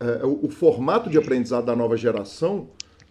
[0.00, 2.68] é, o, o, formato de aprendizado da nova geração,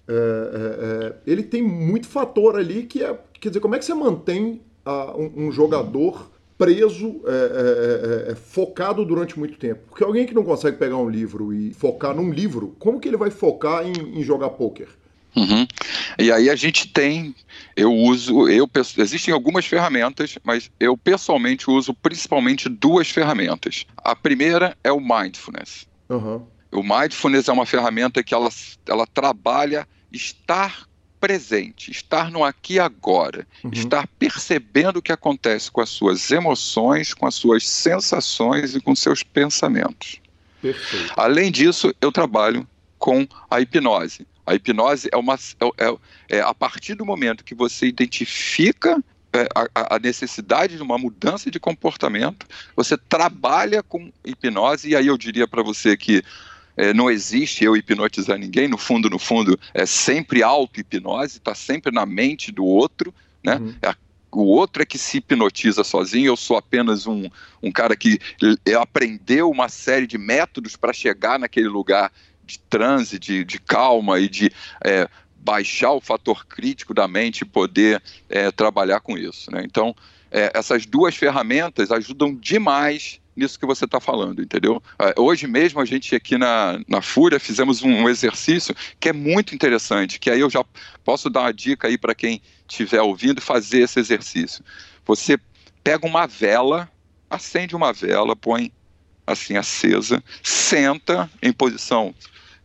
[0.08, 3.86] é, é, é ele tem muito fator ali que é, quer dizer, como é que
[3.86, 9.82] você mantém uh, um, um jogador preso, é, é, é, é, focado durante muito tempo.
[9.90, 13.18] Porque alguém que não consegue pegar um livro e focar num livro, como que ele
[13.18, 14.88] vai focar em, em jogar pôquer?
[15.36, 15.68] Uhum.
[16.18, 17.36] E aí a gente tem,
[17.76, 23.86] eu uso, eu existem algumas ferramentas, mas eu pessoalmente uso principalmente duas ferramentas.
[23.98, 25.86] A primeira é o mindfulness.
[26.10, 26.42] Uhum.
[26.72, 28.50] O mindfulness é uma ferramenta que ela,
[28.88, 30.88] ela trabalha estar
[31.26, 33.72] presente, estar no aqui e agora, uhum.
[33.74, 38.96] estar percebendo o que acontece com as suas emoções, com as suas sensações e com
[38.96, 40.22] seus pensamentos.
[40.62, 41.12] Perfeito.
[41.18, 42.68] Além disso, eu trabalho
[43.00, 44.28] com a hipnose.
[44.46, 49.04] A hipnose é uma é, é, é a partir do momento que você identifica
[49.34, 52.46] é, a, a, necessidade de uma mudança de comportamento,
[52.76, 56.24] você trabalha com hipnose, e aí eu diria para você que
[56.78, 61.92] é, não existe eu hipnotizar ninguém, no fundo, no fundo, é sempre auto-hipnose, está sempre
[61.92, 63.14] na mente do outro,
[63.44, 63.56] né?
[63.56, 63.76] Uhum.
[63.82, 63.96] É,
[64.32, 67.30] o outro é que se hipnotiza sozinho, eu sou apenas um,
[67.64, 68.20] um cara que
[68.78, 72.12] aprendeu uma série de métodos para chegar naquele lugar
[72.44, 74.52] de transe, de, de calma e de
[74.84, 75.08] é,
[75.38, 79.50] baixar o fator crítico da mente e poder é, trabalhar com isso.
[79.52, 79.64] Né?
[79.64, 79.96] Então,
[80.30, 84.82] é, essas duas ferramentas ajudam demais nisso que você está falando, entendeu?
[85.00, 89.54] É, hoje mesmo a gente aqui na, na Fúria fizemos um, exercício que é muito
[89.54, 90.64] interessante, que aí eu já
[91.04, 94.64] posso dar uma dica aí para quem estiver ouvindo fazer esse exercício.
[95.06, 95.38] Você
[95.84, 96.90] pega uma vela,
[97.30, 98.72] acende uma vela, põe
[99.28, 102.14] assim acesa, senta em posição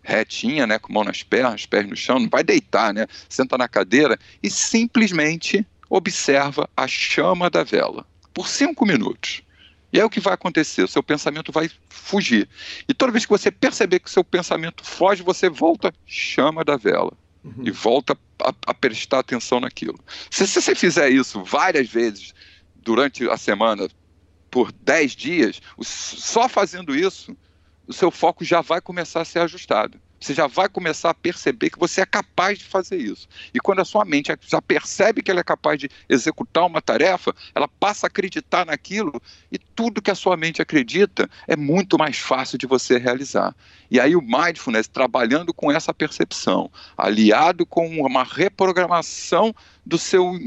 [0.03, 3.07] retinha, né, com mão nas pernas, pés no chão, não vai deitar, né?
[3.29, 9.43] Senta na cadeira e simplesmente observa a chama da vela por cinco minutos.
[9.93, 10.83] E aí o que vai acontecer?
[10.83, 12.49] O seu pensamento vai fugir.
[12.89, 16.77] E toda vez que você perceber que o seu pensamento foge, você volta, chama da
[16.77, 17.13] vela.
[17.43, 17.65] Uhum.
[17.65, 19.99] E volta a, a, prestar atenção naquilo.
[20.31, 22.35] Se, se você fizer isso várias vezes
[22.77, 23.89] durante a semana,
[24.51, 27.37] por 10 dias, só fazendo isso,
[27.87, 30.01] o seu foco já vai começar a ser ajustado.
[30.21, 33.27] Você já vai começar a perceber que você é capaz de fazer isso.
[33.55, 37.35] E quando a sua mente já percebe que ela é capaz de executar uma tarefa,
[37.55, 42.19] ela passa a acreditar naquilo e tudo que a sua mente acredita é muito mais
[42.19, 43.57] fácil de você realizar.
[43.91, 49.55] E aí o mindfulness trabalhando com essa percepção, aliado com uma reprogramação
[49.87, 50.39] do seu,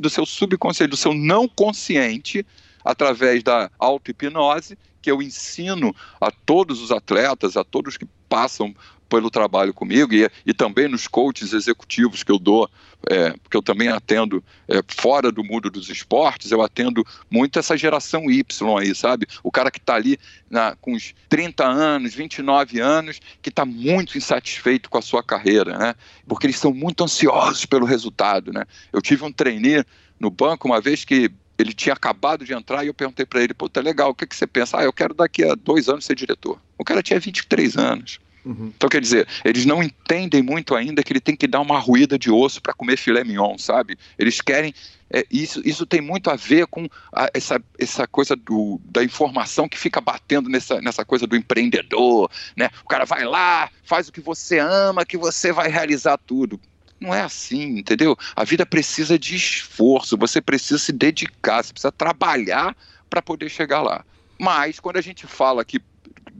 [0.00, 2.44] do seu subconsciente, do seu não consciente,
[2.84, 8.74] através da auto-hipnose, que eu ensino a todos os atletas, a todos que passam
[9.12, 12.66] pelo trabalho comigo e, e também nos coaches executivos que eu dou,
[13.10, 17.76] é, que eu também atendo é, fora do mundo dos esportes, eu atendo muito essa
[17.76, 19.26] geração Y aí, sabe?
[19.42, 24.16] O cara que está ali na, com uns 30 anos, 29 anos, que está muito
[24.16, 25.94] insatisfeito com a sua carreira, né?
[26.26, 28.64] Porque eles são muito ansiosos pelo resultado, né?
[28.90, 29.84] Eu tive um trainee
[30.18, 33.52] no banco uma vez que ele tinha acabado de entrar e eu perguntei para ele,
[33.52, 34.78] pô, tá legal, o que, que você pensa?
[34.78, 36.58] Ah, eu quero daqui a dois anos ser diretor.
[36.78, 38.18] O cara tinha 23 anos.
[38.44, 38.72] Uhum.
[38.74, 42.18] Então, quer dizer, eles não entendem muito ainda que ele tem que dar uma ruída
[42.18, 43.96] de osso para comer filé mignon, sabe?
[44.18, 44.74] Eles querem.
[45.14, 49.68] É, isso, isso tem muito a ver com a, essa, essa coisa do, da informação
[49.68, 52.70] que fica batendo nessa, nessa coisa do empreendedor, né?
[52.82, 56.58] O cara vai lá, faz o que você ama, que você vai realizar tudo.
[56.98, 58.16] Não é assim, entendeu?
[58.34, 62.76] A vida precisa de esforço, você precisa se dedicar, você precisa trabalhar
[63.10, 64.04] para poder chegar lá.
[64.38, 65.80] Mas quando a gente fala que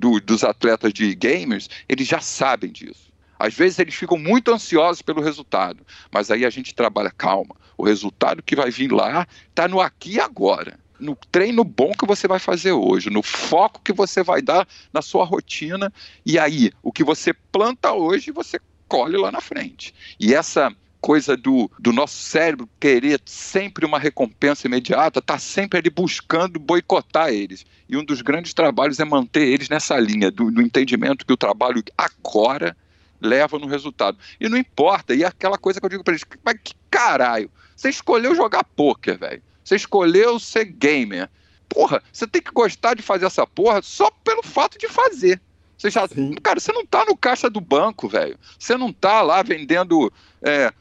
[0.03, 3.13] do, dos atletas de gamers, eles já sabem disso.
[3.39, 7.85] Às vezes eles ficam muito ansiosos pelo resultado, mas aí a gente trabalha, calma, o
[7.85, 10.79] resultado que vai vir lá está no aqui e agora.
[10.99, 15.03] No treino bom que você vai fazer hoje, no foco que você vai dar na
[15.03, 15.93] sua rotina,
[16.27, 19.95] e aí o que você planta hoje você colhe lá na frente.
[20.19, 20.73] E essa
[21.03, 27.31] coisa do, do nosso cérebro querer sempre uma recompensa imediata, está sempre ali buscando boicotar
[27.31, 27.67] eles.
[27.89, 31.37] E um dos grandes trabalhos é manter eles nessa linha do, do entendimento que o
[31.37, 32.77] trabalho agora
[33.21, 34.17] leva no resultado.
[34.41, 37.51] E não importa, e é aquela coisa que eu digo para eles, mas que caralho,
[37.75, 39.43] você escolheu jogar pôquer, velho.
[39.65, 41.29] Você escolheu ser gamer.
[41.69, 45.41] Porra, você tem que gostar de fazer essa porra só pelo fato de fazer.
[45.77, 46.07] Você já,
[46.41, 48.39] cara, você não tá no caixa do banco, velho.
[48.57, 50.73] Você não tá lá vendendo é,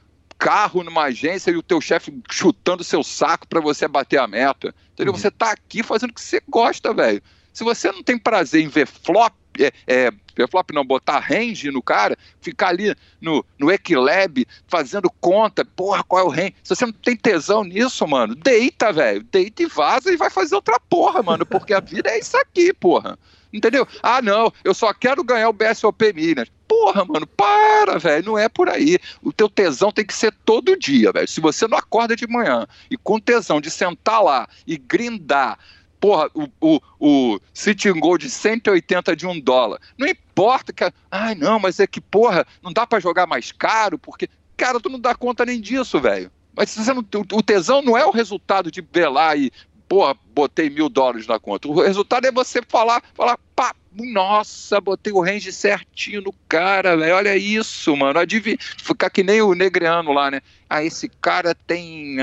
[0.42, 4.74] carro numa agência e o teu chefe chutando seu saco para você bater a meta.
[4.92, 5.14] Entendeu?
[5.14, 5.20] Uhum.
[5.20, 7.22] Você tá aqui fazendo o que você gosta, velho.
[7.54, 11.70] Se você não tem prazer em ver flop, é, é, ver flop não, botar range
[11.70, 16.56] no cara, ficar ali no, no Equilab fazendo conta, porra, qual é o range?
[16.64, 19.24] Se você não tem tesão nisso, mano, deita, velho.
[19.24, 22.74] Deita e vaza e vai fazer outra porra, mano, porque a vida é isso aqui,
[22.74, 23.16] porra.
[23.54, 23.88] Entendeu?
[24.02, 26.48] Ah, não, eu só quero ganhar o BSOP Minas.
[26.72, 28.98] Porra, mano, para, velho, não é por aí.
[29.22, 31.28] O teu tesão tem que ser todo dia, velho.
[31.28, 35.60] Se você não acorda de manhã e com tesão de sentar lá e grindar,
[36.00, 39.82] porra, o, o, o City Gold de 180 de um dólar.
[39.98, 40.90] Não importa que.
[41.12, 44.30] Ai, não, mas é que, porra, não dá para jogar mais caro, porque.
[44.56, 46.32] Cara, tu não dá conta nem disso, velho.
[46.56, 49.52] Mas você não, o tesão não é o resultado de belar e
[49.92, 51.68] porra, botei mil dólares na conta.
[51.68, 57.14] O resultado é você falar, falar, pá, nossa, botei o range certinho no cara, velho.
[57.14, 58.18] Olha isso, mano.
[58.18, 58.56] Adivinha.
[58.58, 60.40] Ficar que nem o negreano lá, né?
[60.70, 62.16] Ah, esse cara tem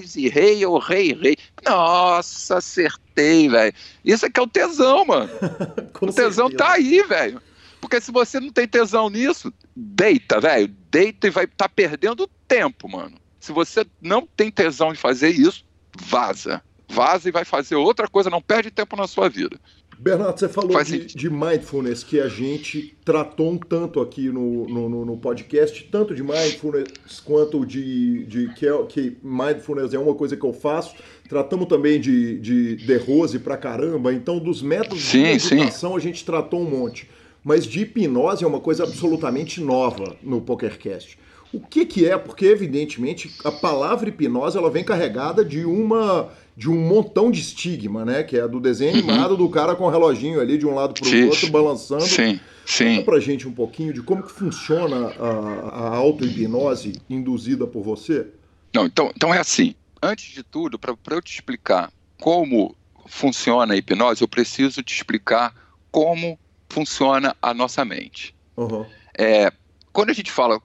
[0.00, 1.36] Ice Rei ou Rei Rei.
[1.64, 3.74] Nossa, acertei, velho.
[4.04, 5.28] Isso é que é o tesão, mano.
[6.00, 6.56] o tesão certeza.
[6.58, 7.42] tá aí, velho.
[7.80, 10.72] Porque se você não tem tesão nisso, deita, velho.
[10.92, 13.18] Deita e vai estar tá perdendo tempo, mano.
[13.40, 15.64] Se você não tem tesão em fazer isso,
[15.98, 19.58] vaza vaza e vai fazer outra coisa, não perde tempo na sua vida.
[19.98, 25.04] Bernardo, você falou de, de, mindfulness que a gente tratou um tanto aqui no, no,
[25.06, 30.36] no podcast, tanto de mindfulness quanto de, de que, é, que, mindfulness é uma coisa
[30.36, 30.94] que eu faço.
[31.28, 35.96] Tratamos também de, de De Rose pra caramba, então dos métodos sim, de meditação sim.
[35.96, 37.08] a gente tratou um monte.
[37.42, 41.18] Mas de hipnose é uma coisa absolutamente nova no PokerCast.
[41.52, 42.18] O que, que é?
[42.18, 48.04] Porque, evidentemente, a palavra hipnose ela vem carregada de uma de um montão de estigma,
[48.04, 48.22] né?
[48.22, 49.10] Que é do desenho uhum.
[49.10, 52.02] animado do cara com o reloginho ali de um lado para o outro, balançando.
[52.02, 52.96] Sim, sim.
[52.96, 55.28] Conta pra gente um pouquinho de como que funciona a,
[55.68, 58.26] a auto-hipnose induzida por você.
[58.74, 59.74] Não, então, então é assim.
[60.02, 61.90] Antes de tudo, para eu te explicar
[62.20, 62.74] como
[63.06, 65.54] funciona a hipnose, eu preciso te explicar
[65.90, 66.38] como
[66.68, 68.34] funciona a nossa mente.
[68.56, 68.84] Uhum.
[69.16, 69.52] É,
[69.92, 70.60] quando a gente fala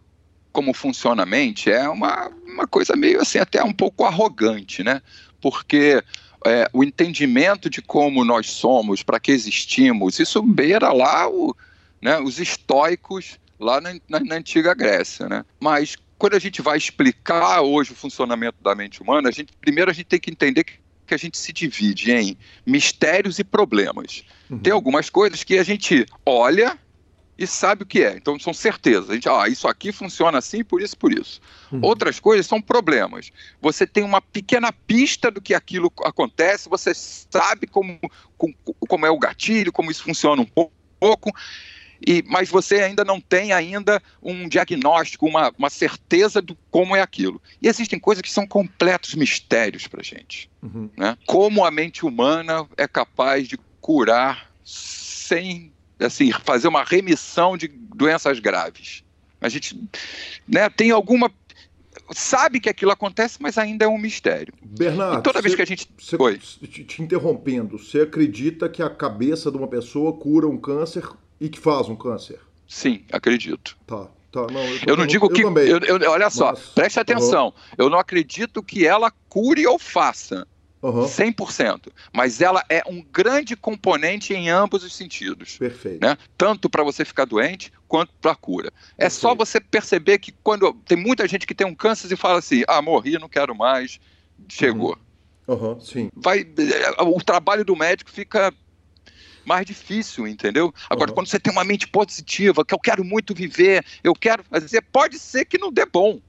[0.51, 5.01] como funciona a mente, é uma, uma coisa meio assim, até um pouco arrogante, né?
[5.41, 6.03] Porque
[6.45, 11.55] é, o entendimento de como nós somos, para que existimos, isso beira lá o,
[12.01, 15.27] né, os estoicos lá na, na, na, antiga Grécia.
[15.27, 15.45] Né?
[15.59, 19.91] Mas quando a gente vai explicar hoje o funcionamento da mente humana, a gente, primeiro
[19.91, 20.73] a gente tem que entender que,
[21.05, 24.23] que a gente se divide em mistérios e problemas.
[24.49, 24.59] Uhum.
[24.59, 26.77] Tem algumas coisas que a gente olha
[27.41, 28.15] e sabe o que é.
[28.15, 29.09] Então são certezas.
[29.09, 31.41] A gente, ah, isso aqui funciona assim, por isso, por isso.
[31.71, 31.79] Uhum.
[31.81, 33.31] Outras coisas são problemas.
[33.59, 37.99] Você tem uma pequena pista do que aquilo acontece, você sabe como,
[38.37, 38.53] como,
[38.87, 40.69] como é o gatilho, como isso funciona um
[40.99, 41.31] pouco.
[42.05, 47.01] E, mas você ainda não tem ainda um diagnóstico, uma, uma certeza do como é
[47.01, 47.41] aquilo.
[47.59, 50.47] E existem coisas que são completos mistérios para gente.
[50.61, 50.91] Uhum.
[50.95, 51.17] Né?
[51.25, 55.71] Como a mente humana é capaz de curar sem
[56.01, 59.03] assim, fazer uma remissão de doenças graves.
[59.39, 59.79] A gente
[60.47, 61.31] né, tem alguma.
[62.11, 64.53] Sabe que aquilo acontece, mas ainda é um mistério.
[64.61, 65.89] Bernardo, e toda vez que a gente.
[65.99, 66.37] Cê, Oi.
[66.37, 71.07] Te interrompendo, você acredita que a cabeça de uma pessoa cura um câncer
[71.39, 72.39] e que faz um câncer?
[72.67, 73.77] Sim, acredito.
[73.85, 74.07] Tá.
[74.31, 75.41] Tá, não, eu, eu, não digo que.
[75.41, 77.47] Eu, eu, olha só, preste atenção.
[77.47, 77.53] Uhum.
[77.77, 80.47] Eu não acredito que ela cure ou faça.
[80.82, 81.05] Uhum.
[81.05, 81.91] 100%.
[82.11, 85.57] Mas ela é um grande componente em ambos os sentidos.
[85.57, 86.03] Perfeito.
[86.03, 86.17] Né?
[86.38, 88.71] Tanto para você ficar doente quanto para a cura.
[88.97, 89.21] É Perfeito.
[89.21, 92.63] só você perceber que quando tem muita gente que tem um câncer e fala assim:
[92.67, 93.99] ah, morri, não quero mais,
[94.49, 94.97] chegou.
[94.97, 95.11] Uhum.
[95.51, 96.09] Uhum, sim.
[96.15, 96.47] Vai,
[96.99, 98.53] o trabalho do médico fica
[99.43, 100.73] mais difícil, entendeu?
[100.89, 104.82] Agora, quando você tem uma mente positiva, que eu quero muito viver, eu quero fazer,
[104.82, 106.21] pode ser que não dê bom.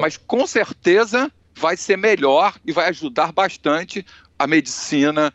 [0.00, 4.04] Mas com certeza vai ser melhor e vai ajudar bastante
[4.38, 5.32] a medicina.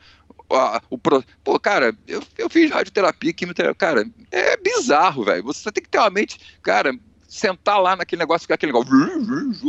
[0.50, 1.24] A, o pro...
[1.44, 5.44] Pô, cara, eu, eu fiz radioterapia, quimioterapia, cara, é bizarro, velho.
[5.44, 6.94] Você tem que ter uma mente, cara,
[7.28, 8.92] sentar lá naquele negócio, ficar aquele negócio,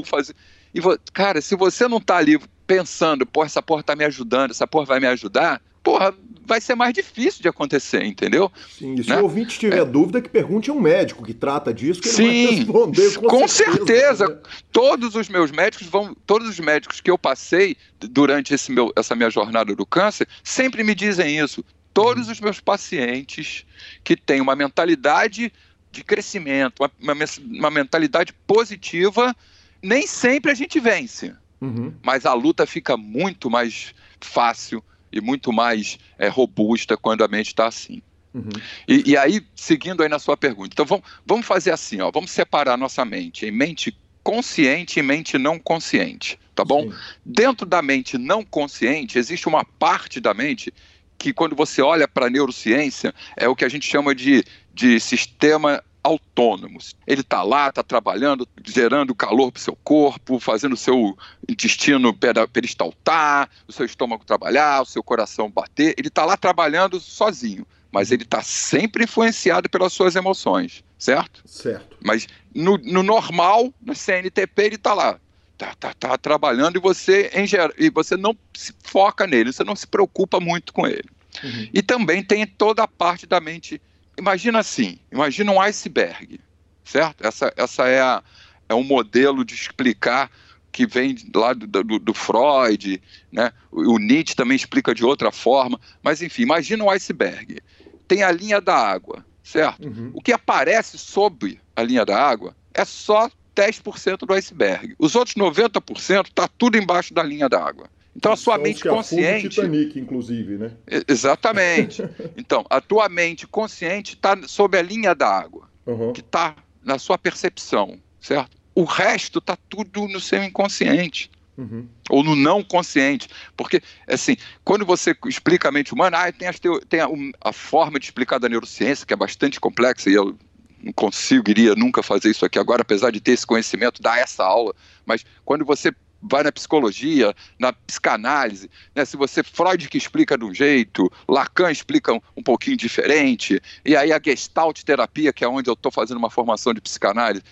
[0.05, 0.35] fazer.
[0.75, 0.81] E,
[1.13, 4.85] cara, se você não tá ali pensando, pô, essa porra tá me ajudando, essa porra
[4.85, 6.13] vai me ajudar, porra,
[6.45, 8.51] vai ser mais difícil de acontecer, entendeu?
[8.77, 9.21] Sim, se né?
[9.21, 9.85] o ouvinte tiver é.
[9.85, 13.29] dúvida, que pergunte a um médico que trata disso, que Sim, ele vai responder com,
[13.29, 13.87] com certeza.
[13.87, 14.29] certeza.
[14.29, 14.37] Né?
[14.73, 19.15] Todos os meus médicos vão, todos os médicos que eu passei durante esse meu, essa
[19.15, 21.65] minha jornada do câncer, sempre me dizem isso.
[21.95, 23.65] Todos os meus pacientes
[24.03, 25.53] que têm uma mentalidade
[25.93, 29.35] de crescimento, uma, uma, uma mentalidade positiva,
[29.81, 31.33] nem sempre a gente vence.
[31.61, 31.95] Uhum.
[32.03, 34.83] Mas a luta fica muito mais fácil
[35.13, 38.03] e muito mais é, robusta quando a mente está assim.
[38.35, 38.51] Uhum.
[38.87, 42.31] E, e, aí, seguindo aí na sua pergunta, então vamos, vamos fazer assim, ó, vamos
[42.31, 46.91] separar a nossa mente em mente consciente e mente não consciente, tá bom?
[46.91, 46.99] Sim.
[47.25, 50.73] Dentro da mente não consciente, existe uma parte da mente
[51.17, 54.45] que quando você olha para a neurociência, é o que a gente chama de,
[54.75, 56.95] de sistema autônomos.
[57.07, 61.17] Ele está lá, está trabalhando, gerando calor para o seu corpo, fazendo o seu
[61.49, 62.15] intestino
[62.53, 65.95] peristaltar, o seu estômago trabalhar, o seu coração bater.
[65.99, 71.43] Ele está lá trabalhando sozinho, mas ele está sempre influenciado pelas suas emoções, certo?
[71.45, 71.97] Certo.
[72.05, 75.19] Mas no, no normal, no CNTP, ele está lá.
[75.59, 79.65] Tá, tá, tá trabalhando e você, em geral, e você não se foca nele, você
[79.65, 81.09] não se preocupa muito com ele.
[81.43, 81.69] Uhum.
[81.73, 83.81] E também tem toda a parte da mente
[84.19, 86.41] imagina assim, imagina um iceberg,
[86.85, 87.27] certo?
[87.27, 88.23] Essa, essa é, a,
[88.69, 90.31] é um modelo de explicar
[90.73, 93.01] que vem lá do, do, do, Freud,
[93.33, 93.51] né?
[93.73, 97.61] O Nietzsche também explica de outra forma, mas enfim, imagina um iceberg.
[98.07, 99.89] Tem a linha da água, certo?
[99.89, 100.11] Uhum.
[100.13, 104.95] O que aparece sob a linha da água é só 10% do iceberg.
[104.99, 107.89] Os outros 90% está tudo embaixo da linha da água.
[108.17, 109.51] Então a sua mente consciente.
[109.51, 110.73] Titanic, inclusive, né?
[111.07, 112.03] Exatamente.
[112.37, 116.13] então, a tua mente consciente está sob a linha da água, uhum.
[116.15, 118.57] que está na sua percepção, certo?
[118.75, 121.31] O resto está tudo no seu inconsciente.
[121.59, 121.89] Uhum.
[122.11, 123.29] Ou no não consciente.
[123.57, 126.81] Porque, assim, quando você explica a mente humana, ah, tem, teo...
[126.81, 127.09] tem a,
[127.41, 130.37] a, forma de explicar da neurociência, que é bastante complexa, e eu
[130.83, 134.75] não conseguiria nunca fazer isso aqui agora, apesar de ter esse conhecimento, dar essa aula.
[135.07, 135.91] Mas quando você
[136.23, 139.05] vai na psicologia, na psicanálise, né?
[139.05, 143.97] se você Freud que explica de um jeito, Lacan explica um, um pouquinho diferente, e
[143.97, 147.43] aí a Gestalt terapia, que é onde eu estou fazendo uma formação de psicanálise,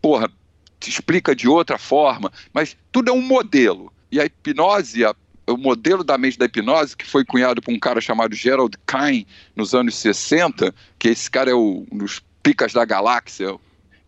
[0.00, 0.30] porra,
[0.78, 3.92] te explica de outra forma, mas tudo é um modelo.
[4.10, 5.14] E a hipnose, a,
[5.46, 9.26] o modelo da mente da hipnose, que foi cunhado por um cara chamado Gerald Kine
[9.54, 13.54] nos anos 60, que esse cara é o, um dos picas da galáxia,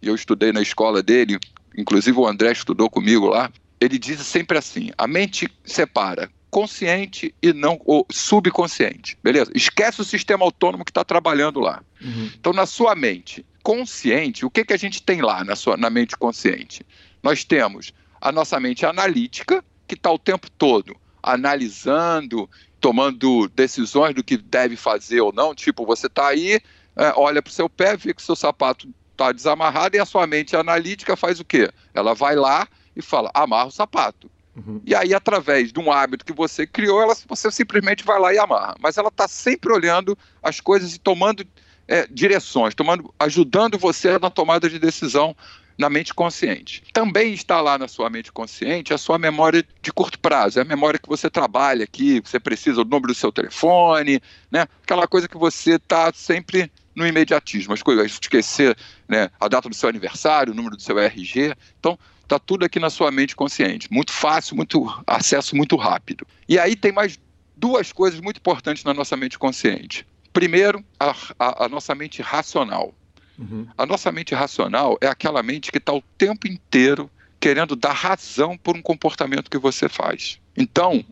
[0.00, 1.38] e eu estudei na escola dele,
[1.76, 3.50] inclusive o André estudou comigo lá
[3.82, 9.50] ele diz sempre assim: a mente separa consciente e não ou subconsciente, beleza?
[9.54, 11.82] Esquece o sistema autônomo que está trabalhando lá.
[12.00, 12.30] Uhum.
[12.38, 15.88] Então, na sua mente consciente, o que, que a gente tem lá na, sua, na
[15.88, 16.84] mente consciente?
[17.22, 24.22] Nós temos a nossa mente analítica, que está o tempo todo analisando, tomando decisões do
[24.22, 25.54] que deve fazer ou não.
[25.54, 26.60] Tipo, você está aí,
[26.96, 30.04] é, olha para o seu pé, vê que o seu sapato está desamarrado e a
[30.04, 31.70] sua mente analítica faz o quê?
[31.94, 34.30] Ela vai lá e fala: amarra o sapato.
[34.54, 34.82] Uhum.
[34.84, 38.38] E aí, através de um hábito que você criou, ela, você simplesmente vai lá e
[38.38, 38.76] amarra.
[38.80, 41.44] Mas ela está sempre olhando as coisas e tomando
[41.88, 45.34] é, direções, tomando, ajudando você na tomada de decisão
[45.78, 46.84] na mente consciente.
[46.92, 50.66] Também está lá na sua mente consciente a sua memória de curto prazo, é a
[50.66, 54.20] memória que você trabalha aqui, você precisa do número do seu telefone,
[54.50, 54.66] né?
[54.82, 58.76] Aquela coisa que você está sempre no imediatismo, as coisas, esquecer
[59.08, 61.54] né, a data do seu aniversário, o número do seu RG.
[61.80, 61.98] Então,
[62.32, 63.92] Está tudo aqui na sua mente consciente.
[63.92, 66.26] Muito fácil, muito acesso muito rápido.
[66.48, 67.20] E aí tem mais
[67.54, 70.06] duas coisas muito importantes na nossa mente consciente.
[70.32, 72.94] Primeiro, a, a, a nossa mente racional.
[73.38, 73.66] Uhum.
[73.76, 78.56] A nossa mente racional é aquela mente que está o tempo inteiro querendo dar razão
[78.56, 80.40] por um comportamento que você faz.
[80.56, 81.04] Então,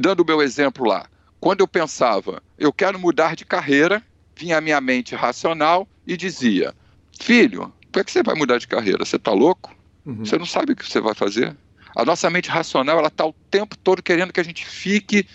[0.00, 1.08] dando o meu exemplo lá,
[1.40, 4.00] quando eu pensava, eu quero mudar de carreira,
[4.36, 6.72] vinha a minha mente racional e dizia:
[7.20, 9.04] Filho, por que você vai mudar de carreira?
[9.04, 9.74] Você está louco?
[10.04, 10.24] Uhum.
[10.24, 11.56] Você não sabe o que você vai fazer.
[11.94, 15.26] A nossa mente racional ela está o tempo todo querendo que a gente fique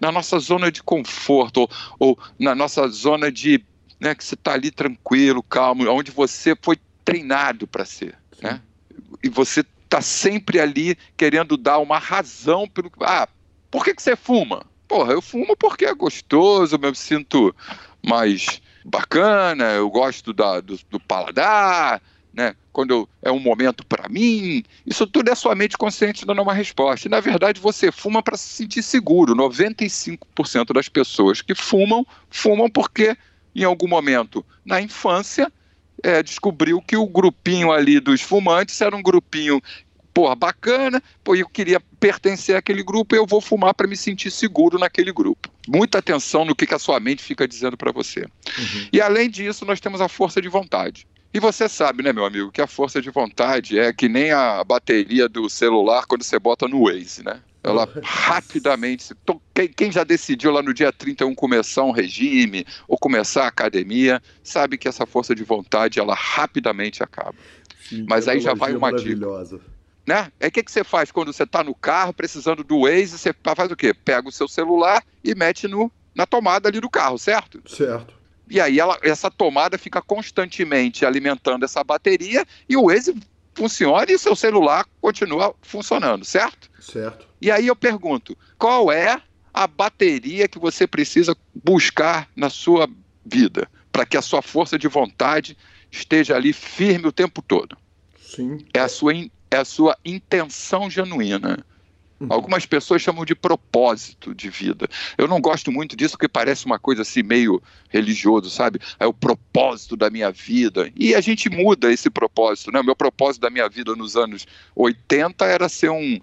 [0.00, 3.64] na nossa zona de conforto ou, ou na nossa zona de
[4.00, 8.60] né, que você está ali tranquilo, calmo, onde você foi treinado para ser, né?
[9.22, 13.26] E você está sempre ali querendo dar uma razão pelo ah,
[13.70, 14.64] por que, que você fuma?
[14.86, 17.54] Porra, eu fumo porque é gostoso, eu me sinto
[18.04, 22.00] mais bacana, eu gosto da, do, do paladar,
[22.38, 22.54] né?
[22.72, 24.62] quando é um momento para mim.
[24.86, 27.08] Isso tudo é sua mente consciente dando uma resposta.
[27.08, 29.34] E, na verdade, você fuma para se sentir seguro.
[29.34, 33.16] 95% das pessoas que fumam, fumam porque,
[33.52, 35.52] em algum momento, na infância,
[36.04, 39.60] é, descobriu que o grupinho ali dos fumantes era um grupinho
[40.14, 44.30] porra, bacana, pô, eu queria pertencer àquele grupo e eu vou fumar para me sentir
[44.30, 45.48] seguro naquele grupo.
[45.66, 48.20] Muita atenção no que, que a sua mente fica dizendo para você.
[48.20, 48.88] Uhum.
[48.92, 51.06] E além disso, nós temos a força de vontade.
[51.32, 54.64] E você sabe, né, meu amigo, que a força de vontade é que nem a
[54.64, 57.42] bateria do celular quando você bota no Waze, né?
[57.62, 59.14] Ela rapidamente.
[59.76, 64.78] Quem já decidiu lá no dia 31 começar um regime ou começar a academia, sabe
[64.78, 67.34] que essa força de vontade ela rapidamente acaba.
[67.88, 69.26] Sim, Mas aí já vai uma dica.
[70.06, 70.32] Né?
[70.40, 73.18] Aí o que, que você faz quando você está no carro precisando do Waze?
[73.18, 73.92] Você faz o quê?
[73.92, 77.60] Pega o seu celular e mete no, na tomada ali do carro, certo?
[77.66, 78.17] Certo.
[78.50, 83.14] E aí ela, essa tomada fica constantemente alimentando essa bateria e o Waze
[83.54, 86.70] funciona e o seu celular continua funcionando, certo?
[86.80, 87.26] Certo.
[87.40, 89.20] E aí eu pergunto, qual é
[89.52, 92.88] a bateria que você precisa buscar na sua
[93.24, 95.56] vida para que a sua força de vontade
[95.90, 97.76] esteja ali firme o tempo todo?
[98.20, 98.58] Sim.
[98.72, 99.12] É a sua,
[99.50, 101.64] é a sua intenção genuína.
[102.20, 102.26] Uhum.
[102.30, 104.88] Algumas pessoas chamam de propósito de vida.
[105.16, 108.80] Eu não gosto muito disso porque parece uma coisa assim meio religioso, sabe?
[108.98, 110.90] É o propósito da minha vida.
[110.96, 112.80] E a gente muda esse propósito, né?
[112.80, 116.18] O meu propósito da minha vida nos anos 80 era ser um,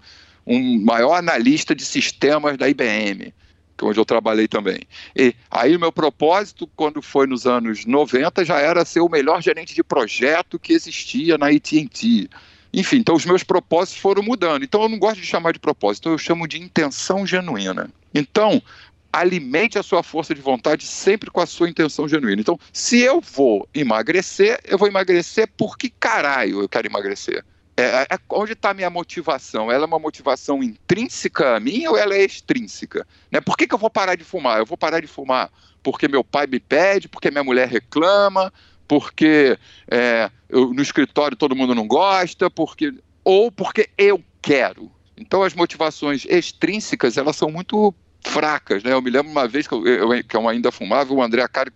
[0.46, 3.32] um maior analista de sistemas da IBM,
[3.78, 4.80] é onde eu trabalhei também.
[5.14, 9.42] E aí o meu propósito, quando foi nos anos 90, já era ser o melhor
[9.42, 12.28] gerente de projeto que existia na AT&T.
[12.76, 14.62] Enfim, então os meus propósitos foram mudando.
[14.62, 17.90] Então eu não gosto de chamar de propósito, eu chamo de intenção genuína.
[18.14, 18.62] Então,
[19.10, 22.42] alimente a sua força de vontade sempre com a sua intenção genuína.
[22.42, 27.42] Então, se eu vou emagrecer, eu vou emagrecer porque caralho eu quero emagrecer.
[27.78, 29.72] É, é, é onde está a minha motivação?
[29.72, 33.06] Ela é uma motivação intrínseca a mim ou ela é extrínseca?
[33.30, 33.40] Né?
[33.40, 34.58] Por que, que eu vou parar de fumar?
[34.58, 35.50] Eu vou parar de fumar
[35.82, 38.52] porque meu pai me pede, porque minha mulher reclama,
[38.86, 39.58] porque
[39.90, 42.92] é, eu, no escritório todo mundo não gosta, porque
[43.24, 44.90] ou porque eu quero.
[45.16, 48.92] Então as motivações extrínsecas, elas são muito fracas, né?
[48.92, 51.72] Eu me lembro uma vez que eu, eu, que eu ainda fumava, o André Acari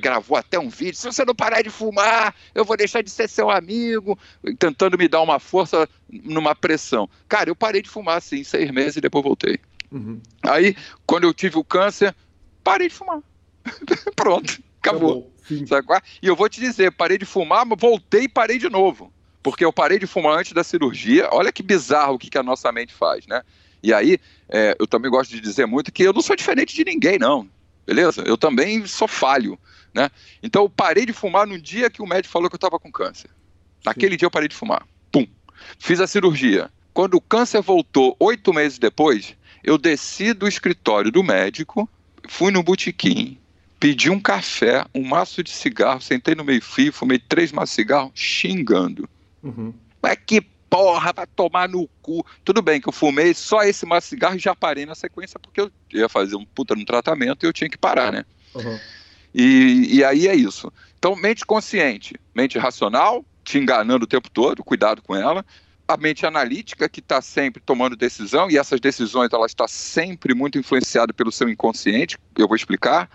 [0.00, 3.28] gravou até um vídeo, se você não parar de fumar, eu vou deixar de ser
[3.28, 4.18] seu amigo,
[4.58, 7.08] tentando me dar uma força numa pressão.
[7.28, 9.58] Cara, eu parei de fumar assim, seis meses e depois voltei.
[9.90, 10.20] Uhum.
[10.42, 12.14] Aí, quando eu tive o câncer,
[12.62, 13.20] parei de fumar.
[14.14, 15.32] Pronto, acabou.
[15.70, 19.12] acabou e eu vou te dizer, parei de fumar, voltei e parei de novo.
[19.42, 21.28] Porque eu parei de fumar antes da cirurgia.
[21.32, 23.42] Olha que bizarro o que, que a nossa mente faz, né?
[23.82, 24.18] E aí,
[24.48, 27.48] é, eu também gosto de dizer muito que eu não sou diferente de ninguém, não.
[27.86, 28.22] Beleza?
[28.26, 29.58] Eu também sou falho,
[29.94, 30.10] né?
[30.42, 32.92] Então, eu parei de fumar no dia que o médico falou que eu estava com
[32.92, 33.30] câncer.
[33.84, 34.18] Naquele Sim.
[34.18, 34.86] dia eu parei de fumar.
[35.10, 35.26] Pum.
[35.78, 36.70] Fiz a cirurgia.
[36.92, 41.88] Quando o câncer voltou oito meses depois, eu desci do escritório do médico,
[42.28, 43.39] fui no botequim,
[43.80, 48.12] pedi um café, um maço de cigarro, sentei no meio-fio, fumei três maços de cigarro,
[48.14, 49.08] xingando.
[49.42, 49.72] Uhum.
[50.02, 52.24] Mas que porra, vai tomar no cu.
[52.44, 55.40] Tudo bem que eu fumei só esse maço de cigarro e já parei na sequência,
[55.40, 58.24] porque eu ia fazer um puta no tratamento e eu tinha que parar, né?
[58.54, 58.78] Uhum.
[59.34, 60.72] E, e aí é isso.
[60.98, 65.44] Então, mente consciente, mente racional, te enganando o tempo todo, cuidado com ela.
[65.88, 70.56] A mente analítica, que está sempre tomando decisão, e essas decisões ela está sempre muito
[70.56, 73.10] influenciada pelo seu inconsciente, eu vou explicar.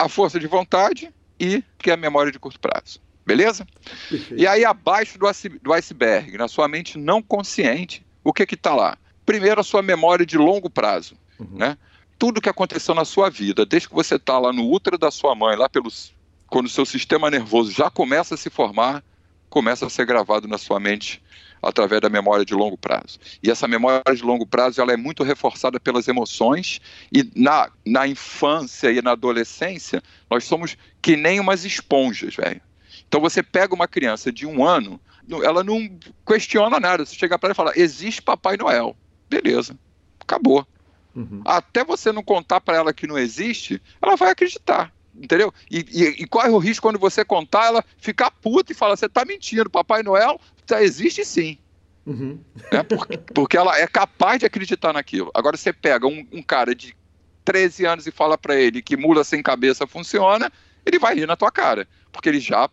[0.00, 3.00] A força de vontade e que é a memória de curto prazo.
[3.24, 3.66] Beleza?
[4.08, 4.40] Perfeito.
[4.40, 5.26] E aí, abaixo do,
[5.62, 8.98] do iceberg, na sua mente não consciente, o que está lá?
[9.24, 11.14] Primeiro, a sua memória de longo prazo.
[11.38, 11.58] Uhum.
[11.58, 11.78] Né?
[12.18, 15.34] Tudo que aconteceu na sua vida, desde que você está lá no útero da sua
[15.34, 16.12] mãe, lá pelos,
[16.48, 19.02] quando o seu sistema nervoso já começa a se formar,
[19.48, 21.22] começa a ser gravado na sua mente
[21.62, 23.18] através da memória de longo prazo.
[23.42, 26.80] E essa memória de longo prazo ela é muito reforçada pelas emoções
[27.12, 32.60] e na, na infância e na adolescência nós somos que nem umas esponjas, velho.
[33.08, 35.00] Então você pega uma criança de um ano,
[35.44, 35.90] ela não
[36.26, 37.04] questiona nada.
[37.04, 38.96] Você chega para ela e fala: existe Papai Noel.
[39.28, 39.76] Beleza,
[40.20, 40.66] acabou.
[41.14, 41.42] Uhum.
[41.44, 44.92] Até você não contar para ela que não existe, ela vai acreditar.
[45.14, 45.52] Entendeu?
[45.70, 49.08] E, e, e, corre o risco quando você contar, ela ficar puta e fala: você
[49.08, 51.58] tá mentindo, Papai Noel tá, existe sim.
[52.06, 52.40] Uhum.
[52.70, 55.30] É porque, porque, ela é capaz de acreditar naquilo.
[55.34, 56.96] Agora você pega um, um cara de
[57.44, 60.50] 13 anos e fala para ele que mula sem cabeça funciona,
[60.86, 61.86] ele vai rir na tua cara.
[62.12, 62.68] Porque ele já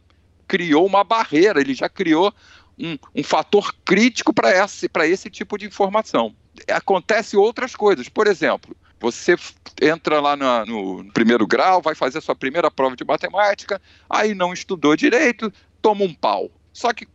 [0.48, 2.34] criou uma barreira, ele já criou
[2.78, 6.36] um, um fator crítico para esse, esse tipo de informação.
[6.72, 9.36] Acontece outras coisas, por exemplo, você
[9.82, 14.54] entra lá no, primeiro grau, vai fazer a sua primeira prova de matemática, aí não
[14.54, 16.50] estudou direito, toma um pau.
[16.74, 17.08] Só que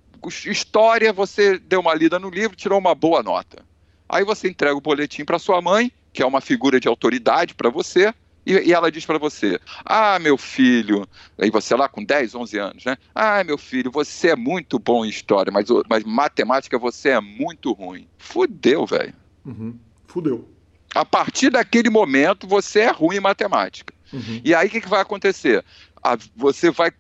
[0.47, 3.65] história, você deu uma lida no livro, tirou uma boa nota.
[4.09, 7.71] Aí você entrega o boletim para sua mãe, que é uma figura de autoridade para
[7.71, 8.15] você,
[8.45, 11.07] e, e ela diz para você: Ah, meu filho,
[11.39, 12.97] aí você lá com 10, 11 anos, né?
[13.15, 17.73] Ah, meu filho, você é muito bom em história, mas, mas matemática você é muito
[17.73, 18.07] ruim.
[18.19, 19.15] Fudeu, velho.
[19.45, 19.79] Uhum.
[20.07, 20.52] Fudeu.
[20.95, 23.95] A partir daquele momento, você é ruim em matemática.
[24.13, 24.41] Uhum.
[24.45, 25.65] E aí o que, que vai acontecer?
[26.03, 26.93] A, você vai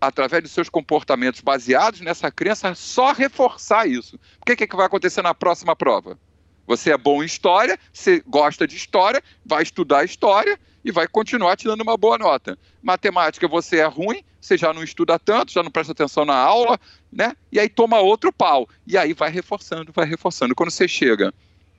[0.00, 4.18] através dos seus comportamentos baseados nessa crença, só reforçar isso.
[4.40, 6.18] O que, que vai acontecer na próxima prova?
[6.66, 11.56] Você é bom em história, você gosta de história, vai estudar história e vai continuar
[11.56, 12.58] te dando uma boa nota.
[12.82, 16.78] Matemática, você é ruim, você já não estuda tanto, já não presta atenção na aula,
[17.12, 17.34] né?
[17.52, 18.68] E aí toma outro pau.
[18.86, 20.54] E aí vai reforçando, vai reforçando.
[20.54, 21.34] Quando você chega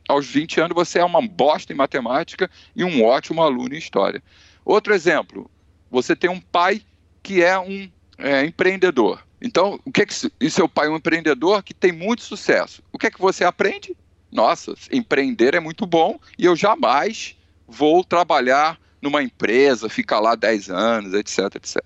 [0.08, 4.22] aos 20 anos, você é uma bosta em matemática e um ótimo aluno em história.
[4.66, 5.50] Outro exemplo,
[5.90, 6.82] você tem um pai
[7.24, 9.24] que é um é, empreendedor.
[9.42, 12.84] Então, o que é que e seu pai é um empreendedor que tem muito sucesso?
[12.92, 13.96] O que é que você aprende?
[14.32, 17.36] nossa, empreender é muito bom e eu jamais
[17.68, 21.82] vou trabalhar numa empresa, ficar lá 10 anos, etc, etc.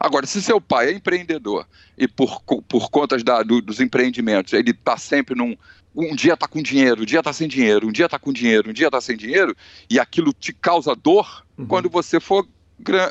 [0.00, 1.66] Agora, se seu pai é empreendedor
[1.96, 5.56] e por, por conta da, do, dos empreendimentos, ele está sempre num.
[6.00, 8.70] Um dia está com dinheiro, um dia está sem dinheiro, um dia está com dinheiro,
[8.70, 9.56] um dia está sem dinheiro,
[9.90, 11.66] e aquilo te causa dor, uhum.
[11.66, 12.46] quando você for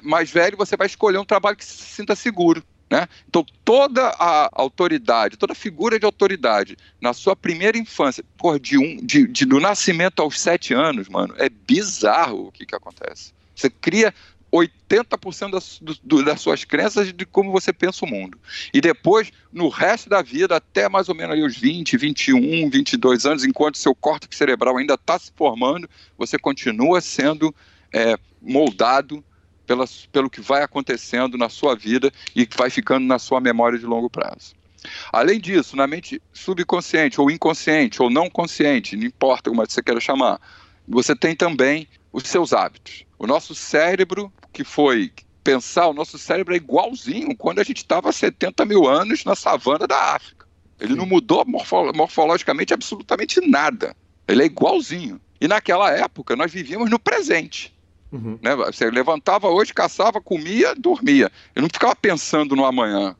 [0.02, 2.64] mais velho, você vai escolher um trabalho que se sinta seguro.
[2.90, 3.06] Né?
[3.28, 9.06] Então, toda a autoridade, toda figura de autoridade na sua primeira infância, por de um,
[9.06, 13.34] de, de, do nascimento aos sete anos, mano, é bizarro o que, que acontece.
[13.53, 14.14] Você cria
[14.58, 18.38] 80% das, do, das suas crenças de como você pensa o mundo.
[18.74, 23.26] E depois, no resto da vida, até mais ou menos ali os 20, 21, 22
[23.26, 27.54] anos, enquanto seu córtex cerebral ainda está se formando, você continua sendo
[27.94, 29.24] é, moldado
[29.66, 33.86] pelas, pelo que vai acontecendo na sua vida e vai ficando na sua memória de
[33.86, 34.56] longo prazo.
[35.12, 40.00] Além disso, na mente subconsciente, ou inconsciente, ou não consciente, não importa como você queira
[40.00, 40.40] chamar,
[40.88, 43.07] você tem também os seus hábitos.
[43.19, 45.11] O nosso cérebro, que foi
[45.44, 49.35] pensar, o nosso cérebro é igualzinho quando a gente estava há 70 mil anos na
[49.35, 50.45] savana da África.
[50.80, 53.95] Ele não mudou morfo morfologicamente absolutamente nada.
[54.27, 55.19] Ele é igualzinho.
[55.39, 57.73] E naquela época nós vivíamos no presente.
[58.11, 58.38] Uhum.
[58.41, 58.56] Né?
[58.56, 61.31] Você levantava hoje, caçava, comia, dormia.
[61.56, 63.15] Eu não ficava pensando no amanhã.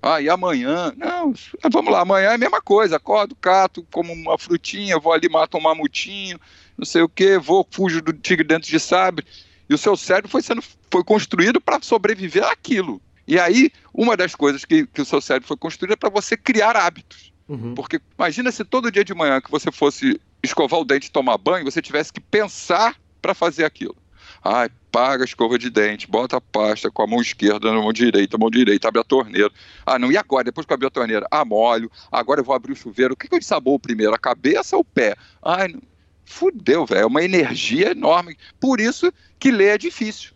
[0.00, 0.92] Ah, e amanhã?
[0.98, 1.32] Não,
[1.72, 2.96] vamos lá, amanhã é a mesma coisa.
[2.96, 6.38] Acordo, cato, como uma frutinha, vou ali, mato um mamutinho,
[6.76, 9.26] não sei o que, vou, fujo do tigre dentro de sabre.
[9.68, 13.00] E o seu cérebro foi, sendo, foi construído para sobreviver àquilo.
[13.26, 16.36] E aí, uma das coisas que, que o seu cérebro foi construído é para você
[16.36, 17.32] criar hábitos.
[17.48, 17.74] Uhum.
[17.74, 21.38] Porque imagina se todo dia de manhã que você fosse escovar o dente e tomar
[21.38, 23.96] banho, você tivesse que pensar para fazer aquilo.
[24.42, 27.92] Ai, paga a escova de dente, bota a pasta com a mão esquerda na mão
[27.92, 29.50] direita, mão direita, abre a torneira.
[29.86, 30.44] Ah, não, e agora?
[30.44, 33.14] Depois que eu abrir a torneira, ah, molho, agora eu vou abrir o chuveiro.
[33.14, 35.16] O que, que eu ensabou primeiro, a cabeça ou o pé?
[35.42, 35.80] Ai, não...
[36.24, 38.36] fudeu, velho, é uma energia enorme.
[38.60, 40.32] Por isso que ler é difícil.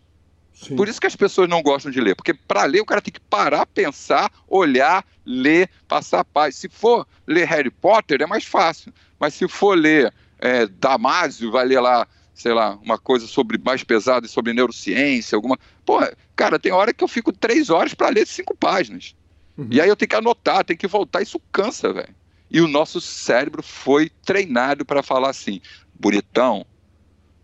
[0.53, 0.75] Sim.
[0.75, 3.13] Por isso que as pessoas não gostam de ler, porque para ler o cara tem
[3.13, 6.55] que parar, pensar, olhar, ler, passar a paz.
[6.55, 11.65] Se for ler Harry Potter é mais fácil, mas se for ler é, Damásio, vai
[11.65, 15.57] ler lá, sei lá, uma coisa sobre mais pesada sobre neurociência, alguma.
[15.85, 15.99] Pô,
[16.35, 19.15] cara, tem hora que eu fico três horas para ler cinco páginas.
[19.57, 19.69] Uhum.
[19.71, 22.15] E aí eu tenho que anotar, tenho que voltar, isso cansa, velho.
[22.49, 25.61] E o nosso cérebro foi treinado para falar assim:
[25.93, 26.65] bonitão,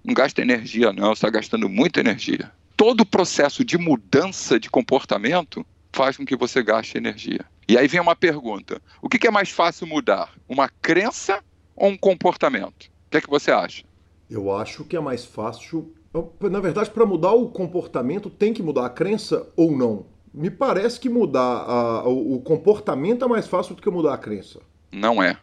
[0.03, 5.65] não gasta energia, não, está gastando muita energia todo o processo de mudança de comportamento
[5.91, 7.45] faz com que você gaste energia.
[7.67, 10.33] E aí vem uma pergunta: o que é mais fácil mudar?
[10.47, 11.43] Uma crença
[11.75, 12.85] ou um comportamento?
[13.07, 13.83] O que é que você acha?
[14.29, 15.93] Eu acho que é mais fácil.
[16.39, 20.05] Na verdade, para mudar o comportamento, tem que mudar a crença ou não?
[20.33, 24.61] Me parece que mudar a, o comportamento é mais fácil do que mudar a crença.
[24.95, 25.37] Não é.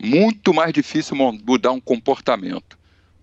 [0.00, 2.78] Muito mais difícil mudar um comportamento.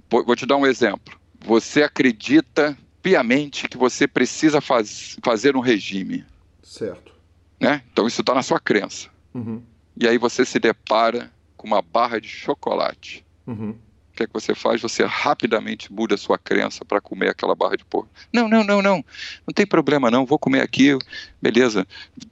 [0.10, 1.18] Vou te dar um exemplo.
[1.45, 6.26] Você acredita piamente que você precisa faz, fazer um regime.
[6.64, 7.14] Certo.
[7.60, 7.84] Né?
[7.91, 9.10] Então isso está na sua crença.
[9.34, 9.62] Uhum.
[9.95, 13.24] E aí você se depara com uma barra de chocolate.
[13.45, 13.70] Uhum.
[13.70, 14.82] O que é que você faz?
[14.82, 18.10] Você rapidamente muda a sua crença para comer aquela barra de porco.
[18.34, 19.06] Não, não, não, não.
[19.45, 20.26] Não tem problema não.
[20.26, 20.98] Vou comer aqui.
[21.41, 21.86] Beleza.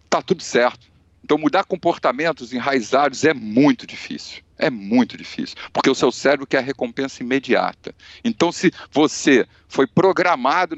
[0.10, 0.93] Tá tudo certo.
[1.24, 4.44] Então mudar comportamentos enraizados é muito difícil.
[4.58, 7.94] É muito difícil, porque o seu cérebro quer a recompensa imediata.
[8.24, 10.76] Então, se você foi programado,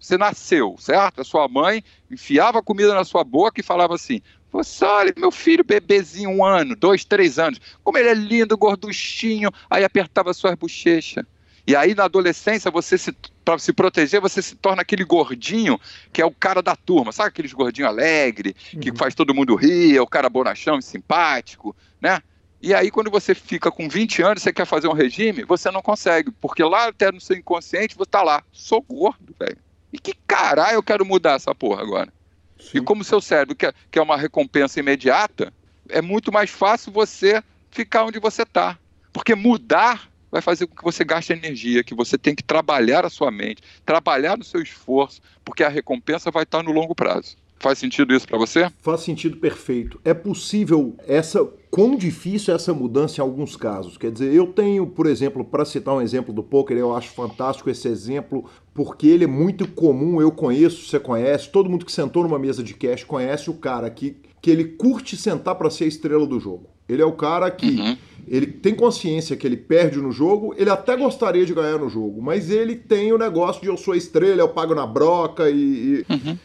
[0.00, 1.20] você nasceu, certo?
[1.20, 5.62] A sua mãe enfiava comida na sua boca e falava assim: você olha, meu filho,
[5.62, 11.24] bebezinho, um ano, dois, três anos, como ele é lindo, gorduchinho, aí apertava suas bochechas.
[11.66, 13.14] E aí, na adolescência, você se
[13.48, 15.80] para se proteger, você se torna aquele gordinho
[16.12, 18.96] que é o cara da turma, sabe aqueles gordinho alegre, que uhum.
[18.96, 22.20] faz todo mundo rir, é o cara bonachão e simpático, né?
[22.60, 25.80] E aí, quando você fica com 20 anos, você quer fazer um regime, você não
[25.80, 29.56] consegue, porque lá até no seu inconsciente você tá lá, sou gordo, velho.
[29.94, 32.12] E que caralho eu quero mudar essa porra agora?
[32.60, 32.78] Sim.
[32.78, 35.54] E como o seu cérebro quer, quer uma recompensa imediata,
[35.88, 38.78] é muito mais fácil você ficar onde você tá.
[39.10, 43.10] Porque mudar vai fazer com que você gaste energia, que você tem que trabalhar a
[43.10, 47.36] sua mente, trabalhar no seu esforço, porque a recompensa vai estar no longo prazo.
[47.60, 48.70] Faz sentido isso para você?
[48.80, 50.00] Faz sentido perfeito.
[50.04, 51.44] É possível essa.
[51.70, 53.98] Quão difícil é essa mudança em alguns casos?
[53.98, 57.68] Quer dizer, eu tenho, por exemplo, para citar um exemplo do poker, eu acho fantástico
[57.68, 62.22] esse exemplo, porque ele é muito comum, eu conheço, você conhece, todo mundo que sentou
[62.22, 65.88] numa mesa de cash conhece o cara que, que ele curte sentar para ser a
[65.88, 66.70] estrela do jogo.
[66.88, 67.96] Ele é o cara que uhum.
[68.26, 72.22] ele tem consciência que ele perde no jogo, ele até gostaria de ganhar no jogo,
[72.22, 76.04] mas ele tem o negócio de eu sou a estrela, eu pago na broca e.
[76.08, 76.38] Uhum.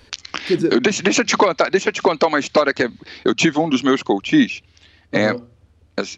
[0.48, 0.82] Quer dizer...
[0.82, 2.92] deixa, deixa, eu te contar, deixa eu te contar uma história que é,
[3.24, 4.62] eu tive um dos meus coaches.
[5.12, 5.42] É, uhum.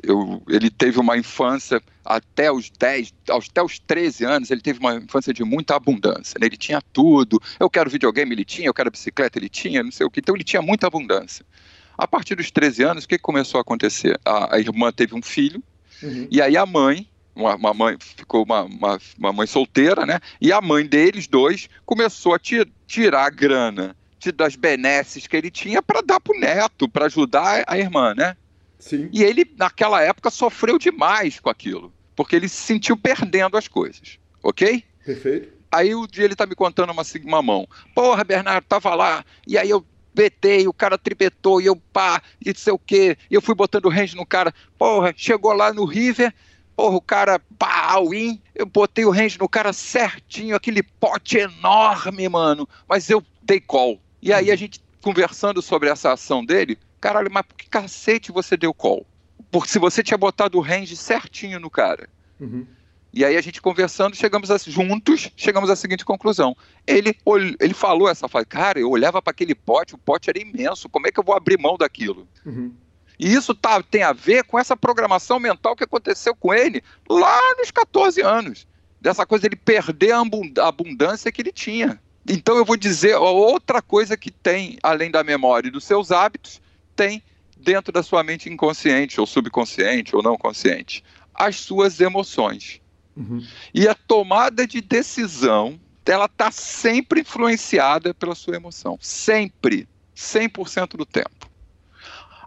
[0.01, 4.95] eu, ele teve uma infância até os 10, até os 13 anos, ele teve uma
[4.95, 6.37] infância de muita abundância.
[6.39, 6.47] Né?
[6.47, 7.41] Ele tinha tudo.
[7.59, 10.21] Eu quero videogame, ele tinha, eu quero bicicleta, ele tinha, não sei o que.
[10.21, 11.45] Então ele tinha muita abundância.
[11.97, 14.19] A partir dos 13 anos, o que começou a acontecer?
[14.25, 15.63] A, a irmã teve um filho,
[16.03, 16.27] uhum.
[16.29, 20.19] e aí a mãe, uma, uma mãe, ficou uma, uma, uma, mãe solteira, né?
[20.39, 25.51] E a mãe deles dois começou a tirar a grana de, das benesses que ele
[25.51, 28.35] tinha para dar para o neto, para ajudar a irmã, né?
[28.79, 29.09] Sim.
[29.11, 34.19] E ele, naquela época, sofreu demais com aquilo, porque ele se sentiu perdendo as coisas,
[34.43, 34.83] ok?
[35.03, 35.55] Perfeito.
[35.71, 37.67] Aí o dia ele tá me contando uma, uma mão.
[37.93, 39.85] Porra, Bernardo, tava lá, e aí eu
[40.15, 43.53] betei, o cara tripetou, e eu pá, e não sei o quê, e eu fui
[43.53, 46.33] botando range no cara, porra, chegou lá no River,
[46.75, 52.27] porra, o cara, pá, all-in, eu botei o range no cara certinho, aquele pote enorme,
[52.29, 53.99] mano, mas eu dei call.
[54.21, 54.57] E aí a uhum.
[54.57, 59.05] gente conversando sobre essa ação dele, caralho, mas por que cacete você deu call?
[59.51, 62.09] Porque se você tinha botado o range certinho no cara.
[62.39, 62.65] Uhum.
[63.15, 66.53] E aí a gente conversando, chegamos a, juntos, chegamos à seguinte conclusão.
[66.85, 67.17] Ele,
[67.61, 71.07] ele falou essa frase, cara, eu olhava para aquele pote, o pote era imenso, como
[71.07, 72.27] é que eu vou abrir mão daquilo?
[72.45, 72.73] Uhum.
[73.17, 77.39] E isso tá, tem a ver com essa programação mental que aconteceu com ele lá
[77.57, 78.67] nos 14 anos.
[78.99, 81.97] Dessa coisa de ele perder a abundância que ele tinha.
[82.27, 86.61] Então eu vou dizer outra coisa que tem, além da memória e dos seus hábitos,
[86.97, 87.23] tem
[87.55, 91.01] dentro da sua mente inconsciente, ou subconsciente, ou não consciente,
[91.33, 92.81] as suas emoções.
[93.15, 93.45] Uhum.
[93.73, 98.97] E a tomada de decisão, ela está sempre influenciada pela sua emoção.
[99.01, 99.87] Sempre.
[100.15, 101.49] 100% do tempo.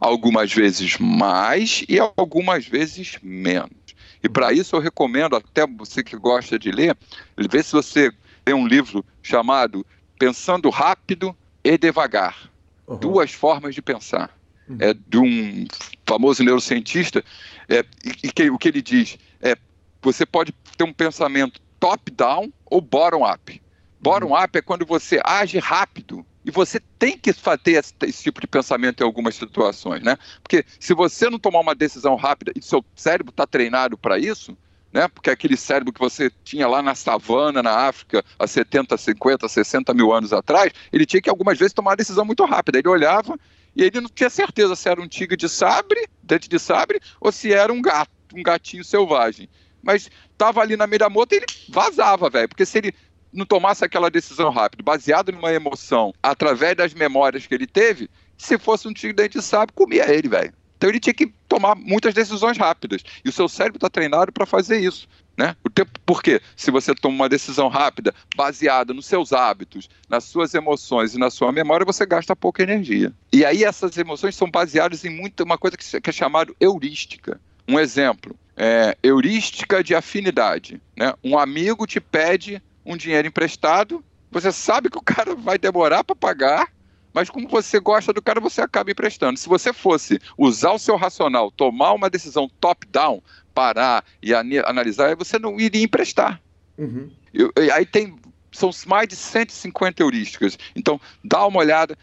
[0.00, 3.76] Algumas vezes mais e algumas vezes menos.
[4.22, 6.96] E para isso eu recomendo, até você que gosta de ler,
[7.36, 8.10] ver se você
[8.44, 9.84] tem um livro chamado
[10.18, 12.50] Pensando Rápido e Devagar.
[12.86, 12.96] Uhum.
[12.96, 14.34] Duas formas de pensar.
[14.68, 14.78] Uhum.
[14.80, 15.66] É de um
[16.06, 17.24] famoso neurocientista,
[17.68, 19.18] é, e, e que, o que ele diz
[20.02, 23.60] você pode ter um pensamento top-down ou bottom-up.
[24.00, 28.46] Bottom-up é quando você age rápido e você tem que ter esse, esse, tipo de
[28.46, 30.16] pensamento em algumas situações, né?
[30.42, 34.56] Porque se você não tomar uma decisão rápida e seu cérebro está treinado para isso,
[34.92, 35.08] né?
[35.08, 39.92] Porque aquele cérebro que você tinha lá na savana, na África, há 70, 50, 60
[39.92, 42.78] mil anos atrás, ele tinha que algumas vezes tomar uma decisão muito rápida.
[42.78, 43.38] Ele olhava
[43.76, 47.30] e ele não tinha certeza se era um tigre de sabre, dente de sabre, ou
[47.30, 49.48] se era um gato, um gatinho selvagem.
[49.82, 52.48] Mas estava ali na meia da e ele vazava, velho.
[52.48, 52.94] Porque se ele
[53.32, 58.58] não tomasse aquela decisão rápida, baseado numa emoção, através das memórias que ele teve, se
[58.58, 60.52] fosse um tigre dente de sabre, comia ele, velho.
[60.76, 63.02] Então ele tinha que tomar muitas decisões rápidas.
[63.24, 65.08] E o seu cérebro está treinado para fazer isso.
[65.36, 65.54] Né?
[65.64, 66.40] O tempo, por quê?
[66.56, 71.30] Se você toma uma decisão rápida, baseada nos seus hábitos, nas suas emoções e na
[71.30, 73.12] sua memória, você gasta pouca energia.
[73.32, 77.40] E aí essas emoções são baseadas em muito, uma coisa que, que é chamada heurística.
[77.68, 80.82] Um exemplo, é, heurística de afinidade.
[80.96, 81.14] Né?
[81.22, 86.16] Um amigo te pede um dinheiro emprestado, você sabe que o cara vai demorar para
[86.16, 86.68] pagar,
[87.14, 89.38] mas como você gosta do cara, você acaba emprestando.
[89.38, 93.22] Se você fosse usar o seu racional, tomar uma decisão top-down,
[93.54, 96.40] parar e analisar, você não iria emprestar.
[96.76, 97.10] Uhum.
[97.32, 98.16] Eu, aí tem,
[98.52, 100.58] são mais de 150 heurísticas.
[100.76, 101.96] Então, dá uma olhada.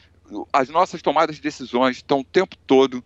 [0.52, 3.04] As nossas tomadas de decisões estão o tempo todo,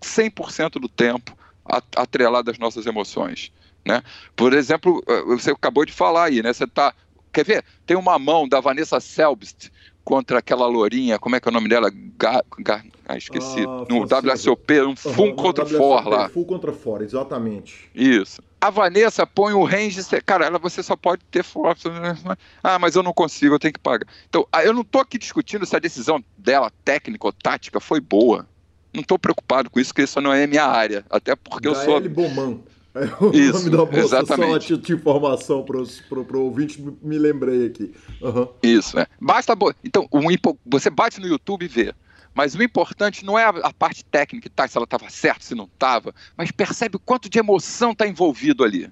[0.00, 3.52] 100% do tempo, atreladas às nossas emoções.
[3.84, 4.02] Né?
[4.36, 6.52] Por exemplo, eh, você acabou de falar aí, né?
[6.52, 6.94] Você tá.
[7.32, 7.64] Quer ver?
[7.86, 9.70] Tem uma mão da Vanessa Selbst
[10.04, 11.90] contra aquela lourinha, como é que é o nome dela?
[12.18, 13.60] Ga, ga, ah, esqueci.
[13.60, 16.28] Ah, no WSOP, um full uhum, contra for lá.
[16.28, 17.90] Full contra for, exatamente.
[17.94, 18.42] Isso.
[18.60, 21.88] A Vanessa põe o range, cara, ela, você só pode ter força.
[21.88, 22.16] Né?
[22.62, 24.06] Ah, mas eu não consigo, eu tenho que pagar.
[24.28, 28.00] Então, ah, eu não estou aqui discutindo se a decisão dela, técnica ou tática, foi
[28.00, 28.46] boa.
[28.92, 31.04] Não estou preocupado com isso, porque isso não é minha área.
[31.08, 32.08] Até porque Gael eu sou.
[32.08, 32.60] Boman.
[32.94, 34.68] É o Isso, nome da moça, exatamente.
[34.68, 37.94] só de informação para o ouvinte, me lembrei aqui.
[38.20, 38.46] Uhum.
[38.62, 39.06] Isso, é.
[39.18, 39.54] Basta.
[39.82, 40.20] Então, um,
[40.66, 41.94] você bate no YouTube e vê.
[42.34, 45.54] Mas o importante não é a, a parte técnica, tá, se ela estava certa, se
[45.54, 48.90] não estava, mas percebe o quanto de emoção está envolvido ali.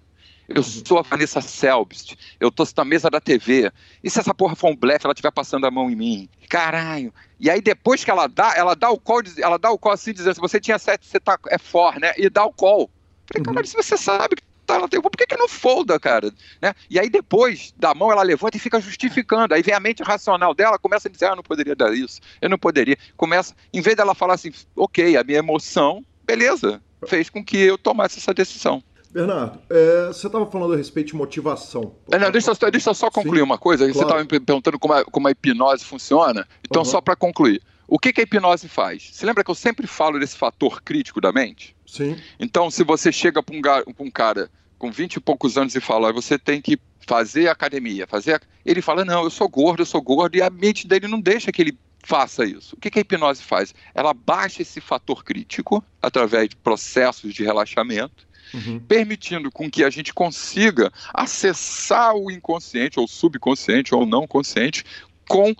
[0.51, 0.85] Eu uhum.
[0.85, 3.71] sou a Vanessa Selbst, eu tô na mesa da TV.
[4.03, 6.29] E se essa porra for um blefe, ela estiver passando a mão em mim?
[6.49, 7.15] Caralho.
[7.39, 10.13] E aí depois que ela dá, ela dá o call, ela dá o call assim,
[10.13, 12.13] dizendo, se você tinha sete, você tá, é for, né?
[12.19, 12.91] E dá o call.
[13.33, 13.55] Falei, uhum.
[13.55, 16.33] cara, se você sabe que tá, ela tem, por que, que não folda, cara?
[16.61, 16.75] Né?
[16.91, 19.55] E aí depois da mão ela levanta e fica justificando.
[19.55, 22.21] Aí vem a mente racional dela, começa a dizer, ah, eu não poderia dar isso,
[22.43, 22.97] eu não poderia.
[23.17, 27.79] Começa, em vez dela falar assim, ok, a minha emoção, beleza, fez com que eu
[27.79, 28.83] tomasse essa decisão.
[29.11, 31.95] Bernardo, é, você estava falando a respeito de motivação.
[32.11, 33.85] É, não, deixa, deixa eu só concluir Sim, uma coisa.
[33.85, 33.95] Claro.
[33.95, 36.47] Você estava me perguntando como a, como a hipnose funciona.
[36.65, 36.87] Então, uhum.
[36.87, 37.61] só para concluir.
[37.89, 39.11] O que, que a hipnose faz?
[39.13, 41.75] Você lembra que eu sempre falo desse fator crítico da mente?
[41.85, 42.17] Sim.
[42.39, 46.13] Então, se você chega para um, um, cara com 20 e poucos anos e fala,
[46.13, 48.41] você tem que fazer academia, fazer.
[48.65, 51.51] Ele fala, não, eu sou gordo, eu sou gordo, e a mente dele não deixa
[51.51, 52.77] que ele faça isso.
[52.77, 53.75] O que, que a hipnose faz?
[53.93, 58.81] Ela baixa esse fator crítico através de processos de relaxamento, uhum.
[58.81, 64.85] permitindo com que a gente consiga acessar o inconsciente, ou subconsciente, ou não consciente,
[65.29, 65.55] com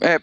[0.00, 0.20] é,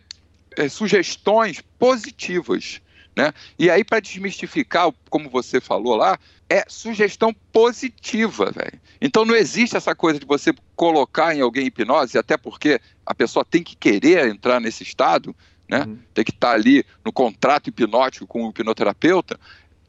[0.58, 2.82] é, sugestões positivas.
[3.16, 3.32] Né?
[3.60, 6.18] E aí, para desmistificar, como você falou lá,
[6.50, 8.80] é sugestão positiva, velho.
[9.02, 13.46] Então não existe essa coisa de você colocar em alguém hipnose, até porque a pessoa
[13.46, 15.36] tem que querer entrar nesse estado,
[15.68, 15.84] né?
[15.84, 15.98] Uhum.
[16.14, 19.40] Tem que estar tá ali no contrato hipnótico com o hipnoterapeuta.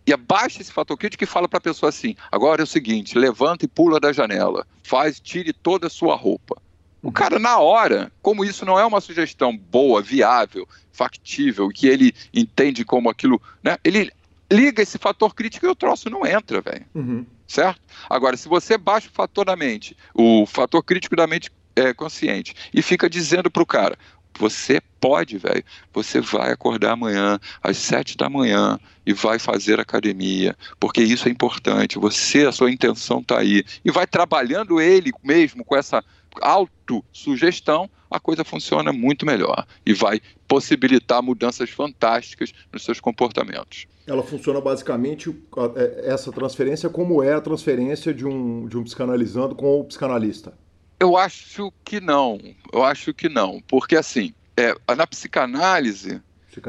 [0.07, 3.19] E abaixa esse fator crítico e fala para a pessoa assim: agora é o seguinte,
[3.19, 6.57] levanta e pula da janela, faz, tire toda a sua roupa.
[7.03, 12.15] O cara, na hora, como isso não é uma sugestão boa, viável, factível, que ele
[12.33, 13.77] entende como aquilo, né?
[13.85, 14.11] Ele
[14.51, 16.87] liga esse fator crítico e o troço não entra, velho.
[16.95, 17.27] Uhum.
[17.47, 17.81] Certo?
[18.09, 22.55] Agora, se você baixa o fator da mente, o fator crítico da mente é, consciente,
[22.73, 23.99] e fica dizendo pro cara,
[24.39, 25.63] Você pode, velho.
[25.93, 31.31] Você vai acordar amanhã às sete da manhã e vai fazer academia, porque isso é
[31.31, 31.99] importante.
[31.99, 36.03] Você, a sua intenção está aí e vai trabalhando ele mesmo com essa
[36.41, 43.87] autossugestão, a coisa funciona muito melhor e vai possibilitar mudanças fantásticas nos seus comportamentos.
[44.07, 45.35] Ela funciona basicamente
[45.77, 50.53] é, essa transferência como é a transferência de um, de um psicanalizando com o psicanalista.
[50.99, 52.41] Eu acho que não.
[52.73, 53.63] Eu acho que não.
[53.67, 56.23] Porque, assim, é, na psicanálise,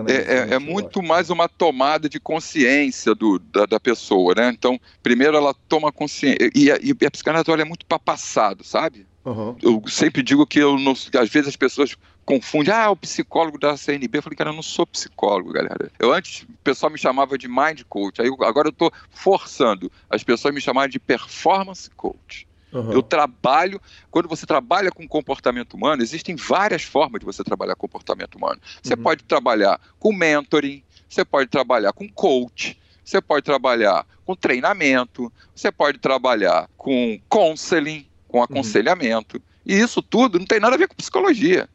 [0.07, 4.49] é, é, é, muito mais uma tomada de consciência do, da, da, pessoa, né?
[4.49, 6.49] Então, primeiro ela toma consciência.
[6.55, 9.05] E, a, e a psicanálise é muito para passado, sabe?
[9.23, 9.55] Uhum.
[9.61, 11.95] Eu sempre digo que eu não, às vezes as pessoas
[12.25, 14.17] confundem, ah, o psicólogo da CNB.
[14.17, 15.91] Eu falei, cara, eu não sou psicólogo, galera.
[15.99, 18.21] Eu antes, o pessoal me chamava de mind coach.
[18.21, 22.47] Aí agora eu estou forçando as pessoas me chamarem de performance coach.
[22.71, 22.91] Uhum.
[22.91, 23.81] Eu trabalho,
[24.11, 28.59] quando você trabalha com comportamento humano, existem várias formas de você trabalhar comportamento humano.
[28.81, 29.03] Você uhum.
[29.03, 35.71] pode trabalhar com mentoring, você pode trabalhar com coach, você pode trabalhar com treinamento, você
[35.71, 38.43] pode trabalhar com counseling, com uhum.
[38.43, 39.37] aconselhamento.
[39.37, 39.43] Uhum.
[39.65, 41.69] E isso tudo não tem nada a ver com psicologia.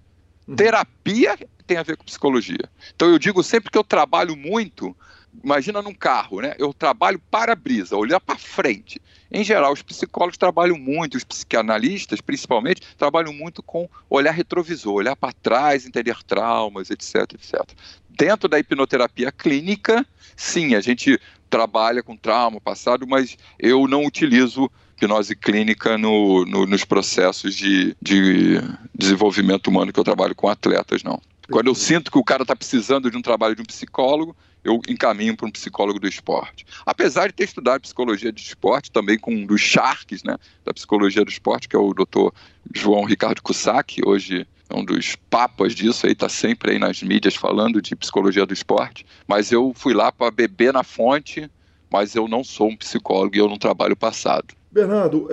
[0.46, 0.56] Uhum.
[0.56, 2.68] Terapia tem a ver com psicologia.
[2.94, 4.94] Então eu digo sempre que eu trabalho muito
[5.42, 6.54] imagina num carro, né?
[6.58, 9.00] Eu trabalho para-brisa, olhar para frente.
[9.30, 15.14] Em geral, os psicólogos trabalham muito, os psicanalistas, principalmente, trabalham muito com olhar retrovisor, olhar
[15.14, 17.62] para trás, entender traumas, etc, etc.
[18.08, 20.04] Dentro da hipnoterapia clínica,
[20.36, 26.66] sim, a gente trabalha com trauma passado, mas eu não utilizo hipnose clínica no, no,
[26.66, 28.60] nos processos de, de
[28.94, 31.20] desenvolvimento humano que eu trabalho com atletas, não.
[31.50, 34.80] Quando eu sinto que o cara está precisando de um trabalho de um psicólogo, eu
[34.88, 36.66] encaminho para um psicólogo do esporte.
[36.84, 41.24] Apesar de ter estudado psicologia de esporte, também com um dos Sharks, né, da psicologia
[41.24, 42.32] do esporte, que é o doutor
[42.74, 47.34] João Ricardo Cussac, hoje é um dos papas disso aí, está sempre aí nas mídias
[47.34, 49.04] falando de psicologia do esporte.
[49.26, 51.50] Mas eu fui lá para beber na fonte,
[51.90, 54.54] mas eu não sou um psicólogo e eu não trabalho passado.
[54.70, 55.28] Bernardo,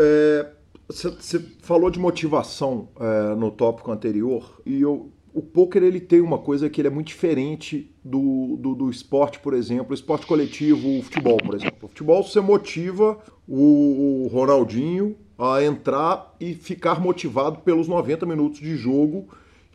[0.87, 6.19] você é, falou de motivação é, no tópico anterior e eu o poker ele tem
[6.19, 10.97] uma coisa que ele é muito diferente do, do, do, esporte, por exemplo, esporte coletivo,
[10.97, 11.77] o futebol, por exemplo.
[11.83, 18.59] O futebol você motiva o, o Ronaldinho a entrar e ficar motivado pelos 90 minutos
[18.59, 19.27] de jogo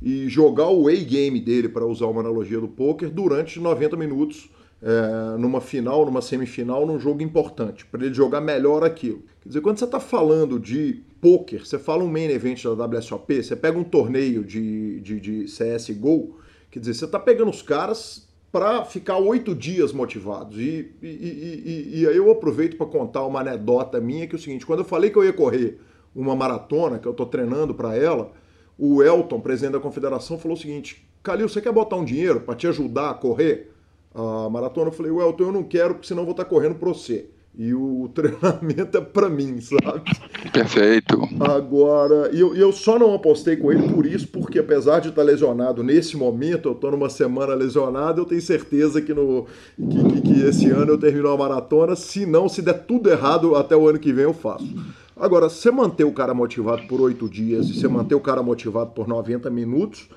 [0.02, 4.50] e jogar o A-game dele, para usar uma analogia do poker, durante 90 minutos
[4.82, 9.22] é, numa final, numa semifinal, num jogo importante, para ele jogar melhor aquilo.
[9.40, 13.42] Quer dizer, quando você está falando de poker, você fala um main event da WSOP,
[13.42, 16.36] você pega um torneio de, de, de CSGO,
[16.68, 20.58] quer dizer, você está pegando os caras para ficar oito dias motivados.
[20.58, 24.42] E, e, e, e, aí eu aproveito para contar uma anedota minha, que é o
[24.42, 25.78] seguinte, quando eu falei que eu ia correr
[26.14, 28.32] uma maratona, que eu estou treinando para ela,
[28.76, 32.56] o Elton, presidente da confederação, falou o seguinte, Calil, você quer botar um dinheiro para
[32.56, 33.71] te ajudar a correr?
[34.14, 36.88] A maratona, eu falei, Elton, eu não quero, porque senão eu vou estar correndo para
[36.88, 37.26] você.
[37.54, 40.02] E o treinamento é para mim, sabe?
[40.52, 41.18] Perfeito.
[41.40, 45.22] Agora, e eu, eu só não apostei com ele por isso, porque apesar de estar
[45.22, 50.20] lesionado nesse momento, eu estou numa semana lesionado, eu tenho certeza que, no, que, que,
[50.20, 51.94] que esse ano eu termino a maratona.
[51.94, 54.68] Se não, se der tudo errado, até o ano que vem eu faço.
[55.14, 58.92] Agora, você manter o cara motivado por oito dias e você manter o cara motivado
[58.92, 60.08] por 90 minutos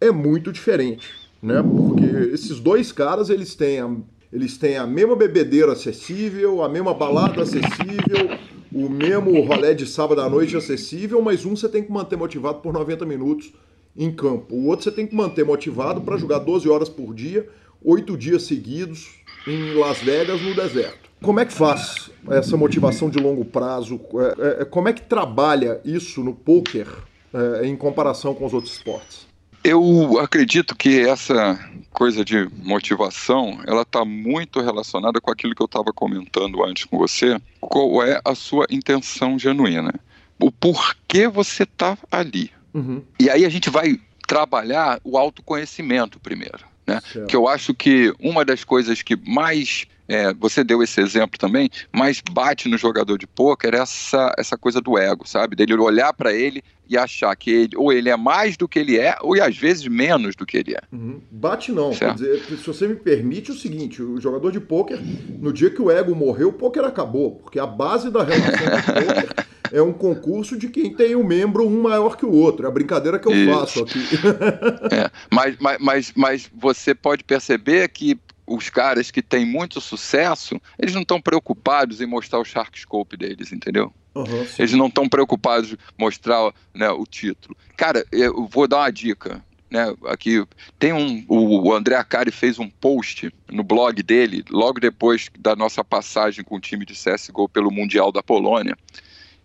[0.00, 1.62] é muito diferente né?
[1.62, 3.90] Porque esses dois caras, eles têm a,
[4.32, 8.38] eles têm a mesma bebedeira acessível, a mesma balada acessível,
[8.72, 12.58] o mesmo rolé de sábado à noite acessível, mas um você tem que manter motivado
[12.60, 13.52] por 90 minutos
[13.96, 14.54] em campo.
[14.54, 17.48] O outro você tem que manter motivado para jogar 12 horas por dia,
[17.82, 19.08] oito dias seguidos
[19.46, 21.06] em Las Vegas, no deserto.
[21.22, 24.00] Como é que faz essa motivação de longo prazo?
[24.38, 26.86] É, é, como é que trabalha isso no poker
[27.32, 29.25] é, em comparação com os outros esportes?
[29.66, 31.58] Eu acredito que essa
[31.90, 36.96] coisa de motivação, ela está muito relacionada com aquilo que eu estava comentando antes com
[36.96, 37.36] você.
[37.60, 39.92] Qual é a sua intenção genuína?
[40.38, 42.52] O porquê você está ali.
[42.72, 43.02] Uhum.
[43.18, 43.98] E aí a gente vai
[44.28, 46.64] trabalhar o autoconhecimento primeiro.
[46.86, 47.00] Né?
[47.26, 51.68] Que eu acho que uma das coisas que mais é, você deu esse exemplo também,
[51.92, 55.56] mas bate no jogador de pôquer essa, essa coisa do ego, sabe?
[55.56, 58.96] Dele olhar para ele e achar que ele, ou ele é mais do que ele
[58.96, 60.80] é, ou às vezes menos do que ele é.
[60.92, 61.20] Uhum.
[61.30, 61.92] Bate não.
[61.92, 62.18] Certo.
[62.18, 65.82] Quer dizer, se você me permite o seguinte, o jogador de pôquer, no dia que
[65.82, 69.92] o ego morreu, o pôquer acabou, porque a base da relação do pôquer é um
[69.92, 72.66] concurso de quem tem um membro um maior que o outro.
[72.66, 73.58] É a brincadeira que eu Isso.
[73.58, 74.00] faço aqui.
[74.94, 80.60] é, mas, mas, mas, mas você pode perceber que os caras que têm muito sucesso,
[80.78, 83.92] eles não estão preocupados em mostrar o Shark Scope deles, entendeu?
[84.14, 87.56] Uhum, eles não estão preocupados em mostrar né, o título.
[87.76, 89.44] Cara, eu vou dar uma dica.
[89.70, 90.42] né, aqui
[90.78, 95.84] tem um, o André Acari fez um post no blog dele, logo depois da nossa
[95.84, 98.76] passagem com o time de CSGO pelo Mundial da Polônia,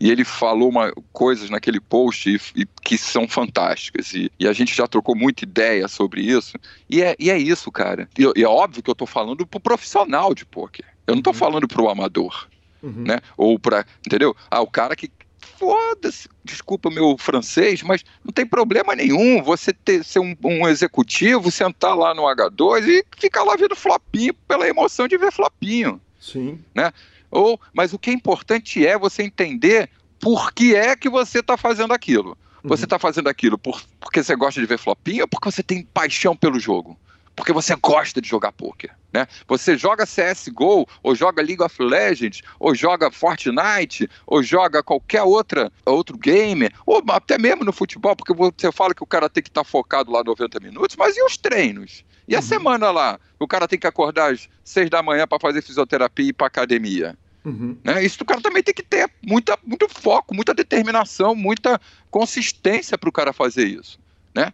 [0.02, 4.16] e ele falou uma, coisas naquele post e, e, que são fantásticas.
[4.16, 6.58] E, e, a gente já trocou muita ideia sobre isso.
[6.90, 8.10] E é, e é isso, cara.
[8.18, 10.84] E, é óbvio que eu estou falando pro profissional de poker.
[11.06, 11.40] Eu não estou uhum.
[11.40, 12.48] falando pro amador.
[12.82, 13.04] Uhum.
[13.06, 13.20] Né?
[13.38, 14.36] Ou para, entendeu?
[14.50, 15.12] Ah, o cara que
[15.60, 21.52] foda-se, desculpa meu francês, mas não tem problema nenhum você ter, ser um, um, executivo,
[21.52, 26.02] sentar lá no H2 e ficar lá vendo flopinho pela emoção de ver flopinho.
[26.20, 26.60] Sim.
[26.74, 26.92] Né?
[27.32, 29.90] Ou, mas o que é importante é você entender
[30.20, 32.38] por que é que você está fazendo aquilo.
[32.64, 33.00] Você está uhum.
[33.00, 36.60] fazendo aquilo por, porque você gosta de ver flopinho ou porque você tem paixão pelo
[36.60, 36.98] jogo?
[37.36, 39.26] Porque você gosta de jogar poker, né?
[39.48, 45.72] Você joga CS:GO ou joga League of Legends ou joga Fortnite ou joga qualquer outra
[45.86, 49.50] outro game ou até mesmo no futebol, porque você fala que o cara tem que
[49.50, 52.04] estar tá focado lá 90 minutos, mas e os treinos?
[52.28, 52.44] E a uhum.
[52.44, 53.20] semana lá?
[53.40, 56.48] O cara tem que acordar às 6 da manhã para fazer fisioterapia e ir para
[56.48, 57.18] academia.
[57.44, 57.78] Uhum.
[57.84, 58.04] Né?
[58.04, 63.10] Isso o cara também tem que ter muita, muito foco, muita determinação, muita consistência para
[63.10, 64.00] o cara fazer isso.
[64.36, 64.54] Né?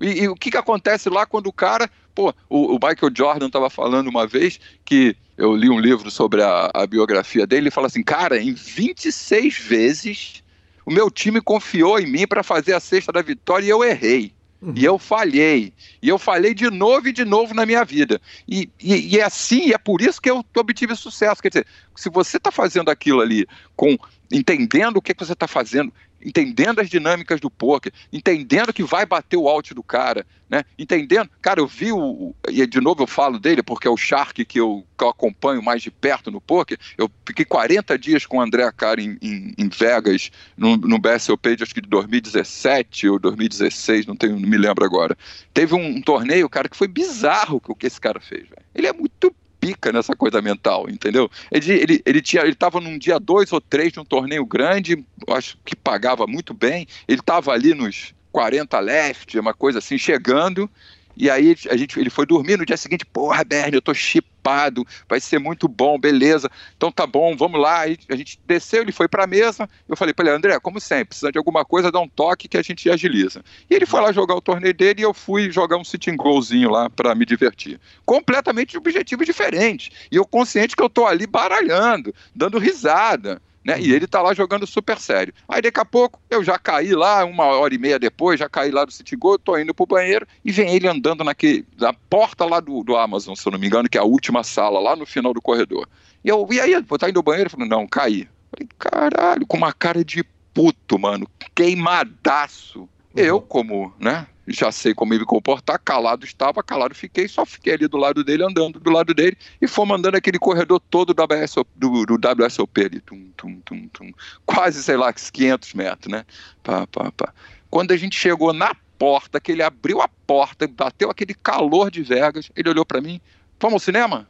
[0.00, 1.90] E, e, o que, que acontece lá quando o cara.
[2.14, 6.42] Pô, o, o Michael Jordan estava falando uma vez que eu li um livro sobre
[6.42, 10.42] a, a biografia dele e fala assim: cara, em 26 vezes
[10.84, 14.35] o meu time confiou em mim para fazer a cesta da vitória e eu errei.
[14.60, 14.74] Uhum.
[14.76, 15.72] E eu falhei.
[16.02, 18.20] E eu falhei de novo e de novo na minha vida.
[18.48, 21.42] E, e, e é assim, e é por isso que eu obtive sucesso.
[21.42, 23.96] Quer dizer, se você está fazendo aquilo ali com
[24.32, 25.92] entendendo o que, que você está fazendo,
[26.26, 30.64] entendendo as dinâmicas do poker, entendendo que vai bater o out do cara, né?
[30.76, 34.44] Entendendo, cara, eu vi o e de novo eu falo dele porque é o Shark
[34.44, 36.78] que eu, que eu acompanho mais de perto no poker.
[36.98, 41.56] Eu fiquei 40 dias com o André Cara em, em, em, Vegas no, no BSOP
[41.62, 45.16] acho que de 2017 ou 2016, não tenho, não me lembro agora.
[45.54, 48.46] Teve um, um torneio, cara, que foi bizarro o que esse cara fez.
[48.74, 49.32] Ele é muito
[49.66, 51.28] pica nessa coisa mental, entendeu?
[51.50, 55.04] Ele, ele, ele tinha, ele estava num dia dois ou três de um torneio grande,
[55.28, 56.86] acho que pagava muito bem.
[57.08, 60.70] Ele estava ali nos 40 left, uma coisa assim, chegando.
[61.16, 64.86] E aí a gente, ele foi dormir no dia seguinte, porra, Bernie, eu tô chipado,
[65.08, 66.50] vai ser muito bom, beleza.
[66.76, 67.80] Então tá bom, vamos lá.
[67.80, 69.68] A gente desceu, ele foi pra mesa.
[69.88, 72.58] Eu falei para ele, André, como sempre, precisa de alguma coisa, dá um toque que
[72.58, 73.42] a gente agiliza.
[73.70, 76.70] E ele foi lá jogar o torneio dele e eu fui jogar um sitting goalzinho
[76.70, 77.80] lá para me divertir.
[78.04, 79.90] Completamente de objetivos diferentes.
[80.12, 83.40] E eu consciente que eu tô ali baralhando, dando risada.
[83.66, 83.80] Né?
[83.80, 85.34] E ele tá lá jogando super sério.
[85.48, 88.70] Aí daqui a pouco eu já caí lá, uma hora e meia depois, já caí
[88.70, 92.44] lá do City Go, tô indo pro banheiro e vem ele andando naquele, na porta
[92.44, 94.94] lá do, do Amazon, se eu não me engano, que é a última sala, lá
[94.94, 95.88] no final do corredor.
[96.24, 97.48] E eu, e aí, pô, tá indo ao banheiro?
[97.48, 98.28] Eu falei, não, caí.
[98.52, 100.22] Falei, caralho, com uma cara de
[100.54, 102.82] puto, mano, queimadaço.
[102.82, 102.88] Uhum.
[103.16, 107.88] Eu, como, né, já sei como me comportar, calado estava, calado fiquei, só fiquei ali
[107.88, 111.68] do lado dele, andando do lado dele, e fomos andando aquele corredor todo do, WSOP,
[111.74, 114.12] do, do WSOP ali, tum, tum, tum, tum,
[114.44, 116.24] quase, sei lá, 500 metros, né?
[116.62, 117.32] Pá, pá, pá.
[117.68, 122.02] Quando a gente chegou na porta, que ele abriu a porta, bateu aquele calor de
[122.02, 123.20] Vegas, ele olhou para mim,
[123.60, 124.28] vamos ao cinema?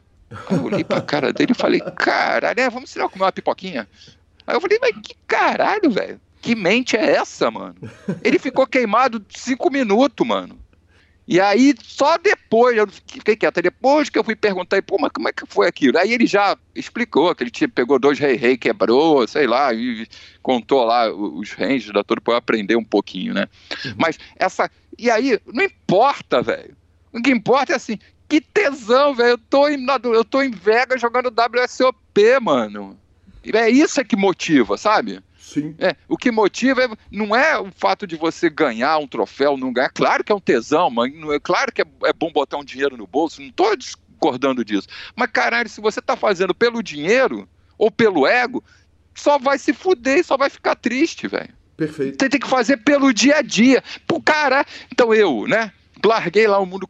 [0.51, 3.87] Eu olhei pra cara dele e falei, caralho, é, vamos ao cinema comer uma pipoquinha?
[4.45, 6.19] Aí eu falei, mas que caralho, velho?
[6.47, 7.75] Que mente é essa, mano?
[8.23, 10.57] Ele ficou queimado cinco minutos, mano.
[11.27, 15.27] E aí, só depois, eu fiquei quieto, depois que eu fui perguntar, pô, mas como
[15.27, 15.97] é que foi aquilo?
[15.97, 20.07] Aí ele já explicou que ele tinha, pegou dois rei-rei, quebrou, sei lá, e
[20.41, 23.49] contou lá os ranges da tudo para eu aprender um pouquinho, né?
[23.83, 23.95] Uhum.
[23.97, 24.71] Mas essa.
[24.97, 26.77] E aí, não importa, velho.
[27.11, 27.99] O que importa é assim,
[28.29, 29.31] que tesão, velho.
[29.31, 32.97] Eu, tô em, eu tô em Vegas jogando WSOP, mano.
[33.53, 35.21] É isso é que motiva, sabe?
[35.47, 35.73] Sim.
[35.79, 39.71] É, o que motiva é, não é o fato de você ganhar um troféu, não
[39.71, 39.89] ganhar.
[39.89, 42.65] Claro que é um tesão, mas não é claro que é, é bom botar um
[42.65, 44.89] dinheiro no bolso, não estou discordando disso.
[45.15, 47.47] Mas caralho, se você está fazendo pelo dinheiro
[47.77, 48.61] ou pelo ego,
[49.15, 51.53] só vai se fuder e só vai ficar triste, velho.
[51.77, 52.17] Perfeito.
[52.19, 53.81] Você tem que fazer pelo dia a dia.
[54.05, 55.71] Pô, cara, então eu, né?
[56.03, 56.85] Larguei lá o mundo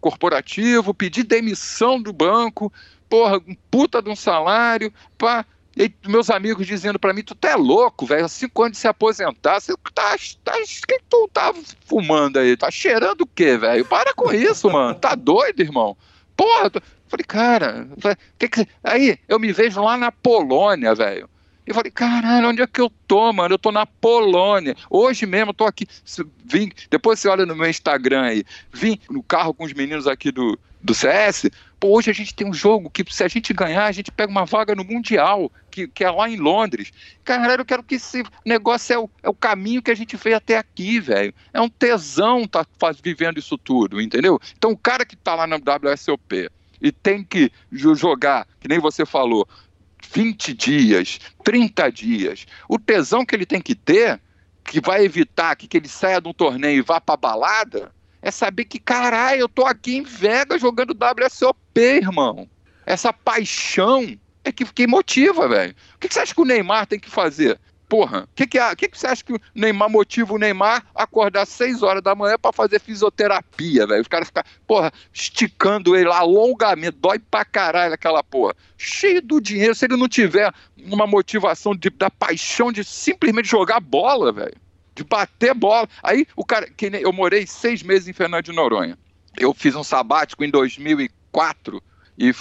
[0.00, 2.72] corporativo, pedi demissão do banco,
[3.08, 5.44] porra, um puta de um salário, pá
[5.78, 8.88] e meus amigos dizendo para mim, tu tá louco, velho, há cinco anos de se
[8.88, 11.54] aposentar, você tá, tá, que tu tá
[11.86, 12.56] fumando aí?
[12.56, 13.84] Tá cheirando o quê, velho?
[13.84, 15.96] Para com isso, mano, tá doido, irmão?
[16.36, 16.80] Porra, tô...
[17.06, 17.88] falei, cara,
[18.36, 18.66] que que...
[18.82, 21.30] aí eu me vejo lá na Polônia, velho,
[21.64, 23.54] Eu falei, caralho, onde é que eu tô, mano?
[23.54, 24.74] Eu tô na Polônia.
[24.90, 25.86] Hoje mesmo eu tô aqui.
[26.44, 28.44] Vim, depois você olha no meu Instagram aí.
[28.72, 31.50] Vim no carro com os meninos aqui do, do CS.
[31.80, 34.30] Pô, hoje a gente tem um jogo que, se a gente ganhar, a gente pega
[34.30, 36.90] uma vaga no Mundial, que, que é lá em Londres.
[37.24, 40.34] Caralho, eu quero que esse negócio é o, é o caminho que a gente fez
[40.34, 41.32] até aqui, velho.
[41.52, 44.40] É um tesão tá faz, vivendo isso tudo, entendeu?
[44.56, 46.50] Então, o cara que tá lá na WSOP
[46.82, 49.46] e tem que jogar, que nem você falou,
[50.12, 54.20] 20 dias, 30 dias, o tesão que ele tem que ter,
[54.64, 57.92] que vai evitar que, que ele saia de um torneio e vá pra balada,
[58.22, 62.48] é saber que, caralho, eu tô aqui em Vegas jogando WSOP, irmão.
[62.84, 65.74] Essa paixão é que, que motiva, velho.
[65.94, 67.58] O que, que você acha que o Neymar tem que fazer?
[67.88, 71.04] Porra, o que, que, que, que você acha que o Neymar motiva o Neymar a
[71.04, 74.02] acordar às 6 horas da manhã para fazer fisioterapia, velho?
[74.02, 78.54] Os caras ficam, porra, esticando ele lá longamente, dói pra caralho aquela porra.
[78.76, 80.52] Cheio do dinheiro, se ele não tiver
[80.84, 84.56] uma motivação de, da paixão de simplesmente jogar bola, velho.
[84.98, 85.88] De bater bola.
[86.02, 88.98] Aí o cara, que eu morei seis meses em Fernando de Noronha.
[89.38, 91.80] Eu fiz um sabático em 2004
[92.18, 92.34] e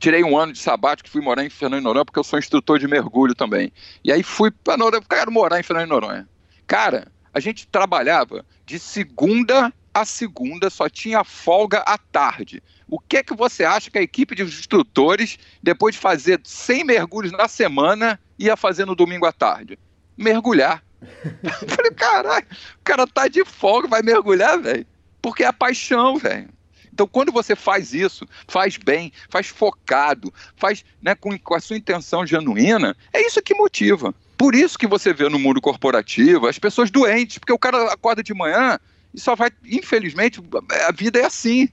[0.00, 2.80] tirei um ano de sabático, fui morar em Fernando de Noronha, porque eu sou instrutor
[2.80, 3.72] de mergulho também.
[4.02, 6.28] E aí fui para Noronha, quero morar em Fernando de Noronha.
[6.66, 12.62] Cara, a gente trabalhava de segunda a segunda, só tinha folga à tarde.
[12.88, 16.84] O que é que você acha que a equipe de instrutores, depois de fazer 100
[16.84, 19.78] mergulhos na semana, ia fazer no domingo à tarde?
[20.16, 20.82] Mergulhar.
[21.68, 22.46] falei, caralho,
[22.80, 24.86] o cara tá de folga, vai mergulhar, velho.
[25.20, 26.48] Porque é a paixão, velho.
[26.92, 31.76] Então, quando você faz isso, faz bem, faz focado, faz né, com, com a sua
[31.76, 34.14] intenção genuína, é isso que motiva.
[34.36, 38.22] Por isso que você vê no mundo corporativo as pessoas doentes, porque o cara acorda
[38.22, 38.78] de manhã
[39.14, 40.40] e só vai, infelizmente,
[40.86, 41.68] a vida é assim.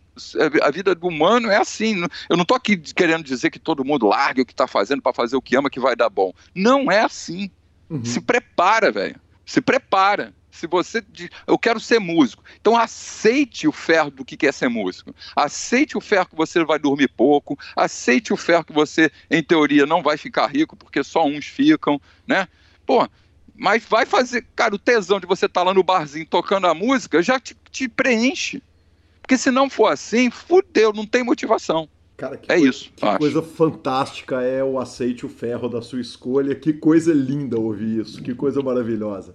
[0.62, 2.06] A vida do humano é assim.
[2.30, 5.14] Eu não estou aqui querendo dizer que todo mundo largue o que está fazendo para
[5.14, 6.34] fazer o que ama que vai dar bom.
[6.54, 7.50] Não é assim.
[7.90, 8.06] Uhum.
[8.06, 9.20] Se prepara, velho.
[9.46, 10.34] Se prepara.
[10.52, 11.02] Se você
[11.48, 15.16] eu quero ser músico, então aceite o ferro do que é ser músico.
[15.36, 19.86] Aceite o ferro que você vai dormir pouco, aceite o ferro que você, em teoria,
[19.86, 22.48] não vai ficar rico, porque só uns ficam, né?
[22.86, 23.08] Pô,
[23.56, 26.74] mas vai fazer, cara, o tesão de você estar tá lá no barzinho tocando a
[26.74, 28.62] música já te, te preenche.
[29.22, 31.88] Porque se não for assim, fudeu, não tem motivação.
[32.20, 32.92] Cara, que é coisa, isso.
[32.96, 36.54] Que coisa fantástica é o aceite o ferro da sua escolha.
[36.54, 38.22] Que coisa linda ouvir isso.
[38.22, 39.34] Que coisa maravilhosa.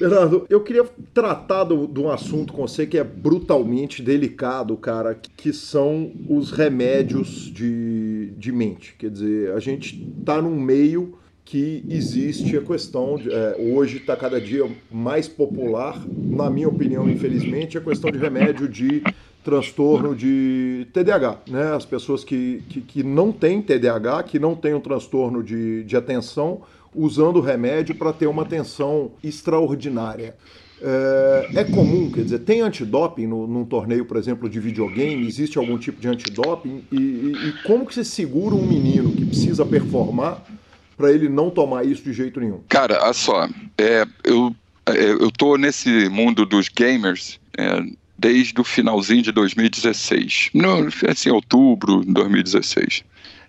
[0.00, 5.52] Bernardo, eu queria tratar de um assunto com você que é brutalmente delicado, cara, que
[5.52, 8.94] são os remédios de, de mente.
[8.96, 14.14] Quer dizer, a gente está num meio que existe a questão, de, é, hoje está
[14.14, 19.02] cada dia mais popular, na minha opinião, infelizmente, a questão de remédio de
[19.44, 21.38] transtorno de TDAH.
[21.48, 21.72] Né?
[21.72, 25.96] As pessoas que, que, que não têm TDAH, que não têm um transtorno de, de
[25.96, 26.62] atenção,
[26.94, 30.34] usando remédio para ter uma atenção extraordinária.
[30.80, 35.26] É, é, comum, quer dizer, tem antidoping no, num torneio, por exemplo, de videogame?
[35.26, 36.84] Existe algum tipo de antidoping?
[36.92, 40.42] E, e, e como que você segura um menino que precisa performar
[40.96, 42.60] para ele não tomar isso de jeito nenhum?
[42.68, 44.54] Cara, olha só, é, eu,
[44.86, 47.82] é, eu tô nesse mundo dos gamers é,
[48.18, 53.04] desde o finalzinho de 2016, no, assim, outubro de 2016.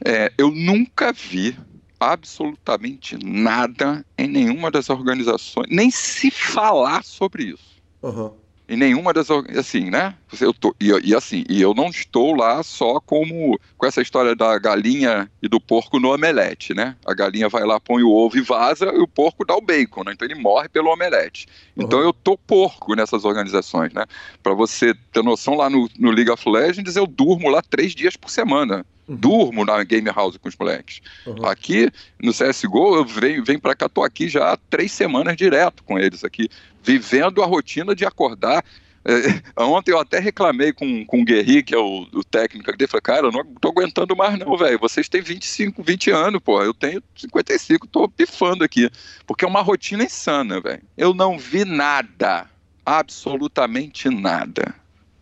[0.05, 1.57] É, eu nunca vi
[1.99, 7.81] absolutamente nada em nenhuma das organizações, nem se falar sobre isso.
[8.01, 8.31] Uhum.
[8.69, 10.13] Em nenhuma das assim, né?
[10.39, 14.35] Eu tô, e, e, assim, e eu não estou lá só como com essa história
[14.35, 16.95] da galinha e do porco no omelete, né?
[17.03, 20.03] A galinha vai lá, põe o ovo e vaza, e o porco dá o bacon,
[20.03, 20.11] né?
[20.13, 21.47] Então ele morre pelo omelete.
[21.75, 21.85] Uhum.
[21.85, 24.05] Então eu tô porco nessas organizações, né?
[24.43, 28.15] Para você ter noção, lá no, no League of Legends eu durmo lá três dias
[28.15, 28.85] por semana.
[29.09, 31.01] Durmo na Game House com os moleques.
[31.25, 31.45] Uhum.
[31.45, 31.89] Aqui
[32.21, 35.97] no CSGO, eu venho, venho para cá, tô aqui já há três semanas direto com
[35.97, 36.47] eles aqui,
[36.83, 38.63] vivendo a rotina de acordar.
[39.03, 42.87] É, ontem eu até reclamei com, com o Guerri, que é o, o técnico dele,
[42.87, 46.61] falei, cara, eu não tô aguentando mais não, velho, vocês têm 25, 20 anos, pô,
[46.61, 48.89] eu tenho 55, tô pifando aqui,
[49.25, 50.83] porque é uma rotina insana, velho.
[50.95, 52.49] Eu não vi nada,
[52.85, 54.78] absolutamente nada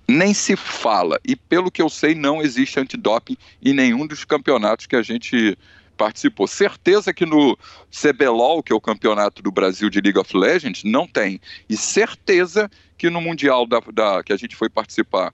[0.07, 1.19] nem se fala.
[1.25, 5.57] E pelo que eu sei, não existe antidoping em nenhum dos campeonatos que a gente
[5.97, 6.47] participou.
[6.47, 7.57] Certeza que no
[7.91, 11.41] CBLOL, que é o campeonato do Brasil de League of Legends, não tem.
[11.67, 15.33] E certeza que no Mundial da, da que a gente foi participar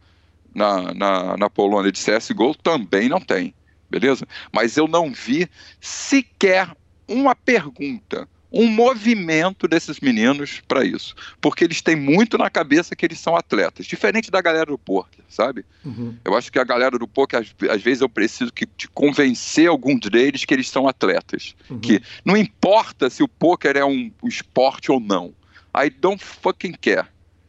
[0.55, 3.53] na, na, na Polônia de CSGO também não tem.
[3.89, 4.27] Beleza?
[4.51, 5.47] Mas eu não vi
[5.79, 6.75] sequer
[7.07, 11.15] uma pergunta, um movimento desses meninos para isso.
[11.41, 15.25] Porque eles têm muito na cabeça que eles são atletas, diferente da galera do poker,
[15.27, 15.65] sabe?
[15.84, 16.15] Uhum.
[16.23, 19.67] Eu acho que a galera do poker, às, às, vezes, eu preciso que, de convencer
[19.67, 21.55] alguns deles que eles são atletas.
[21.67, 21.80] Uhum.
[21.80, 25.34] Que não importa se o poker é um, um esporte ou não.
[25.75, 27.07] I don't fucking care.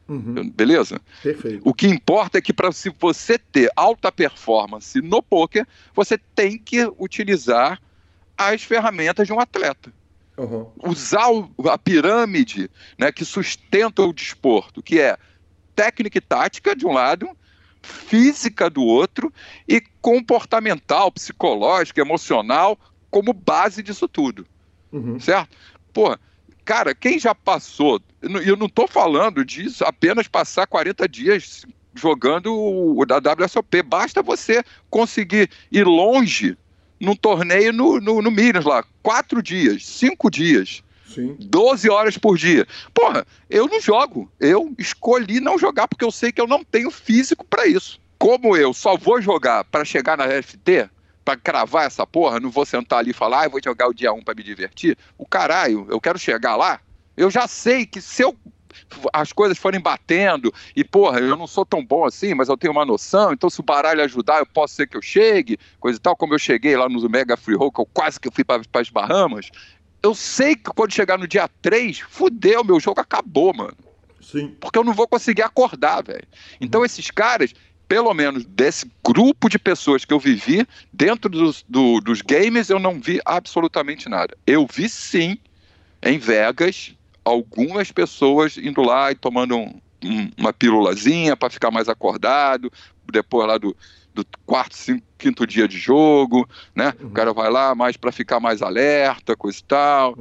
[0.09, 0.51] Uhum.
[0.51, 1.01] Beleza?
[1.23, 1.61] Perfeito.
[1.65, 6.59] O que importa é que para se você ter alta performance no poker, você tem
[6.59, 7.81] que utilizar
[8.37, 9.93] as ferramentas de um atleta.
[10.37, 10.71] Uhum.
[10.85, 11.29] Usar
[11.71, 15.17] a pirâmide né, que sustenta o desporto, que é
[15.75, 17.29] técnica e tática de um lado,
[17.83, 19.33] física do outro
[19.69, 22.79] e comportamental, psicológico, emocional
[23.11, 24.47] como base disso tudo.
[24.91, 25.21] Uhum.
[25.21, 25.57] Certo?
[25.93, 26.17] Pô,
[26.65, 28.01] cara, quem já passou,
[28.45, 34.65] eu não estou falando disso apenas passar 40 dias jogando o da WSOP, basta você
[34.91, 36.57] conseguir ir longe
[37.05, 40.83] num torneio no, no, no Minas lá, quatro dias, cinco dias.
[41.07, 41.37] Sim.
[41.39, 42.67] 12 horas por dia.
[42.93, 44.31] Porra, eu não jogo.
[44.41, 48.01] Eu escolhi não jogar porque eu sei que eu não tenho físico para isso.
[48.19, 50.89] Como eu só vou jogar para chegar na FT,
[51.25, 54.13] para cravar essa porra, não vou sentar ali e falar, ah, vou jogar o dia
[54.13, 54.99] 1 para me divertir.
[55.17, 56.81] O caralho, eu quero chegar lá.
[57.17, 58.37] Eu já sei que se eu
[59.13, 62.73] as coisas forem batendo e, porra, eu não sou tão bom assim, mas eu tenho
[62.73, 66.01] uma noção, então se o baralho ajudar, eu posso ser que eu chegue, coisa e
[66.01, 68.63] tal, como eu cheguei lá no Mega Free Roll, que eu quase que fui para
[68.75, 69.51] as Bahamas.
[70.03, 73.77] Eu sei que quando chegar no dia 3, fudeu, meu jogo acabou, mano.
[74.21, 74.55] Sim.
[74.61, 76.27] Porque eu não vou conseguir acordar, velho.
[76.61, 76.85] Então uhum.
[76.85, 77.55] esses caras,
[77.87, 82.79] pelo menos desse grupo de pessoas que eu vivi, dentro dos, do, dos games, eu
[82.79, 84.37] não vi absolutamente nada.
[84.47, 85.39] Eu vi sim,
[86.03, 86.95] em Vegas,
[87.25, 92.71] algumas pessoas indo lá e tomando um, um, uma pílulazinha para ficar mais acordado,
[93.11, 93.75] depois lá do,
[94.13, 96.93] do quarto, cinco, quinto dia de jogo, né?
[97.01, 97.09] Uhum.
[97.09, 100.15] O cara vai lá mais para ficar mais alerta, coisa e tal.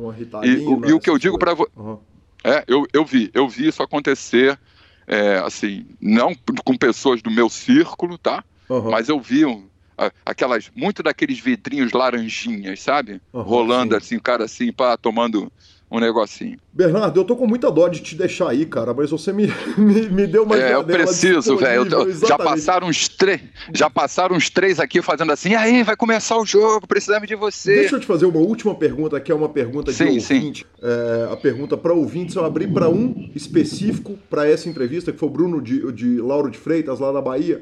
[0.43, 1.71] E, o, e o que eu digo para você.
[1.75, 1.99] Uhum.
[2.43, 4.59] É, eu, eu vi, eu vi isso acontecer,
[5.07, 6.34] é, assim, não
[6.65, 8.43] com pessoas do meu círculo, tá?
[8.67, 8.91] Uhum.
[8.91, 9.67] Mas eu vi um,
[10.25, 13.21] aquelas, muito daqueles vidrinhos laranjinhas, sabe?
[13.31, 13.97] Rolando sim.
[13.97, 15.51] assim, cara assim, pá, tomando
[15.94, 16.57] um negocinho.
[16.74, 19.45] Bernardo, eu tô com muita dó de te deixar aí, cara, mas você me,
[19.78, 21.86] me, me deu uma É, eu preciso, velho.
[22.28, 23.41] Já passaram uns três,
[23.72, 27.76] já passaram uns três aqui fazendo assim, aí vai começar o jogo, precisamos de você.
[27.76, 30.61] Deixa eu te fazer uma última pergunta, que é uma pergunta de sim, ouvinte.
[30.64, 30.65] Sim.
[30.82, 35.30] É, a pergunta para ouvintes, eu abri para um específico para essa entrevista, que foi
[35.30, 37.61] o Bruno de, de Lauro de Freitas, lá da Bahia,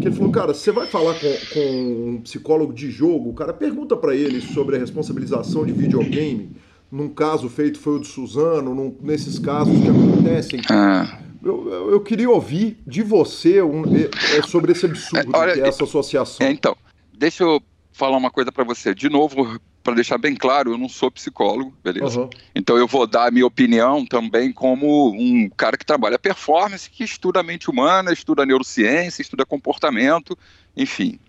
[0.00, 3.96] que ele falou, cara, você vai falar com, com um psicólogo de jogo, cara pergunta
[3.96, 6.56] para ele sobre a responsabilização de videogame
[6.96, 10.62] num caso feito foi o de Suzano, num, nesses casos que acontecem.
[10.70, 11.18] Ah.
[11.44, 15.68] Eu, eu, queria ouvir de você um, é, sobre esse absurdo é, olha, que é
[15.68, 16.46] essa associação.
[16.46, 16.74] É, então,
[17.12, 17.62] deixa eu
[17.92, 18.94] falar uma coisa para você.
[18.94, 22.18] De novo, para deixar bem claro, eu não sou psicólogo, beleza?
[22.18, 22.30] Uhum.
[22.54, 27.04] Então eu vou dar a minha opinião também como um cara que trabalha performance, que
[27.04, 30.36] estuda a mente humana, estuda neurociência, estuda comportamento,
[30.74, 31.20] enfim.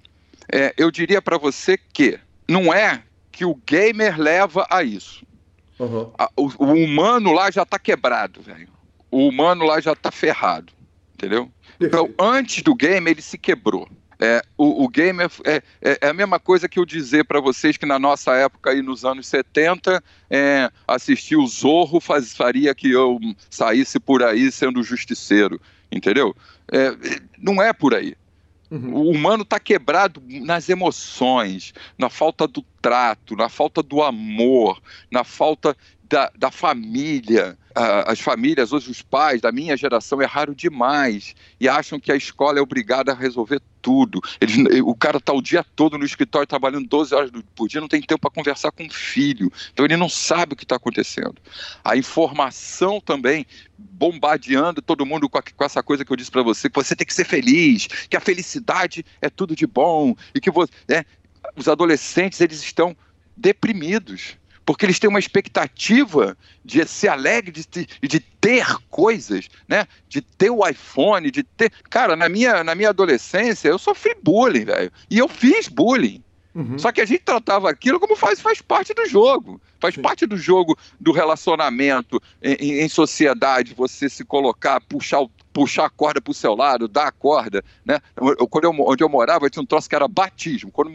[0.49, 2.17] É, eu diria para você que
[2.47, 5.26] não é que o gamer leva a isso.
[5.79, 6.11] Uhum.
[6.17, 8.69] A, o, o, humano lá já tá quebrado, velho.
[9.11, 10.73] O humano lá já tá ferrado,
[11.13, 11.51] entendeu?
[11.79, 13.87] Então, antes do game, ele se quebrou.
[14.19, 17.77] É, o, o game é, é, é, a mesma coisa que eu dizer para vocês
[17.77, 22.91] que na nossa época, aí nos anos 70, é, assistir o Zorro faz, faria que
[22.91, 26.35] eu saísse por aí sendo justiceiro, entendeu?
[26.71, 26.89] É,
[27.37, 28.15] não é por aí.
[28.69, 28.93] Uhum.
[28.93, 35.23] O humano está quebrado nas emoções, na falta do trato, na falta do amor, na
[35.23, 37.57] falta da, da família.
[38.05, 42.57] As famílias, hoje os pais da minha geração erraram demais e acham que a escola
[42.57, 44.19] é obrigada a resolver tudo.
[44.83, 48.01] O cara está o dia todo no escritório trabalhando 12 horas por dia, não tem
[48.01, 49.51] tempo para conversar com o filho.
[49.71, 51.35] Então ele não sabe o que está acontecendo.
[51.83, 53.45] A informação também
[53.77, 56.95] bombardeando todo mundo com, a, com essa coisa que eu disse para você, que você
[56.95, 61.05] tem que ser feliz, que a felicidade é tudo de bom e que você, né,
[61.55, 62.97] os adolescentes eles estão
[63.35, 64.35] deprimidos
[64.67, 69.87] porque eles têm uma expectativa de ser alegre, de, de, ter coisas, né?
[70.09, 71.71] De ter o iPhone, de ter.
[71.89, 74.91] Cara, na minha, na minha adolescência, eu sofri bullying, velho.
[75.09, 76.21] E eu fiz bullying.
[76.53, 76.77] Uhum.
[76.77, 79.61] Só que a gente tratava aquilo como faz, faz parte do jogo.
[79.79, 80.01] Faz Sim.
[80.01, 85.23] parte do jogo do relacionamento em, em, sociedade, você se colocar, puxar,
[85.53, 87.63] puxar a corda para o seu lado, dar a corda.
[87.85, 88.01] Né?
[88.49, 90.71] quando eu, onde eu morava, tinha um troço que era batismo.
[90.71, 90.91] Quando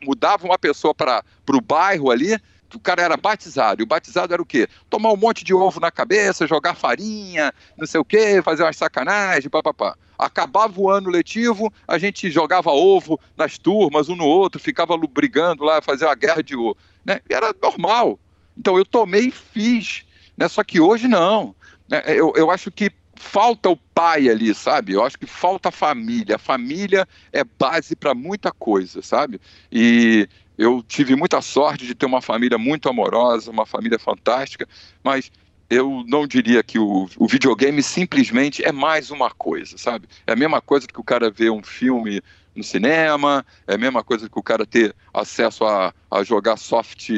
[0.00, 2.38] mudava uma pessoa para o bairro ali,
[2.76, 3.82] o cara era batizado.
[3.82, 4.68] E o batizado era o quê?
[4.88, 8.76] Tomar um monte de ovo na cabeça, jogar farinha, não sei o quê, fazer umas
[8.76, 9.96] sacanagens, papapá.
[10.18, 15.64] Acabava o ano letivo, a gente jogava ovo nas turmas, um no outro, ficava brigando
[15.64, 16.76] lá, fazia uma guerra de ovo.
[17.04, 17.20] Né?
[17.28, 18.18] Era normal.
[18.56, 20.04] Então eu tomei e fiz.
[20.36, 20.48] Né?
[20.48, 21.54] Só que hoje não.
[21.88, 22.02] Né?
[22.06, 24.94] Eu, eu acho que falta o pai ali, sabe?
[24.94, 26.36] Eu acho que falta a família.
[26.36, 29.40] A família é base para muita coisa, sabe?
[29.70, 30.26] E
[30.60, 34.68] eu tive muita sorte de ter uma família muito amorosa, uma família fantástica,
[35.02, 35.32] mas
[35.70, 40.06] eu não diria que o, o, videogame simplesmente é mais uma coisa, sabe?
[40.26, 42.20] É a mesma coisa que o cara vê um filme
[42.54, 47.08] no cinema, é a mesma coisa que o cara ter acesso a, a jogar soft,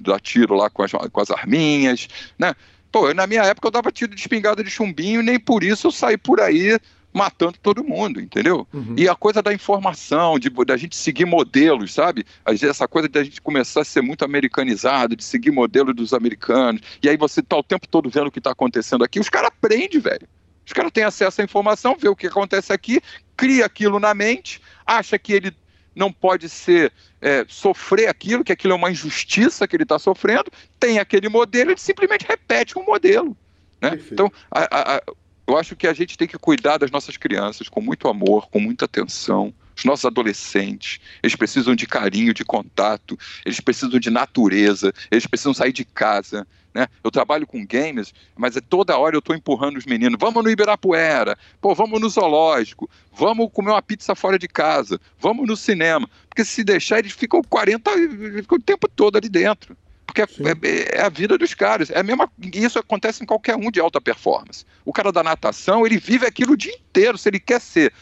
[0.00, 2.52] dar tiro lá com as, com as arminhas, né?
[2.90, 5.92] Pô, na minha época eu dava tiro de espingarda de chumbinho nem por isso eu
[5.92, 6.80] saí por aí
[7.12, 8.66] matando todo mundo, entendeu?
[8.72, 8.94] Uhum.
[8.96, 12.24] E a coisa da informação, de da gente seguir modelos, sabe?
[12.46, 17.08] Essa coisa da gente começar a ser muito americanizado, de seguir modelo dos americanos, e
[17.08, 20.00] aí você tá o tempo todo vendo o que está acontecendo aqui, os caras aprendem,
[20.00, 20.28] velho.
[20.66, 23.00] Os caras têm acesso à informação, vê o que acontece aqui,
[23.34, 25.52] cria aquilo na mente, acha que ele
[25.96, 30.50] não pode ser é, sofrer aquilo, que aquilo é uma injustiça que ele está sofrendo,
[30.78, 33.36] tem aquele modelo, ele simplesmente repete um modelo.
[33.80, 33.98] Né?
[34.10, 35.02] Então, a, a,
[35.48, 38.60] eu acho que a gente tem que cuidar das nossas crianças com muito amor, com
[38.60, 39.52] muita atenção.
[39.74, 45.54] Os nossos adolescentes, eles precisam de carinho, de contato, eles precisam de natureza, eles precisam
[45.54, 46.46] sair de casa.
[46.74, 46.86] Né?
[47.02, 50.18] Eu trabalho com games, mas é toda hora eu estou empurrando os meninos.
[50.20, 55.48] Vamos no Ibirapuera, pô, vamos no zoológico, vamos comer uma pizza fora de casa, vamos
[55.48, 56.10] no cinema.
[56.28, 59.74] Porque se deixar, eles ficam 40, eles ficam o tempo todo ali dentro.
[60.08, 61.90] Porque é, é, é, a vida dos caras.
[61.90, 64.64] É mesma, isso acontece em qualquer um de alta performance.
[64.84, 67.16] O cara da natação, ele vive aquilo o dia inteiro.
[67.16, 67.92] Se ele quer ser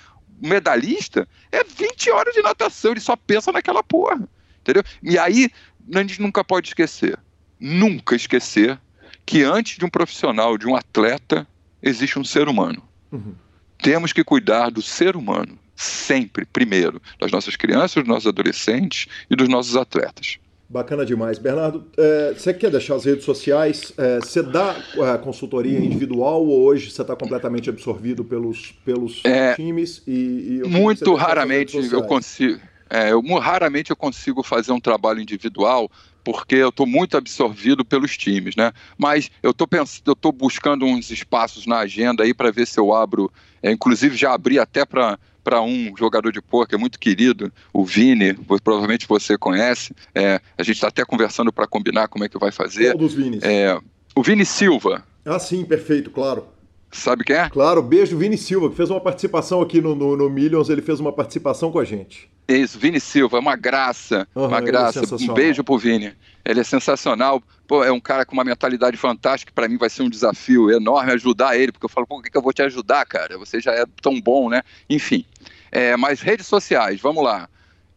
[0.41, 4.29] medalhista, é 20 horas de natação, ele só pensa naquela porra.
[4.61, 4.83] Entendeu?
[5.03, 5.51] E aí,
[5.95, 7.19] a gente nunca pode esquecer
[7.61, 8.79] nunca esquecer
[9.25, 11.47] que antes de um profissional, de um atleta,
[11.83, 12.83] existe um ser humano.
[13.11, 13.35] Uhum.
[13.79, 19.37] Temos que cuidar do ser humano, sempre, primeiro, das nossas crianças, dos nossos adolescentes e
[19.37, 20.39] dos nossos atletas.
[20.69, 21.39] Bacana demais.
[21.39, 23.93] Bernardo, é, você quer deixar as redes sociais?
[23.97, 29.55] É, você dá é, consultoria individual ou hoje você está completamente absorvido pelos, pelos é,
[29.55, 30.03] times?
[30.07, 32.61] E, e muito raramente eu consigo.
[32.91, 35.91] É, eu, raramente eu consigo fazer um trabalho individual
[36.25, 38.73] porque eu estou muito absorvido pelos times, né?
[38.99, 42.81] Mas eu estou pensando, eu estou buscando uns espaços na agenda aí para ver se
[42.81, 43.31] eu abro,
[43.63, 45.17] é, inclusive já abri até para
[45.47, 49.95] para um jogador de pôquer muito querido, o Vini, provavelmente você conhece.
[50.13, 52.87] É, a gente está até conversando para combinar como é que vai fazer.
[52.87, 53.45] Qual dos Vinis?
[53.45, 53.79] É,
[54.17, 55.05] o Vini Silva.
[55.25, 56.49] Ah, sim, perfeito, claro.
[56.91, 57.49] Sabe quem é?
[57.49, 60.99] Claro, beijo Vini Silva, que fez uma participação aqui no, no, no Millions, ele fez
[60.99, 62.29] uma participação com a gente.
[62.49, 65.01] Isso, Vini Silva, é uma graça, uhum, uma é graça.
[65.01, 66.13] É um beijo pro Vini.
[66.45, 67.41] Ele é sensacional.
[67.67, 69.53] Pô, é um cara com uma mentalidade fantástica.
[69.55, 72.37] Para mim vai ser um desafio enorme ajudar ele, porque eu falo, por que, que
[72.37, 73.37] eu vou te ajudar, cara?
[73.39, 74.63] Você já é tão bom, né?
[74.89, 75.25] Enfim.
[75.71, 77.49] É, mas redes sociais, vamos lá.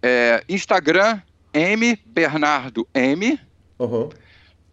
[0.02, 1.22] É, Instagram,
[1.54, 3.40] M Bernardo M.
[3.78, 4.10] Uhum.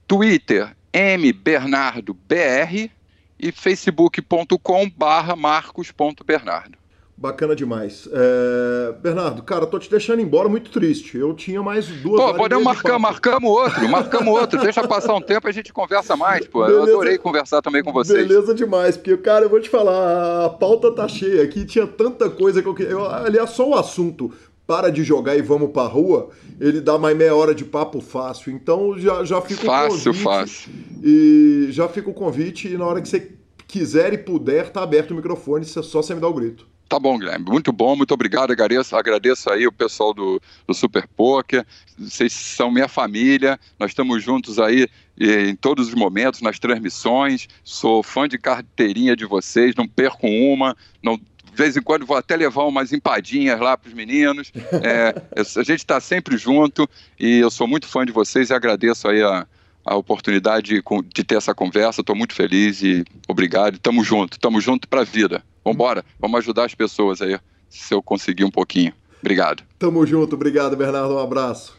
[0.07, 2.91] Twitter, M Bernardo BR.
[3.39, 6.76] E facebook.com barra marcos.bernardo.
[7.19, 8.07] Bacana demais.
[8.13, 8.93] É...
[9.01, 11.17] Bernardo, cara, tô te deixando embora muito triste.
[11.17, 14.61] Eu tinha mais duas Pô, podemos marcar, marcamos outro, marcamos outro.
[14.61, 16.61] Deixa passar um tempo e a gente conversa mais, pô.
[16.67, 16.79] Beleza.
[16.79, 18.27] Eu adorei conversar também com vocês.
[18.27, 22.29] Beleza demais, porque, cara, eu vou te falar, a pauta tá cheia aqui, tinha tanta
[22.29, 22.99] coisa que eu queria.
[22.99, 24.31] Aliás, só o assunto
[24.67, 26.29] para de jogar e vamos pra rua,
[26.61, 28.53] ele dá mais meia hora de papo fácil.
[28.53, 30.23] Então já, já fica fácil, o convite.
[30.23, 30.73] Fácil, fácil.
[31.03, 33.33] E já fica o convite e na hora que você
[33.67, 36.67] quiser e puder, tá aberto o microfone, só você me dá o grito.
[36.89, 37.45] Tá bom, Guilherme.
[37.45, 38.53] Muito bom, muito obrigado.
[38.53, 41.67] Agradeço, agradeço aí o pessoal do, do Super Poker.
[41.99, 43.59] Vocês são minha família.
[43.79, 44.87] Nós estamos juntos aí
[45.19, 47.49] em todos os momentos, nas transmissões.
[47.65, 50.77] Sou fã de carteirinha de vocês, não perco uma.
[51.03, 54.53] Não, de vez em quando vou até levar umas empadinhas lá para os meninos.
[54.83, 56.89] É, a gente está sempre junto
[57.19, 59.45] e eu sou muito fã de vocês e agradeço aí a,
[59.85, 60.83] a oportunidade de,
[61.13, 62.01] de ter essa conversa.
[62.01, 63.77] Estou muito feliz e obrigado.
[63.81, 65.43] Tamo junto, tamo junto para a vida.
[65.67, 67.37] Vambora, vamos ajudar as pessoas aí,
[67.69, 68.93] se eu conseguir um pouquinho.
[69.21, 69.65] Obrigado.
[69.77, 71.17] Tamo junto, obrigado, Bernardo.
[71.17, 71.77] Um abraço.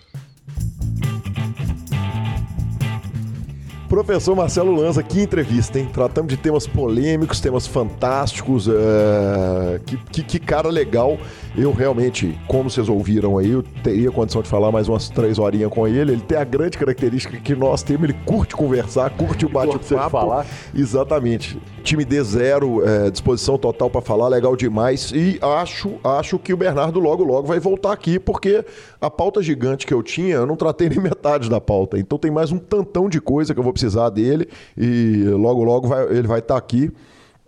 [3.88, 5.89] Professor Marcelo Lanza, que entrevista, hein?
[5.93, 8.68] Tratamos de temas polêmicos, temas fantásticos.
[8.68, 11.18] Uh, que, que, que, cara legal.
[11.57, 15.71] Eu realmente, como vocês ouviram aí, eu teria condição de falar mais umas três horinhas
[15.71, 16.11] com ele.
[16.11, 20.45] Ele tem a grande característica que nós temos, ele curte conversar, curte o bate-papo.
[20.75, 21.59] Exatamente.
[21.81, 25.11] Time D0, é, disposição total para falar, legal demais.
[25.11, 28.63] E acho, acho que o Bernardo logo, logo vai voltar aqui, porque
[29.01, 31.97] a pauta gigante que eu tinha, eu não tratei nem metade da pauta.
[31.97, 34.47] Então tem mais um tantão de coisa que eu vou precisar dele.
[34.77, 36.91] E logo, logo vai, ele vai estar tá aqui.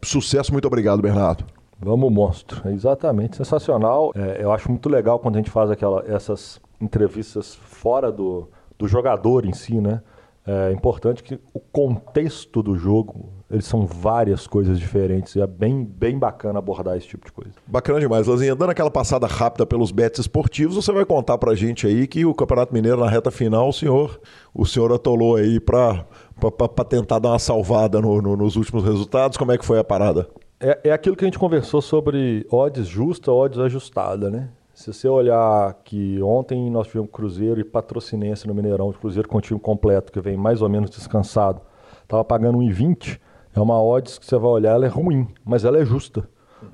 [0.01, 1.58] Sucesso, muito obrigado, Bernardo.
[1.81, 2.61] Vamos, monstro.
[2.67, 4.11] É exatamente, sensacional.
[4.15, 8.87] É, eu acho muito legal quando a gente faz aquela, essas entrevistas fora do, do
[8.87, 10.01] jogador em si, né?
[10.47, 15.35] É importante que o contexto do jogo, eles são várias coisas diferentes.
[15.35, 17.51] E é bem, bem bacana abordar esse tipo de coisa.
[17.67, 18.55] Bacana demais, Lazinha.
[18.55, 22.33] Dando aquela passada rápida pelos bets esportivos, você vai contar pra gente aí que o
[22.33, 24.19] Campeonato Mineiro na reta final, o senhor,
[24.51, 26.05] o senhor atolou aí pra,
[26.39, 29.37] pra, pra- tentar dar uma salvada no- no- nos últimos resultados.
[29.37, 30.27] Como é que foi a parada?
[30.59, 34.49] É, é aquilo que a gente conversou sobre odds justa, odds ajustada, né?
[34.73, 39.37] Se você olhar que ontem nós tivemos Cruzeiro e Patrocinense no Mineirão, de Cruzeiro com
[39.37, 41.61] o time completo, que vem mais ou menos descansado,
[42.01, 43.19] estava pagando 1,20,
[43.55, 46.29] é uma odds que você vai olhar, ela é ruim, mas ela é justa.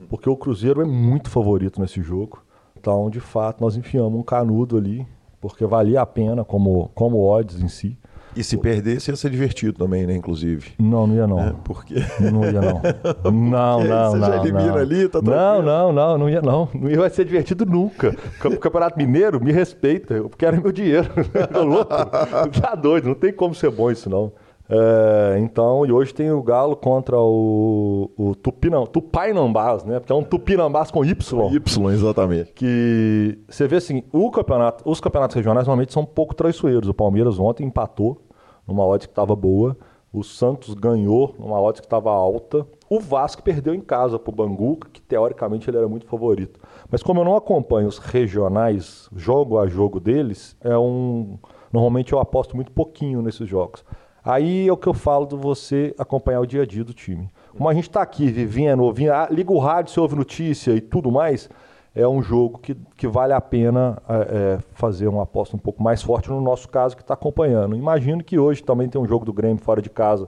[0.09, 2.43] Porque o Cruzeiro é muito favorito nesse jogo.
[2.77, 5.07] Então, de fato, nós enfiamos um canudo ali,
[5.39, 7.97] porque valia a pena como, como odds em si.
[8.35, 10.13] E se perdesse, ia ser divertido também, né?
[10.15, 10.71] Inclusive.
[10.77, 11.39] Não, não ia não.
[11.39, 11.95] É, porque.
[12.19, 12.81] Não ia não.
[13.31, 14.27] Não, não, você não.
[14.27, 14.77] já elimina não.
[14.77, 15.63] ali, tá Não, tranquilo.
[15.65, 16.69] não, não, não ia não.
[16.73, 18.15] Não ia ser divertido nunca.
[18.43, 21.09] O Campeonato Mineiro me respeita, eu quero meu dinheiro.
[22.61, 24.31] Tá doido, não tem como ser bom isso não.
[24.67, 29.99] É, então, e hoje tem o Galo contra o, o Tupinam, Tupainambás, né?
[29.99, 31.13] Porque é um Tupinambás com Y
[31.53, 32.51] Y, exatamente.
[32.53, 36.89] que você vê assim, o campeonato, os campeonatos regionais normalmente são um pouco traiçoeiros.
[36.89, 38.21] O Palmeiras ontem empatou
[38.67, 39.77] numa odds que estava boa,
[40.11, 44.77] o Santos ganhou numa odds que estava alta, o Vasco perdeu em casa pro Bangu,
[44.91, 46.59] que teoricamente ele era muito favorito.
[46.89, 51.37] Mas como eu não acompanho os regionais, jogo a jogo deles, é um
[51.71, 53.83] normalmente eu aposto muito pouquinho nesses jogos.
[54.25, 57.29] Aí é o que eu falo de você acompanhar o dia a dia do time.
[57.55, 60.81] Como a gente está aqui vivendo, ouvindo, ah, liga o rádio, você ouve notícia e
[60.81, 61.47] tudo mais,
[61.93, 65.83] é um jogo que, que vale a pena é, é, fazer uma aposta um pouco
[65.83, 67.75] mais forte no nosso caso que está acompanhando.
[67.75, 70.27] Imagino que hoje também tem um jogo do Grêmio fora de casa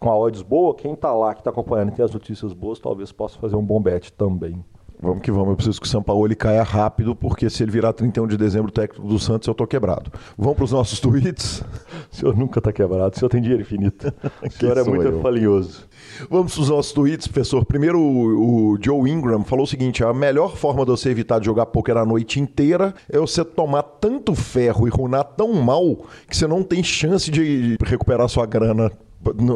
[0.00, 3.12] com a odds boa, quem está lá, que está acompanhando tem as notícias boas, talvez
[3.12, 4.64] possa fazer um bom bet também.
[5.00, 5.50] Vamos que vamos.
[5.50, 8.36] Eu preciso que o São Paulo ele caia rápido, porque se ele virar 31 de
[8.36, 10.10] dezembro técnico do Santos, eu tô quebrado.
[10.36, 11.62] Vamos para os nossos tweets.
[12.10, 14.12] O senhor nunca está quebrado, o senhor tem dinheiro infinito.
[14.42, 15.20] O senhor é muito eu.
[15.20, 15.86] falinhoso.
[16.28, 17.64] Vamos para os nossos tweets, professor.
[17.64, 21.46] Primeiro, o, o Joe Ingram falou o seguinte: a melhor forma de você evitar de
[21.46, 26.36] jogar poker a noite inteira é você tomar tanto ferro e runar tão mal que
[26.36, 28.90] você não tem chance de recuperar sua grana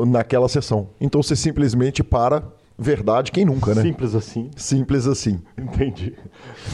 [0.07, 0.91] naquela sessão.
[1.01, 2.43] Então você simplesmente para.
[2.83, 3.83] Verdade, quem nunca, né?
[3.83, 4.51] Simples assim.
[4.57, 5.41] Simples assim.
[5.57, 6.15] Entendi.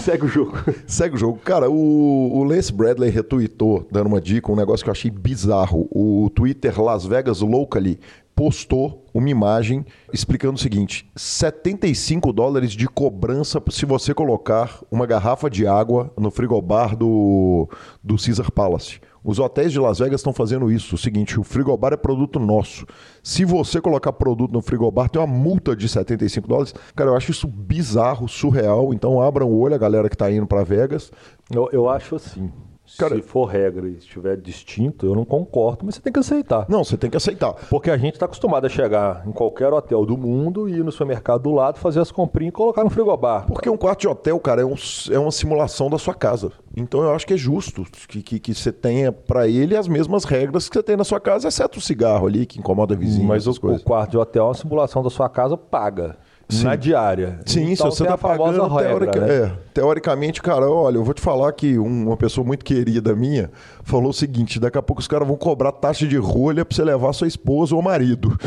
[0.02, 0.56] Segue o jogo.
[0.86, 1.38] Segue o jogo.
[1.38, 5.86] Cara, o, o Lance Bradley retweetou, dando uma dica, um negócio que eu achei bizarro.
[5.90, 8.00] O Twitter Las Vegas Locally
[8.34, 15.50] postou uma imagem explicando o seguinte: 75 dólares de cobrança se você colocar uma garrafa
[15.50, 17.68] de água no frigobar do,
[18.02, 19.00] do Caesar Palace.
[19.28, 20.94] Os hotéis de Las Vegas estão fazendo isso.
[20.94, 22.86] O seguinte, o frigobar é produto nosso.
[23.22, 26.74] Se você colocar produto no frigobar, tem uma multa de 75 dólares.
[26.96, 28.94] Cara, eu acho isso bizarro, surreal.
[28.94, 31.12] Então abram o olho, a galera que tá indo para Vegas.
[31.50, 32.50] Eu, eu acho assim.
[32.96, 36.66] Cara- se for regra e estiver distinto, eu não concordo, mas você tem que aceitar.
[36.68, 37.52] Não, você tem que aceitar.
[37.68, 40.92] Porque a gente está acostumado a chegar em qualquer hotel do mundo e ir no
[40.92, 43.46] supermercado do lado, fazer as comprinhas e colocar no frigobar.
[43.46, 44.74] Porque um quarto de hotel, cara, é, um-
[45.10, 46.52] é uma simulação da sua casa.
[46.76, 50.24] Então eu acho que é justo que, que, que você tenha para ele as mesmas
[50.24, 53.26] regras que você tem na sua casa, exceto o cigarro ali que incomoda vizinho.
[53.26, 56.16] Mas o, o quarto de hotel é uma simulação da sua casa paga.
[56.62, 57.40] Na diária.
[57.44, 59.34] Sim, então, se você tá famosa pagando, regra, teorica- né?
[59.34, 63.50] é, teoricamente, cara, olha, eu vou te falar que um- uma pessoa muito querida minha
[63.84, 66.82] falou o seguinte, daqui a pouco os caras vão cobrar taxa de rolha pra você
[66.82, 68.34] levar sua esposa ou marido.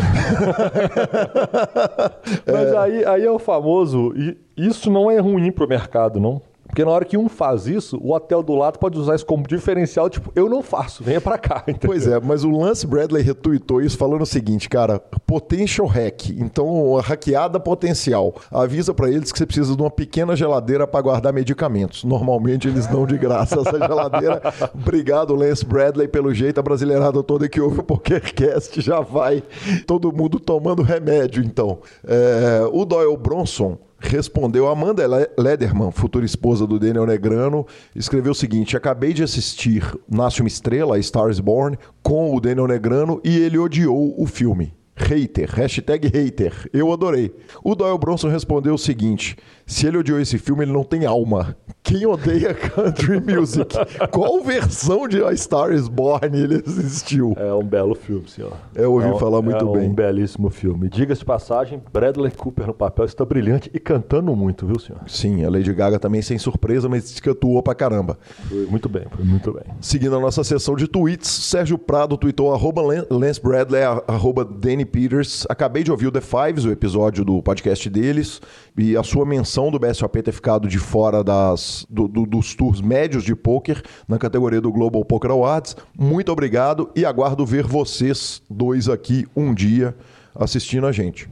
[2.45, 4.13] Mas aí, aí é o famoso.
[4.15, 6.41] E isso não é ruim pro mercado, não.
[6.71, 9.45] Porque na hora que um faz isso, o hotel do lado pode usar isso como
[9.45, 11.63] diferencial, tipo, eu não faço, venha pra cá.
[11.67, 11.89] entendeu?
[11.89, 16.97] Pois é, mas o Lance Bradley retweetou isso falando o seguinte, cara, potential hack, então
[16.97, 18.33] a hackeada potencial.
[18.49, 22.05] Avisa pra eles que você precisa de uma pequena geladeira pra guardar medicamentos.
[22.05, 24.41] Normalmente eles dão de graça essa geladeira.
[24.73, 29.43] Obrigado, Lance Bradley, pelo jeito a brasileirada toda que ouve o PokerCast já vai
[29.85, 31.79] todo mundo tomando remédio, então.
[32.07, 37.65] É, o Doyle Bronson respondeu Amanda Le- Lederman, futura esposa do Daniel Negrano,
[37.95, 42.39] escreveu o seguinte: Acabei de assistir Nasce uma Estrela, A Star is Born, com o
[42.41, 44.73] Daniel Negrano e ele odiou o filme.
[45.01, 46.69] Hater, hashtag hater.
[46.73, 47.33] Eu adorei.
[47.63, 51.55] O Doyle Bronson respondeu o seguinte: se ele odiou esse filme, ele não tem alma.
[51.83, 53.75] Quem odeia country music?
[54.11, 57.33] Qual versão de A Star is Born ele assistiu?
[57.37, 58.53] É um belo filme, senhor.
[58.75, 59.89] Eu ouvi É um- falar muito é bem.
[59.89, 60.89] um belíssimo filme.
[60.89, 65.01] Diga-se passagem, Bradley Cooper no papel está brilhante e cantando muito, viu, senhor?
[65.07, 68.17] Sim, a Lady Gaga também sem surpresa, mas atuou pra caramba.
[68.47, 69.63] Foi muito bem, foi muito bem.
[69.81, 75.45] Seguindo a nossa sessão de tweets, Sérgio Prado tweetou arroba Lance Bradley, arroba Danny Peters.
[75.49, 78.41] Acabei de ouvir o The Fives, o episódio do podcast deles,
[78.77, 82.81] e a sua menção do BSOP ter ficado de fora das, do, do, dos tours
[82.81, 85.75] médios de poker na categoria do Global Poker Awards.
[85.97, 89.95] Muito obrigado e aguardo ver vocês dois aqui um dia
[90.35, 91.29] assistindo a gente.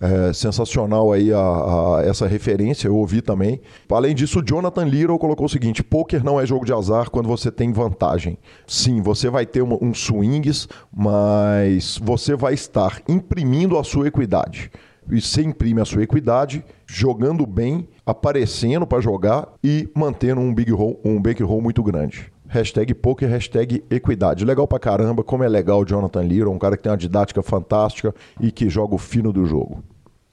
[0.00, 3.60] É sensacional aí a, a, essa referência, eu ouvi também.
[3.90, 7.26] Além disso, o Jonathan Little colocou o seguinte: poker não é jogo de azar quando
[7.26, 8.38] você tem vantagem.
[8.66, 14.70] Sim, você vai ter um, um swings, mas você vai estar imprimindo a sua equidade.
[15.10, 20.70] E você imprime a sua equidade, jogando bem, aparecendo para jogar e mantendo um big
[20.70, 22.30] roll, um bankroll muito grande.
[22.48, 24.44] Hashtag poker, hashtag equidade.
[24.44, 27.42] Legal pra caramba, como é legal o Jonathan Little, um cara que tem uma didática
[27.42, 29.82] fantástica e que joga o fino do jogo.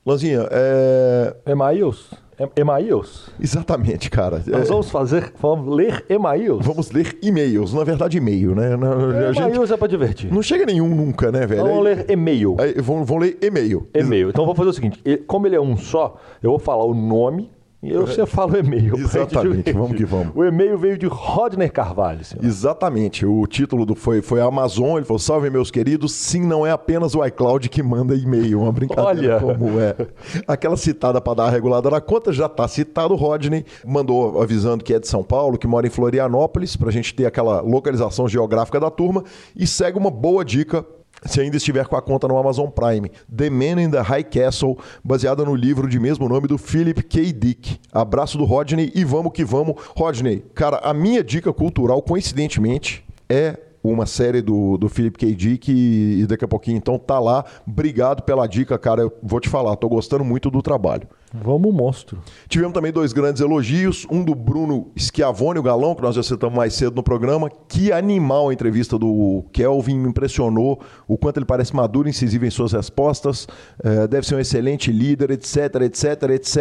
[0.06, 1.36] Lanzinha, é.
[1.48, 2.12] Emails?
[2.56, 3.30] Emails?
[3.40, 4.38] Exatamente, cara.
[4.48, 6.66] Nós É, vamos fazer, vamos ler emails?
[6.66, 7.74] Vamos ler e-mails.
[7.74, 8.76] Na verdade, e-mail, né?
[8.76, 10.32] Na- a gente- Emails é pra divertir.
[10.34, 11.62] Não chega nenhum nunca, né, velho?
[11.64, 12.56] Vamos Aí- ler e-mail.
[12.84, 13.88] vão, vão ler e-mail.
[13.94, 14.30] E-mail.
[14.30, 17.50] Então vamos fazer o seguinte: como ele é um só, eu vou falar o nome
[17.91, 18.95] eu você fala o e-mail.
[18.99, 20.34] Exatamente, vamos que vamos.
[20.36, 22.44] O e-mail veio de Rodner Carvalho, senhor.
[22.44, 23.26] Exatamente.
[23.26, 24.98] O título do foi, foi Amazon.
[24.98, 26.14] Ele falou: Salve, meus queridos.
[26.14, 28.62] Sim, não é apenas o iCloud que manda e-mail.
[28.62, 29.40] Uma brincadeira Olha.
[29.40, 29.95] como é.
[30.48, 33.14] Aquela citada para dar a regulada na conta já está citado.
[33.14, 36.91] O Rodney mandou avisando que é de São Paulo, que mora em Florianópolis, para a
[36.91, 39.24] gente ter aquela localização geográfica da turma.
[39.56, 40.86] E segue uma boa dica.
[41.26, 44.77] Se ainda estiver com a conta no Amazon Prime, The Man in the High Castle,
[45.03, 47.34] baseada no livro de mesmo nome do Philip K.
[47.34, 47.80] Dick.
[47.91, 49.76] Abraço do Rodney e vamos que vamos.
[49.95, 53.57] Rodney, cara, a minha dica cultural, coincidentemente, é
[53.91, 55.36] uma série do, do Philip K.
[55.36, 57.44] Dick e, e daqui a pouquinho então tá lá.
[57.68, 59.02] Obrigado pela dica, cara.
[59.02, 61.07] Eu vou te falar, tô gostando muito do trabalho.
[61.44, 62.20] Vamos, monstro.
[62.48, 66.56] Tivemos também dois grandes elogios, um do Bruno Schiavone, o galão, que nós já citamos
[66.56, 67.49] mais cedo no programa.
[67.68, 72.45] Que animal a entrevista do Kelvin, me impressionou o quanto ele parece maduro e incisivo
[72.45, 73.48] em suas respostas.
[73.84, 76.57] Eh, deve ser um excelente líder, etc, etc, etc.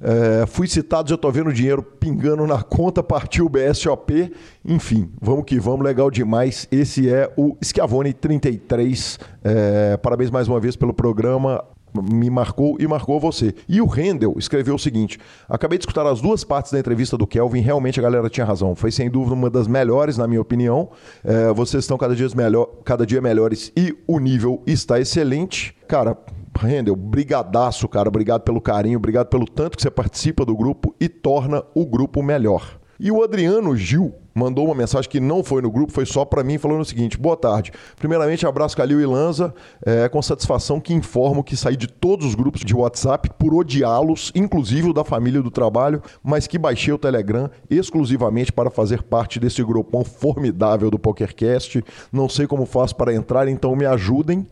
[0.00, 4.32] Eh, fui citado, já tô vendo o dinheiro pingando na conta, partiu o BSOP.
[4.66, 6.66] Enfim, vamos que vamos, legal demais.
[6.72, 9.18] Esse é o Schiavone 33.
[9.44, 11.62] Eh, parabéns mais uma vez pelo programa
[12.02, 13.54] me marcou e marcou você.
[13.68, 15.18] E o Rendel escreveu o seguinte:
[15.48, 18.74] acabei de escutar as duas partes da entrevista do Kelvin, realmente a galera tinha razão.
[18.74, 20.90] Foi sem dúvida uma das melhores, na minha opinião.
[21.22, 25.74] É, vocês estão cada dia, melhor, cada dia melhores e o nível está excelente.
[25.86, 26.16] Cara,
[26.58, 28.08] Rendel, brigadaço, cara.
[28.08, 32.22] Obrigado pelo carinho, obrigado pelo tanto que você participa do grupo e torna o grupo
[32.22, 32.78] melhor.
[32.98, 36.42] E o Adriano Gil mandou uma mensagem que não foi no grupo, foi só para
[36.42, 37.72] mim, falando o seguinte: boa tarde.
[37.96, 39.54] Primeiramente, abraço Calil e Lanza.
[39.84, 44.32] É com satisfação que informo que saí de todos os grupos de WhatsApp por odiá-los,
[44.34, 49.38] inclusive o da família do trabalho, mas que baixei o Telegram exclusivamente para fazer parte
[49.38, 51.84] desse grupão formidável do PokerCast.
[52.12, 54.46] Não sei como faço para entrar, então me ajudem.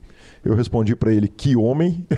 [0.45, 2.07] Eu respondi para ele, que homem.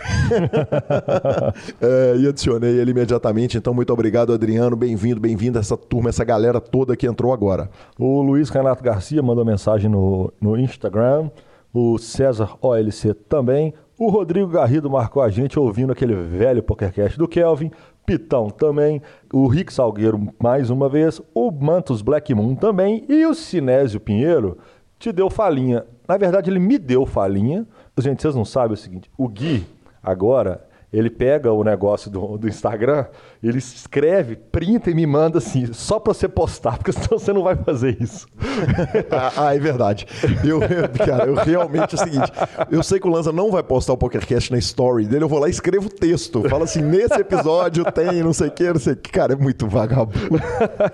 [1.81, 3.59] É, e adicionei ele imediatamente.
[3.59, 4.75] Então, muito obrigado, Adriano.
[4.75, 7.69] Bem-vindo, bem-vindo essa turma, essa galera toda que entrou agora.
[7.99, 11.31] O Luiz Renato Garcia mandou mensagem no, no Instagram.
[11.73, 13.75] O César OLC também.
[13.99, 17.71] O Rodrigo Garrido marcou a gente ouvindo aquele velho PokerCast do Kelvin.
[18.07, 19.03] Pitão também.
[19.33, 21.21] O Rick Salgueiro mais uma vez.
[21.35, 23.05] O Mantos Black Moon também.
[23.09, 24.59] E o Sinésio Pinheiro
[24.99, 25.85] te deu falinha.
[26.09, 27.67] Na verdade, ele me deu falinha.
[27.99, 29.67] Gente, vocês não sabem o seguinte: o Gui,
[30.03, 33.07] agora, ele pega o negócio do, do Instagram,
[33.49, 37.43] ele escreve, printa e me manda assim, só pra você postar, porque senão você não
[37.43, 38.27] vai fazer isso.
[39.11, 40.07] ah, ah, é verdade.
[40.45, 40.61] Eu,
[41.05, 42.33] cara, eu realmente é o seguinte:
[42.71, 45.39] eu sei que o Lanza não vai postar o PokerCast na story dele, eu vou
[45.39, 46.49] lá e escrevo texto.
[46.49, 49.11] Fala assim: nesse episódio tem não sei o que, não sei o que.
[49.11, 50.19] Cara, é muito vagabundo.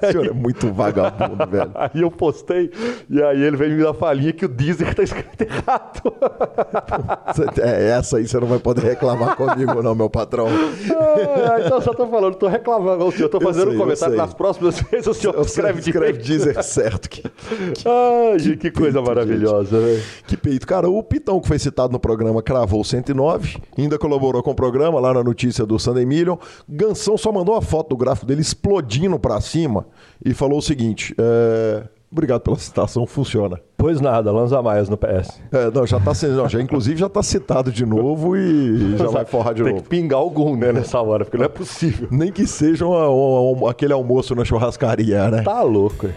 [0.03, 1.71] O senhor é muito vagabundo, velho.
[1.77, 2.71] Aí eu postei,
[3.09, 6.13] e aí ele veio me dar falinha que o Deezer tá escrito errado.
[7.61, 10.47] É, essa aí você não vai poder reclamar comigo, não, meu patrão.
[10.49, 13.75] Ah, então eu só tô falando, tô reclamando, o senhor, tô Eu fazendo sei, um
[13.75, 16.25] eu comentário nas próximas vezes, o senhor escreve escreve direito.
[16.25, 17.09] dizer certo.
[17.11, 17.23] Que,
[17.87, 20.03] Ai, gente, que coisa peito, maravilhosa, velho.
[20.27, 20.67] que peito.
[20.67, 24.99] Cara, o Pitão que foi citado no programa cravou 109, ainda colaborou com o programa
[24.99, 26.37] lá na notícia do Sunday Million.
[26.69, 29.87] Gansão só mandou uma foto do gráfico dele explodindo pra cima
[30.25, 33.61] e falou o seguinte: é, Obrigado pela citação, funciona.
[33.77, 35.41] Pois nada, Lanza Maias no PS.
[35.53, 39.25] É, não, já tá não, já, inclusive já tá citado de novo e já vai
[39.25, 39.85] forrar de Tem novo.
[39.85, 42.09] que pingar algum, né, nessa hora, porque não é possível.
[42.11, 45.43] Nem que seja uma- uma- aquele almoço na churrascaria, né?
[45.43, 46.09] Tá louco.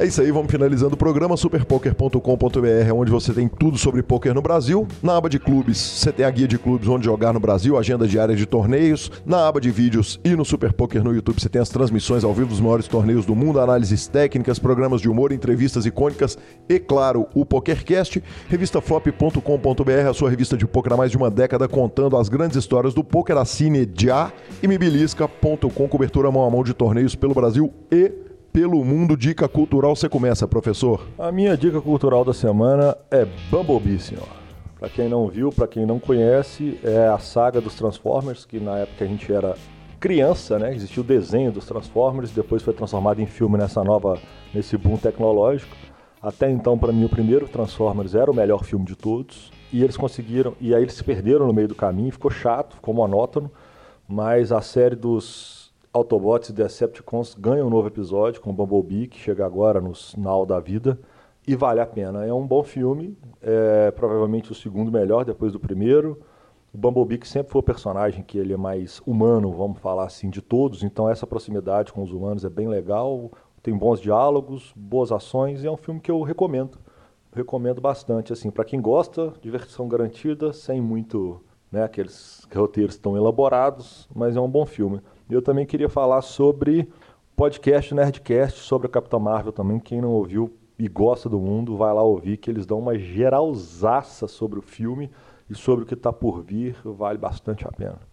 [0.00, 4.40] É isso aí, vamos finalizando o programa superpoker.com.br, onde você tem tudo sobre poker no
[4.40, 4.88] Brasil.
[5.02, 8.08] Na aba de clubes, você tem a guia de clubes onde jogar no Brasil, agenda
[8.08, 9.12] diária de torneios.
[9.26, 12.32] Na aba de vídeos e no Super Poker no YouTube, você tem as transmissões ao
[12.32, 17.10] vivo dos maiores torneios do mundo, análises técnicas, programas de humor, entrevistas icônicas e, claro,
[17.10, 22.16] claro, o PokerCast, revistaflop.com.br, a sua revista de poker há mais de uma década, contando
[22.16, 24.32] as grandes histórias do poker, assine já,
[24.62, 29.16] e mibilisca.com, cobertura mão a mão de torneios pelo Brasil e pelo mundo.
[29.16, 31.06] Dica cultural, você começa, professor.
[31.18, 34.28] A minha dica cultural da semana é Bumblebee, senhor.
[34.78, 38.78] Para quem não viu, para quem não conhece, é a saga dos Transformers, que na
[38.78, 39.54] época a gente era
[40.00, 40.74] criança, né?
[40.74, 44.18] Existiu o desenho dos Transformers, depois foi transformado em filme nessa nova,
[44.54, 45.76] nesse boom tecnológico.
[46.22, 49.52] Até então, para mim, o primeiro Transformers era o melhor filme de todos.
[49.70, 52.94] E eles conseguiram, e aí eles se perderam no meio do caminho, ficou chato, ficou
[52.94, 53.50] monótono.
[54.08, 55.59] Mas a série dos
[55.92, 60.60] Autobots e Decepticons ganha um novo episódio com Bumblebee, que chega agora no final da
[60.60, 60.96] vida.
[61.48, 62.24] E vale a pena.
[62.24, 66.20] É um bom filme, é provavelmente o segundo melhor depois do primeiro.
[66.72, 70.30] O Bumblebee que sempre foi o personagem que ele é mais humano, vamos falar assim,
[70.30, 70.84] de todos.
[70.84, 73.28] Então essa proximidade com os humanos é bem legal.
[73.60, 76.78] Tem bons diálogos, boas ações e é um filme que eu recomendo.
[77.34, 81.40] Recomendo bastante, assim, para quem gosta, diversão garantida, sem muito,
[81.70, 85.00] né, aqueles roteiros tão elaborados, mas é um bom filme.
[85.30, 86.88] Eu também queria falar sobre
[87.36, 89.78] podcast Nerdcast sobre a Capitã Marvel também.
[89.78, 94.26] Quem não ouviu e gosta do mundo, vai lá ouvir que eles dão uma geralzaça
[94.26, 95.08] sobre o filme
[95.48, 98.09] e sobre o que está por vir, vale bastante a pena.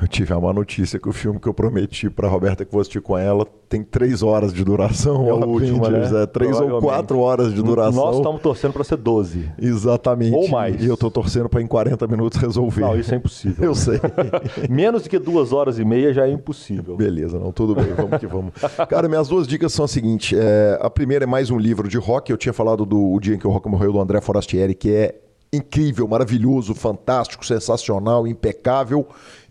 [0.00, 2.80] Eu tive a má notícia que o filme que eu prometi para Roberta que vou
[2.80, 5.26] assistir com ela tem três horas de duração.
[5.28, 6.22] É o último, né?
[6.22, 8.04] É três ou quatro horas de duração.
[8.04, 9.50] Nós estamos torcendo para ser 12.
[9.58, 10.34] Exatamente.
[10.34, 10.82] Ou mais.
[10.82, 12.80] E eu estou torcendo para em 40 minutos resolver.
[12.80, 13.64] Não, isso é impossível.
[13.64, 14.00] eu sei.
[14.68, 16.96] Menos do que duas horas e meia já é impossível.
[16.96, 18.52] Beleza, não, tudo bem, vamos que vamos.
[18.88, 20.38] Cara, minhas duas dicas são as seguintes.
[20.38, 22.30] É, a primeira é mais um livro de rock.
[22.30, 24.90] Eu tinha falado do o dia em que o rock morreu, do André Forastieri, que
[24.90, 25.14] é
[25.52, 29.06] incrível, maravilhoso, fantástico, sensacional, impecável.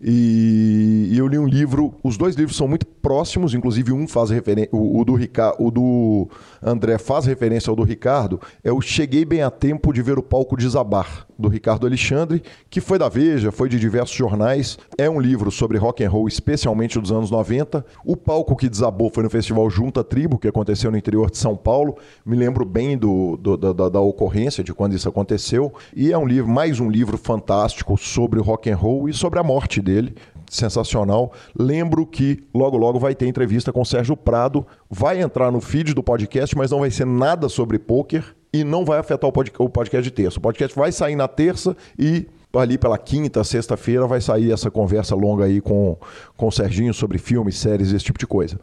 [0.06, 4.70] E, eu li um livro, os dois livros são muito próximos, inclusive um faz referência,
[4.72, 5.14] o, o, do
[5.58, 6.28] o do
[6.62, 10.22] André faz referência ao do Ricardo, é o Cheguei Bem a Tempo de Ver o
[10.22, 14.78] Palco Desabar, do Ricardo Alexandre, que foi da Veja, foi de diversos jornais.
[14.96, 17.84] É um livro sobre rock and roll, especialmente dos anos 90.
[18.06, 21.56] O palco que desabou foi no Festival Junta Tribo, que aconteceu no interior de São
[21.56, 21.98] Paulo.
[22.24, 25.74] Me lembro bem do, do da, da ocorrência, de quando isso aconteceu.
[25.94, 29.38] E é um livro, mais um livro fantástico sobre o rock and roll e sobre
[29.38, 30.14] a morte dele.
[30.54, 31.32] Sensacional.
[31.58, 34.64] Lembro que logo logo vai ter entrevista com o Sérgio Prado.
[34.88, 38.84] Vai entrar no feed do podcast, mas não vai ser nada sobre poker e não
[38.84, 40.38] vai afetar o podcast de terça.
[40.38, 42.26] O podcast vai sair na terça e
[42.58, 45.96] ali pela quinta, sexta-feira vai sair essa conversa longa aí com,
[46.36, 48.58] com o Serginho sobre filmes, séries, esse tipo de coisa.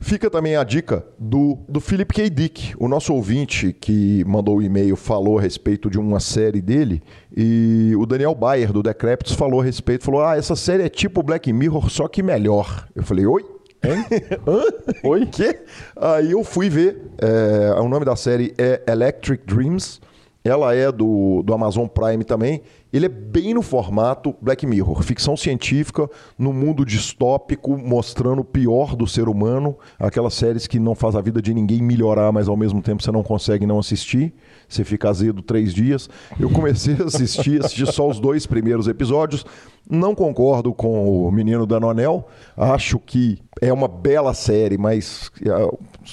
[0.00, 2.30] Fica também a dica do, do Philip K.
[2.30, 7.02] Dick, o nosso ouvinte que mandou o e-mail, falou a respeito de uma série dele,
[7.36, 11.22] e o Daniel Bayer, do Decreptus, falou a respeito, falou, ah, essa série é tipo
[11.22, 12.86] Black Mirror, só que melhor.
[12.94, 13.44] Eu falei, oi?
[14.46, 14.62] Hã?
[15.04, 15.26] Oi?
[15.26, 15.60] Quê?
[15.96, 17.10] Aí eu fui ver.
[17.18, 20.00] É, o nome da série é Electric Dreams.
[20.44, 22.62] Ela é do, do Amazon Prime também.
[22.96, 26.08] Ele é bem no formato Black Mirror, ficção científica
[26.38, 31.20] no mundo distópico, mostrando o pior do ser humano, aquelas séries que não faz a
[31.20, 34.32] vida de ninguém melhorar, mas ao mesmo tempo você não consegue não assistir,
[34.66, 36.08] você fica azedo três dias.
[36.40, 39.44] Eu comecei a assistir, assisti só os dois primeiros episódios,
[39.86, 45.50] não concordo com o Menino da Nonel, acho que é uma bela série, mas é,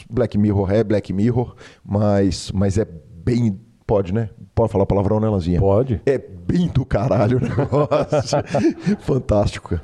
[0.09, 1.55] Black Mirror é Black Mirror,
[1.85, 4.29] mas, mas é bem Pode, né?
[4.55, 5.59] Pode falar palavrão, né, Lanzinha?
[5.59, 6.01] Pode.
[6.05, 8.39] É bem do caralho o negócio.
[9.01, 9.79] Fantástico.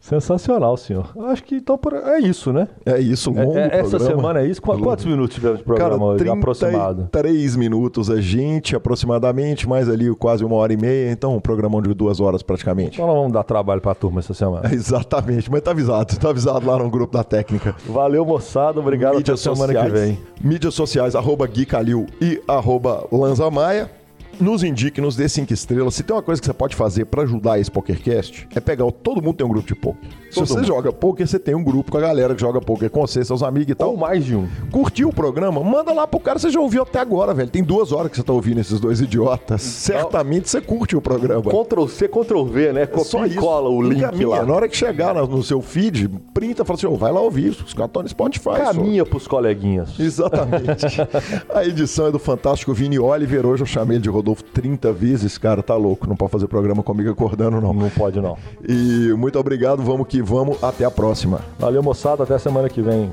[0.00, 1.12] Sensacional, senhor.
[1.26, 2.68] Acho que então é isso, né?
[2.86, 4.60] É isso, um longo é, é, Essa semana é isso.
[4.60, 7.08] Quantos, quantos minutos tivemos de programa Cara, hoje, aproximado?
[7.12, 11.12] Três minutos a gente, aproximadamente, mais ali quase uma hora e meia.
[11.12, 12.94] Então, um programão de duas horas praticamente.
[12.94, 14.70] Então, nós vamos dar trabalho pra turma essa semana.
[14.70, 16.16] É, exatamente, mas tá avisado.
[16.18, 17.76] Tá avisado lá no grupo da técnica.
[17.86, 18.80] Valeu, moçada.
[18.80, 20.18] Obrigado Mídias até semana que vem.
[20.42, 23.99] Mídias sociais, arroba Gui Calil e arroba Lanza Maia
[24.40, 25.94] nos indique, nos dê cinco estrelas.
[25.94, 28.84] Se tem uma coisa que você pode fazer para ajudar esse PokerCast, é pegar.
[28.84, 30.10] O, todo mundo tem um grupo de poker.
[30.30, 30.66] Se todo você mundo.
[30.66, 33.42] joga poker, você tem um grupo com a galera que joga poker com você, seus
[33.42, 33.90] amigos e tal.
[33.90, 34.48] Ou mais de um.
[34.70, 35.62] Curtiu o programa?
[35.62, 36.38] Manda lá pro cara.
[36.38, 37.50] Você já ouviu até agora, velho.
[37.50, 39.60] Tem duas horas que você tá ouvindo esses dois idiotas.
[39.62, 41.42] Certamente você curte o programa.
[41.42, 42.86] Ctrl C, Ctrl V, né?
[42.86, 44.28] Copia Só e cola o link caminha.
[44.28, 44.44] lá.
[44.44, 47.50] Na hora que chegar no seu feed, printa, fala assim, oh, vai lá ouvir.
[47.50, 48.56] Os caras estão no Spotify.
[48.56, 49.10] Caminha só.
[49.10, 49.98] pros coleguinhas.
[49.98, 50.86] Exatamente.
[51.52, 53.44] a edição é do fantástico Vini Oliver.
[53.46, 56.82] Hoje eu chamei ele de Rodolfo 30 vezes cara tá louco, não pode fazer programa
[56.82, 57.72] comigo acordando, não.
[57.72, 58.36] Não pode, não.
[58.66, 61.40] E muito obrigado, vamos que vamos, até a próxima.
[61.58, 63.10] Valeu, moçada, até semana que vem.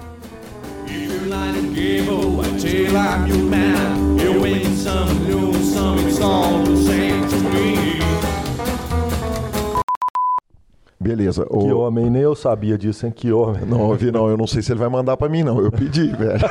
[10.99, 11.45] Beleza.
[11.45, 11.79] Que O...
[11.79, 13.11] homem, nem eu sabia disso, hein?
[13.15, 13.63] Que homem.
[13.65, 15.61] Não, Vi, não, eu não sei se ele vai mandar pra mim, não.
[15.61, 16.41] Eu pedi, velho.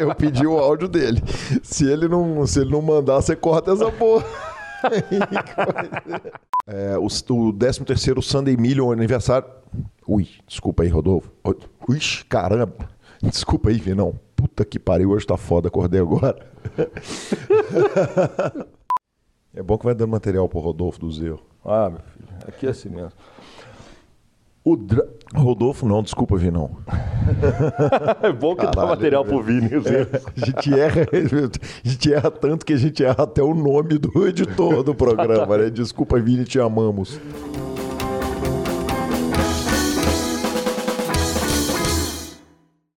[0.00, 1.22] eu pedi o áudio dele.
[1.62, 4.24] Se ele não, se ele não mandar, você corta essa porra.
[6.66, 9.48] é, o, o 13 terceiro Sunday Million aniversário.
[10.06, 11.30] Ui, desculpa aí, Rodolfo.
[11.88, 11.98] Ui,
[12.28, 12.88] caramba.
[13.22, 14.18] Desculpa aí, Vinão.
[14.34, 16.34] Puta que pariu, hoje tá foda, acordei agora.
[19.54, 21.38] é bom que vai dando material pro Rodolfo do Zeu.
[21.64, 23.12] Ah, meu filho, aqui é assim mesmo.
[24.64, 25.04] O dra...
[25.34, 26.70] Rodolfo não, desculpa, Vinão.
[28.22, 29.36] É bom que dá Caralho, material velho.
[29.36, 29.68] pro Vini.
[29.80, 30.06] Zé.
[30.40, 34.26] A gente erra, a gente erra tanto que a gente erra até o nome do
[34.26, 35.70] editor do programa, né?
[35.70, 37.18] Desculpa, Vini, te amamos.